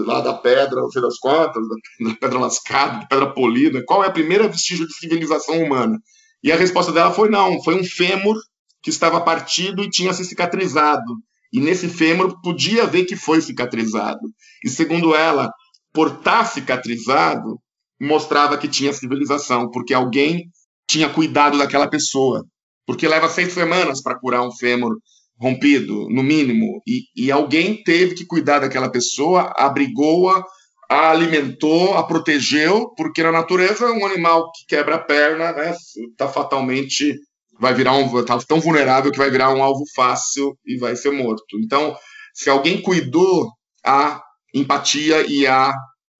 lá 0.04 0.20
da 0.20 0.34
pedra, 0.34 0.82
não 0.82 0.90
sei 0.90 1.00
das 1.00 1.18
quantas, 1.18 1.62
da 2.04 2.14
pedra 2.20 2.38
lascada, 2.38 3.00
da 3.00 3.06
pedra 3.06 3.32
polida, 3.32 3.82
qual 3.86 4.04
é 4.04 4.08
a 4.08 4.12
primeira 4.12 4.48
vestígio 4.48 4.86
de 4.86 4.94
civilização 4.94 5.62
humana? 5.62 5.98
E 6.42 6.50
a 6.52 6.56
resposta 6.56 6.92
dela 6.92 7.12
foi 7.12 7.30
não, 7.30 7.62
foi 7.62 7.74
um 7.74 7.84
fêmur 7.84 8.36
que 8.82 8.90
estava 8.90 9.20
partido 9.20 9.82
e 9.82 9.88
tinha 9.88 10.12
se 10.12 10.24
cicatrizado. 10.24 11.16
E 11.52 11.60
nesse 11.60 11.88
fêmur 11.88 12.40
podia 12.42 12.86
ver 12.86 13.04
que 13.04 13.16
foi 13.16 13.40
cicatrizado. 13.40 14.20
E 14.64 14.68
segundo 14.68 15.14
ela, 15.14 15.50
por 15.92 16.08
estar 16.08 16.44
cicatrizado, 16.44 17.58
mostrava 18.00 18.56
que 18.56 18.68
tinha 18.68 18.92
civilização, 18.92 19.70
porque 19.70 19.92
alguém 19.92 20.46
tinha 20.88 21.08
cuidado 21.08 21.58
daquela 21.58 21.88
pessoa. 21.88 22.44
Porque 22.86 23.06
leva 23.06 23.28
seis 23.28 23.52
semanas 23.52 24.02
para 24.02 24.18
curar 24.18 24.42
um 24.42 24.52
fêmur 24.52 24.96
rompido, 25.38 26.08
no 26.08 26.22
mínimo. 26.22 26.80
E, 26.86 27.02
e 27.16 27.30
alguém 27.30 27.82
teve 27.82 28.14
que 28.14 28.26
cuidar 28.26 28.60
daquela 28.60 28.90
pessoa, 28.90 29.52
abrigou-a, 29.56 30.44
a 30.88 31.10
alimentou, 31.10 31.94
a 31.96 32.06
protegeu, 32.06 32.90
porque 32.96 33.22
na 33.22 33.32
natureza 33.32 33.90
um 33.90 34.06
animal 34.06 34.50
que 34.52 34.66
quebra 34.66 34.96
a 34.96 34.98
perna 34.98 35.50
está 35.50 35.62
né, 35.62 35.74
tá 36.16 36.28
fatalmente 36.28 37.18
vai 37.62 37.72
virar 37.74 37.92
um 37.92 38.24
tá 38.24 38.36
tão 38.40 38.60
vulnerável 38.60 39.12
que 39.12 39.18
vai 39.18 39.30
virar 39.30 39.54
um 39.54 39.62
alvo 39.62 39.84
fácil 39.94 40.58
e 40.66 40.76
vai 40.76 40.96
ser 40.96 41.12
morto. 41.12 41.44
Então, 41.62 41.96
se 42.34 42.50
alguém 42.50 42.82
cuidou 42.82 43.48
a 43.86 44.20
empatia 44.52 45.24
e 45.30 45.46
a 45.46 45.72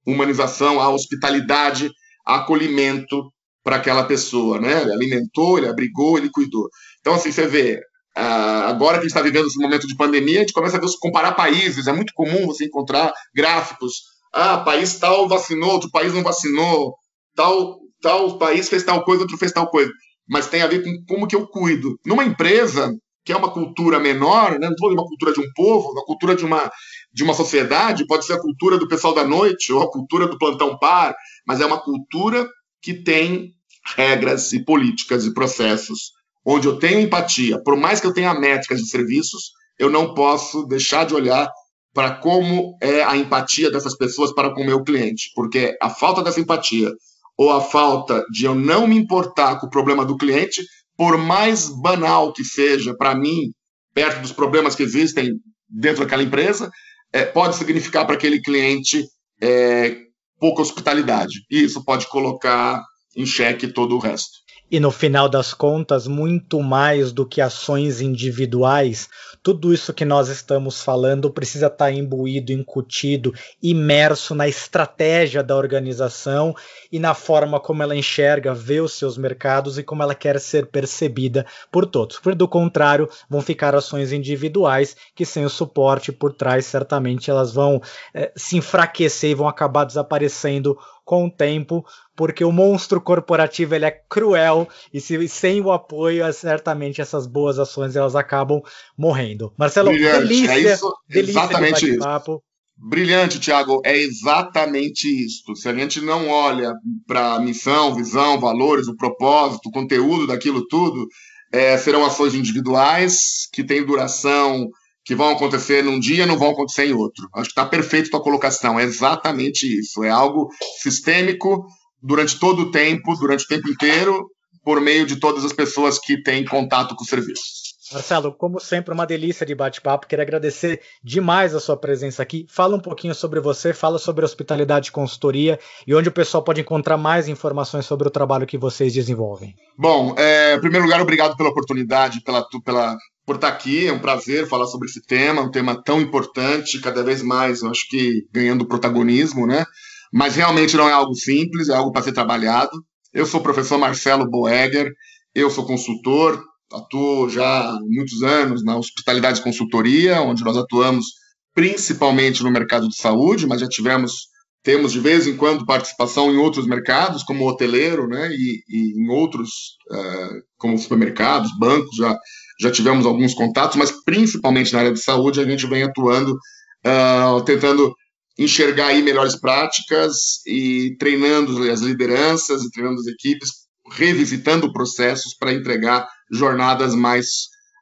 humanização, 0.07 0.81
a 0.81 0.89
hospitalidade, 0.89 1.91
acolhimento 2.25 3.29
para 3.65 3.75
aquela 3.75 4.05
pessoa, 4.05 4.61
né? 4.61 4.83
Ele 4.83 4.93
alimentou, 4.93 5.59
ele 5.59 5.67
abrigou, 5.67 6.17
ele 6.17 6.31
cuidou. 6.31 6.69
Então, 7.01 7.15
assim, 7.15 7.33
você 7.33 7.45
vê, 7.49 7.81
agora 8.15 8.99
que 8.99 9.01
a 9.01 9.03
gente 9.03 9.11
está 9.11 9.21
vivendo 9.21 9.49
esse 9.49 9.59
momento 9.61 9.89
de 9.89 9.97
pandemia, 9.97 10.39
a 10.39 10.41
gente 10.43 10.53
começa 10.53 10.77
a 10.77 10.81
ver, 10.81 10.87
comparar 11.01 11.33
países. 11.33 11.89
É 11.89 11.93
muito 11.93 12.13
comum 12.15 12.47
você 12.47 12.67
encontrar 12.67 13.13
gráficos. 13.35 13.95
Ah, 14.33 14.59
país 14.59 14.97
tal 14.97 15.29
vacinou, 15.29 15.73
outro 15.73 15.91
país 15.91 16.15
não 16.15 16.23
vacinou. 16.23 16.95
Tal, 17.35 17.81
tal 18.01 18.39
país 18.39 18.69
fez 18.69 18.85
tal 18.85 19.05
coisa, 19.05 19.23
outro 19.23 19.37
fez 19.37 19.51
tal 19.51 19.69
coisa 19.69 19.91
mas 20.29 20.47
tem 20.47 20.63
a 20.63 20.67
ver 20.67 20.83
com 20.83 21.05
como 21.07 21.27
que 21.27 21.37
eu 21.37 21.47
cuido. 21.47 21.99
Numa 22.05 22.25
empresa, 22.25 22.95
que 23.25 23.33
é 23.33 23.37
uma 23.37 23.51
cultura 23.51 23.99
menor, 23.99 24.53
né? 24.53 24.67
não 24.67 24.71
estou 24.71 24.93
uma 24.93 25.07
cultura 25.07 25.33
de 25.33 25.41
um 25.41 25.53
povo, 25.55 25.91
uma 25.91 26.05
cultura 26.05 26.35
de 26.35 26.45
uma, 26.45 26.71
de 27.13 27.23
uma 27.23 27.35
sociedade, 27.35 28.07
pode 28.07 28.25
ser 28.25 28.35
a 28.35 28.41
cultura 28.41 28.79
do 28.79 28.89
pessoal 28.89 29.15
da 29.15 29.25
noite 29.25 29.73
ou 29.73 29.83
a 29.83 29.91
cultura 29.91 30.27
do 30.27 30.39
plantão 30.39 30.79
par, 30.79 31.15
mas 31.47 31.61
é 31.61 31.67
uma 31.67 31.81
cultura 31.81 32.49
que 32.81 32.95
tem 32.95 33.53
regras 33.97 34.53
e 34.53 34.65
políticas 34.65 35.25
e 35.25 35.35
processos 35.35 36.13
onde 36.45 36.67
eu 36.67 36.79
tenho 36.79 37.01
empatia, 37.01 37.63
por 37.63 37.77
mais 37.77 38.01
que 38.01 38.07
eu 38.07 38.13
tenha 38.13 38.35
métricas 38.35 38.81
de 38.81 38.89
serviços, 38.89 39.53
eu 39.79 39.89
não 39.89 40.15
posso 40.15 40.67
deixar 40.67 41.07
de 41.07 41.15
olhar 41.15 41.49
para 41.95 42.15
como 42.17 42.77
é 42.81 43.03
a 43.03 43.17
empatia 43.17 43.71
dessas 43.71 43.97
pessoas 43.97 44.33
para 44.33 44.53
com 44.53 44.63
o 44.63 44.67
meu 44.67 44.83
cliente, 44.83 45.31
porque 45.35 45.77
a 45.81 45.91
falta 45.91 46.23
dessa 46.23 46.41
empatia 46.41 46.91
ou 47.37 47.51
a 47.51 47.61
falta 47.61 48.25
de 48.31 48.45
eu 48.45 48.55
não 48.55 48.87
me 48.87 48.97
importar 48.97 49.59
com 49.59 49.67
o 49.67 49.71
problema 49.71 50.05
do 50.05 50.17
cliente, 50.17 50.63
por 50.97 51.17
mais 51.17 51.69
banal 51.69 52.33
que 52.33 52.45
seja 52.45 52.95
para 52.95 53.15
mim, 53.15 53.53
perto 53.95 54.21
dos 54.21 54.33
problemas 54.33 54.75
que 54.75 54.83
existem 54.83 55.33
dentro 55.69 56.05
daquela 56.05 56.23
empresa, 56.23 56.71
é, 57.13 57.25
pode 57.25 57.57
significar 57.57 58.07
para 58.07 58.15
aquele 58.15 58.41
cliente 58.41 59.05
é, 59.41 59.97
pouca 60.39 60.63
hospitalidade. 60.63 61.45
E 61.51 61.65
isso 61.65 61.85
pode 61.85 62.07
colocar 62.09 62.83
em 63.17 63.27
xeque 63.27 63.69
todo 63.69 63.97
o 63.97 63.99
resto. 63.99 64.33
E 64.73 64.81
no 64.81 64.91
final 64.91 65.29
das 65.29 65.53
contas, 65.53 66.07
muito 66.07 66.63
mais 66.63 67.13
do 67.13 67.27
que 67.27 67.43
ações 67.43 68.01
individuais, 68.01 69.07
tudo 69.43 69.75
isso 69.75 69.93
que 69.93 70.03
nós 70.03 70.31
estamos 70.31 70.81
falando 70.81 71.31
precisa 71.31 71.67
estar 71.67 71.93
imbuído, 71.93 72.53
incutido, 72.53 73.35
imerso 73.63 74.35
na 74.35 74.49
estratégia 74.49 75.43
da 75.43 75.55
organização 75.55 76.57
e 76.91 76.99
na 76.99 77.13
forma 77.13 77.61
como 77.61 77.83
ela 77.83 77.95
enxerga, 77.95 78.55
vê 78.55 78.81
os 78.81 78.95
seus 78.95 79.19
mercados 79.19 79.77
e 79.77 79.83
como 79.83 80.03
ela 80.03 80.15
quer 80.15 80.41
ser 80.41 80.65
percebida 80.69 81.45
por 81.71 81.85
todos. 81.85 82.19
Por 82.19 82.35
do 82.35 82.49
contrário, 82.49 83.11
vão 83.29 83.43
ficar 83.43 83.75
ações 83.75 84.11
individuais 84.11 84.97
que, 85.15 85.27
sem 85.27 85.45
o 85.45 85.51
suporte 85.51 86.11
por 86.11 86.33
trás, 86.33 86.65
certamente 86.65 87.31
elas 87.31 87.53
vão 87.53 87.79
é, 88.15 88.33
se 88.35 88.57
enfraquecer 88.57 89.33
e 89.33 89.35
vão 89.35 89.47
acabar 89.47 89.85
desaparecendo 89.85 90.79
com 91.13 91.27
o 91.27 91.31
tempo, 91.31 91.85
porque 92.17 92.43
o 92.43 92.51
monstro 92.51 92.99
corporativo 92.99 93.75
ele 93.75 93.85
é 93.85 93.91
cruel 93.91 94.67
e 94.95 94.99
se, 94.99 95.29
sem 95.29 95.61
o 95.61 95.71
apoio, 95.71 96.33
certamente 96.33 97.03
essas 97.03 97.27
boas 97.27 97.59
ações 97.59 97.95
elas 97.95 98.17
acabam 98.17 98.63
morrendo. 98.97 99.53
Marcelo, 99.59 99.91
Brilhante. 99.91 100.21
delícia, 100.21 100.53
é 100.53 100.73
isso, 100.73 100.91
delícia 101.07 101.33
exatamente 101.33 101.91
isso. 101.91 102.43
Brilhante, 102.79 103.39
Thiago. 103.39 103.83
É 103.85 103.95
exatamente 103.95 105.07
isso. 105.07 105.55
Se 105.55 105.69
a 105.69 105.75
gente 105.75 106.01
não 106.01 106.31
olha 106.31 106.73
para 107.07 107.35
a 107.35 107.41
missão, 107.41 107.95
visão, 107.95 108.41
valores, 108.41 108.89
o 108.89 108.97
propósito, 108.97 109.69
o 109.69 109.71
conteúdo 109.71 110.27
daquilo 110.27 110.67
tudo, 110.67 111.07
é, 111.53 111.77
serão 111.77 112.07
ações 112.07 112.35
individuais 112.35 113.51
que 113.53 113.63
têm 113.63 113.85
duração 113.85 114.67
que 115.05 115.15
vão 115.15 115.31
acontecer 115.31 115.83
num 115.83 115.99
dia 115.99 116.27
não 116.27 116.39
vão 116.39 116.51
acontecer 116.51 116.87
em 116.87 116.93
outro. 116.93 117.29
Acho 117.35 117.47
que 117.47 117.53
está 117.53 117.67
perfeito 117.67 118.09
a 118.09 118.11
tua 118.13 118.23
colocação. 118.23 118.79
É 118.79 118.85
exatamente 118.85 119.67
isso. 119.67 120.05
É 120.05 120.11
algo 120.11 120.49
sistêmico 120.81 121.67
durante 122.01 122.39
todo 122.39 122.63
o 122.63 122.71
tempo, 122.71 123.15
durante 123.17 123.45
o 123.45 123.49
tempo 123.49 123.69
inteiro, 123.69 124.29
por 124.65 124.81
meio 124.81 125.07
de 125.07 125.17
todas 125.17 125.45
as 125.45 125.53
pessoas 125.53 125.99
que 125.99 126.23
têm 126.23 126.45
contato 126.45 126.95
com 126.95 127.05
o 127.05 127.07
serviço. 127.07 127.63
Marcelo, 127.93 128.33
como 128.33 128.59
sempre, 128.59 128.95
uma 128.95 129.07
delícia 129.07 129.45
de 129.45 129.55
bate-papo. 129.55 130.07
Queria 130.07 130.23
agradecer 130.23 130.81
demais 131.03 131.55
a 131.55 131.61
sua 131.61 131.77
presença 131.77 132.23
aqui. 132.23 132.47
Fala 132.49 132.77
um 132.77 132.81
pouquinho 132.81 133.15
sobre 133.15 133.41
você, 133.41 133.75
fala 133.75 133.99
sobre 133.99 134.25
hospitalidade 134.25 134.89
e 134.89 134.93
consultoria 134.93 135.59
e 135.87 135.95
onde 135.95 136.09
o 136.09 136.13
pessoal 136.13 136.43
pode 136.43 136.61
encontrar 136.61 136.97
mais 136.97 137.29
informações 137.29 137.85
sobre 137.85 138.09
o 138.09 138.11
trabalho 138.11 138.47
que 138.47 138.57
vocês 138.57 138.93
desenvolvem. 138.93 139.55
Bom, 139.77 140.15
é, 140.17 140.55
em 140.55 140.61
primeiro 140.61 140.87
lugar, 140.87 141.01
obrigado 141.01 141.37
pela 141.37 141.51
oportunidade, 141.51 142.23
pela, 142.23 142.47
pela, 142.65 142.97
por 143.27 143.37
estar 143.37 143.49
aqui. 143.49 143.87
É 143.87 143.93
um 143.93 143.99
prazer 143.99 144.49
falar 144.49 144.67
sobre 144.67 144.89
esse 144.89 145.05
tema, 145.05 145.43
um 145.43 145.51
tema 145.51 145.81
tão 145.83 146.01
importante, 146.01 146.81
cada 146.81 147.03
vez 147.03 147.23
mais, 147.23 147.63
eu 147.63 147.71
acho 147.71 147.89
que 147.89 148.27
ganhando 148.33 148.67
protagonismo, 148.67 149.47
né? 149.47 149.65
Mas 150.13 150.37
realmente 150.37 150.77
não 150.77 150.89
é 150.89 150.93
algo 150.93 151.15
simples, 151.15 151.69
é 151.69 151.75
algo 151.75 151.93
para 151.93 152.03
ser 152.03 152.13
trabalhado. 152.13 152.71
Eu 153.13 153.27
sou 153.27 153.41
o 153.41 153.43
professor 153.43 153.79
Marcelo 153.79 154.29
Boeger, 154.29 154.93
eu 155.35 155.51
sou 155.51 155.65
consultor, 155.65 156.43
atuo 156.73 157.29
já 157.29 157.71
há 157.71 157.79
muitos 157.83 158.23
anos 158.23 158.65
na 158.65 158.77
hospitalidade 158.77 159.43
consultoria, 159.43 160.21
onde 160.21 160.45
nós 160.45 160.57
atuamos 160.57 161.07
principalmente 161.55 162.43
no 162.43 162.51
mercado 162.51 162.89
de 162.89 162.97
saúde, 162.97 163.47
mas 163.47 163.61
já 163.61 163.69
tivemos 163.69 164.33
temos 164.63 164.93
de 164.93 165.01
vez 165.01 165.27
em 165.27 165.37
quando 165.37 165.67
participação 165.67 166.33
em 166.33 166.37
outros 166.37 166.67
mercados, 166.67 167.25
como 167.25 167.49
hoteleiro, 167.49 168.07
né, 168.07 168.31
e, 168.31 168.63
e 168.69 169.03
em 169.03 169.09
outros, 169.09 169.77
uh, 169.91 170.43
como 170.57 170.79
supermercados, 170.79 171.51
bancos, 171.59 171.97
já, 171.97 172.17
já 172.63 172.71
tivemos 172.71 173.05
alguns 173.05 173.35
contatos, 173.35 173.77
mas 173.77 173.91
principalmente 174.05 174.73
na 174.73 174.79
área 174.79 174.93
de 174.93 175.03
saúde 175.03 175.41
a 175.41 175.45
gente 175.45 175.67
vem 175.67 175.83
atuando, 175.83 176.33
uh, 176.33 177.43
tentando 177.45 177.93
enxergar 178.39 178.87
aí 178.87 179.03
melhores 179.03 179.35
práticas 179.39 180.47
e 180.47 180.97
treinando 180.99 181.69
as 181.71 181.81
lideranças 181.81 182.63
e 182.63 182.71
treinando 182.71 183.01
as 183.01 183.07
equipes, 183.09 183.51
revisitando 183.91 184.73
processos 184.73 185.35
para 185.37 185.53
entregar 185.53 186.07
jornadas 186.31 186.95
mais 186.95 187.27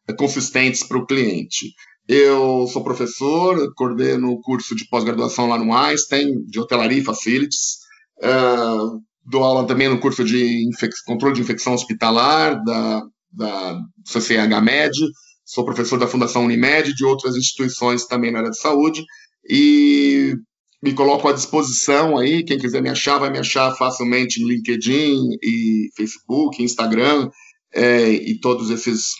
uh, 0.08 0.16
consistentes 0.16 0.82
para 0.82 0.96
o 0.96 1.06
cliente. 1.06 1.72
Eu 2.08 2.66
sou 2.72 2.82
professor, 2.82 3.72
coordeno 3.76 4.30
o 4.30 4.40
curso 4.40 4.74
de 4.74 4.88
pós-graduação 4.88 5.46
lá 5.46 5.58
no 5.58 5.74
Einstein, 5.74 6.42
de 6.46 6.58
hotelaria 6.58 6.98
e 6.98 7.04
facilities. 7.04 7.76
Uh, 8.18 8.98
dou 9.26 9.44
aula 9.44 9.66
também 9.66 9.90
no 9.90 10.00
curso 10.00 10.24
de 10.24 10.66
controle 11.04 11.34
de 11.34 11.42
infecção 11.42 11.74
hospitalar 11.74 12.64
da, 12.64 13.02
da 13.32 13.80
CCH-MED. 14.06 14.98
Sou 15.44 15.64
professor 15.64 15.98
da 15.98 16.06
Fundação 16.06 16.44
Unimed, 16.44 16.94
de 16.94 17.04
outras 17.04 17.36
instituições 17.36 18.06
também 18.06 18.30
na 18.30 18.38
área 18.38 18.50
de 18.50 18.58
saúde. 18.58 19.04
E 19.48 20.34
me 20.82 20.94
coloco 20.94 21.28
à 21.28 21.32
disposição 21.32 22.16
aí. 22.16 22.44
Quem 22.44 22.58
quiser 22.58 22.82
me 22.82 22.88
achar, 22.88 23.18
vai 23.18 23.30
me 23.30 23.38
achar 23.38 23.74
facilmente 23.76 24.40
no 24.40 24.48
LinkedIn 24.48 25.18
e 25.42 25.88
Facebook, 25.96 26.62
Instagram 26.62 27.28
é, 27.74 28.10
e 28.10 28.38
todos 28.40 28.70
esses 28.70 29.14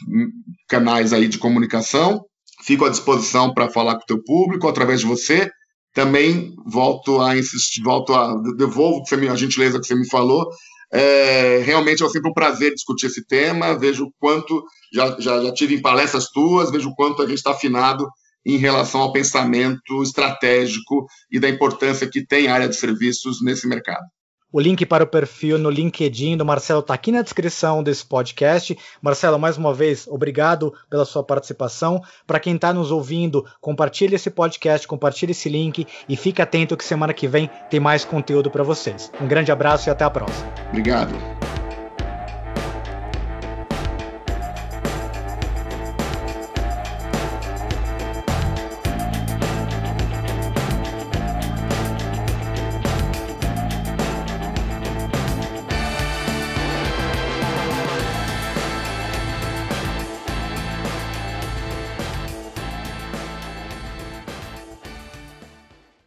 canais 0.69 1.13
aí 1.13 1.29
de 1.29 1.39
comunicação. 1.39 2.25
Fico 2.63 2.85
à 2.85 2.91
disposição 2.91 3.53
para 3.53 3.71
falar 3.71 3.97
com 3.97 4.03
o 4.03 4.07
teu 4.07 4.23
público 4.23 4.69
através 4.69 5.01
de 5.01 5.07
você. 5.07 5.51
Também 5.93 6.55
volto 6.67 7.21
a 7.21 7.37
insistir, 7.37 7.83
volto 7.83 8.15
a 8.15 8.35
devolvo 8.57 9.03
a 9.31 9.35
gentileza 9.35 9.81
que 9.81 9.87
você 9.87 9.95
me 9.95 10.09
falou. 10.09 10.47
É, 10.93 11.59
realmente 11.64 12.03
é 12.03 12.09
sempre 12.09 12.30
um 12.30 12.34
prazer 12.34 12.74
discutir 12.74 13.07
esse 13.07 13.26
tema. 13.26 13.78
Vejo 13.78 14.05
o 14.05 14.12
quanto 14.18 14.64
já, 14.93 15.16
já, 15.18 15.43
já 15.43 15.53
tive 15.53 15.76
em 15.76 15.82
palestras 15.82 16.28
tuas, 16.30 16.70
vejo 16.70 16.88
o 16.88 16.95
quanto 16.95 17.22
a 17.22 17.26
gente 17.26 17.38
está 17.38 17.53
afinado 17.53 18.09
em 18.45 18.57
relação 18.57 19.03
ao 19.03 19.12
pensamento 19.12 20.03
estratégico 20.03 21.07
e 21.30 21.38
da 21.38 21.49
importância 21.49 22.09
que 22.09 22.24
tem 22.24 22.49
a 22.49 22.55
área 22.55 22.68
de 22.68 22.76
serviços 22.76 23.43
nesse 23.43 23.68
mercado. 23.68 24.05
O 24.53 24.59
link 24.59 24.84
para 24.84 25.05
o 25.05 25.07
perfil 25.07 25.59
no 25.59 25.70
LinkedIn 25.70 26.36
do 26.36 26.44
Marcelo 26.44 26.80
está 26.80 26.92
aqui 26.92 27.12
na 27.12 27.22
descrição 27.22 27.82
desse 27.84 28.05
podcast. 28.05 28.76
Marcelo, 29.01 29.38
mais 29.38 29.57
uma 29.57 29.72
vez, 29.72 30.09
obrigado 30.09 30.74
pela 30.88 31.05
sua 31.05 31.22
participação. 31.22 32.03
Para 32.26 32.40
quem 32.40 32.57
está 32.57 32.72
nos 32.72 32.90
ouvindo, 32.90 33.46
compartilhe 33.61 34.16
esse 34.16 34.30
podcast, 34.30 34.88
compartilhe 34.88 35.30
esse 35.30 35.48
link 35.48 35.86
e 36.09 36.16
fique 36.16 36.42
atento 36.42 36.76
que 36.76 36.84
semana 36.84 37.14
que 37.14 37.28
vem 37.28 37.48
tem 37.70 37.78
mais 37.78 38.05
conteúdo 38.05 38.51
para 38.51 38.64
vocês. 38.64 39.12
Um 39.20 39.28
grande 39.28 39.53
abraço 39.53 39.88
e 39.88 39.90
até 39.90 40.05
a 40.05 40.11
próxima. 40.11 40.53
Obrigado. 40.68 41.14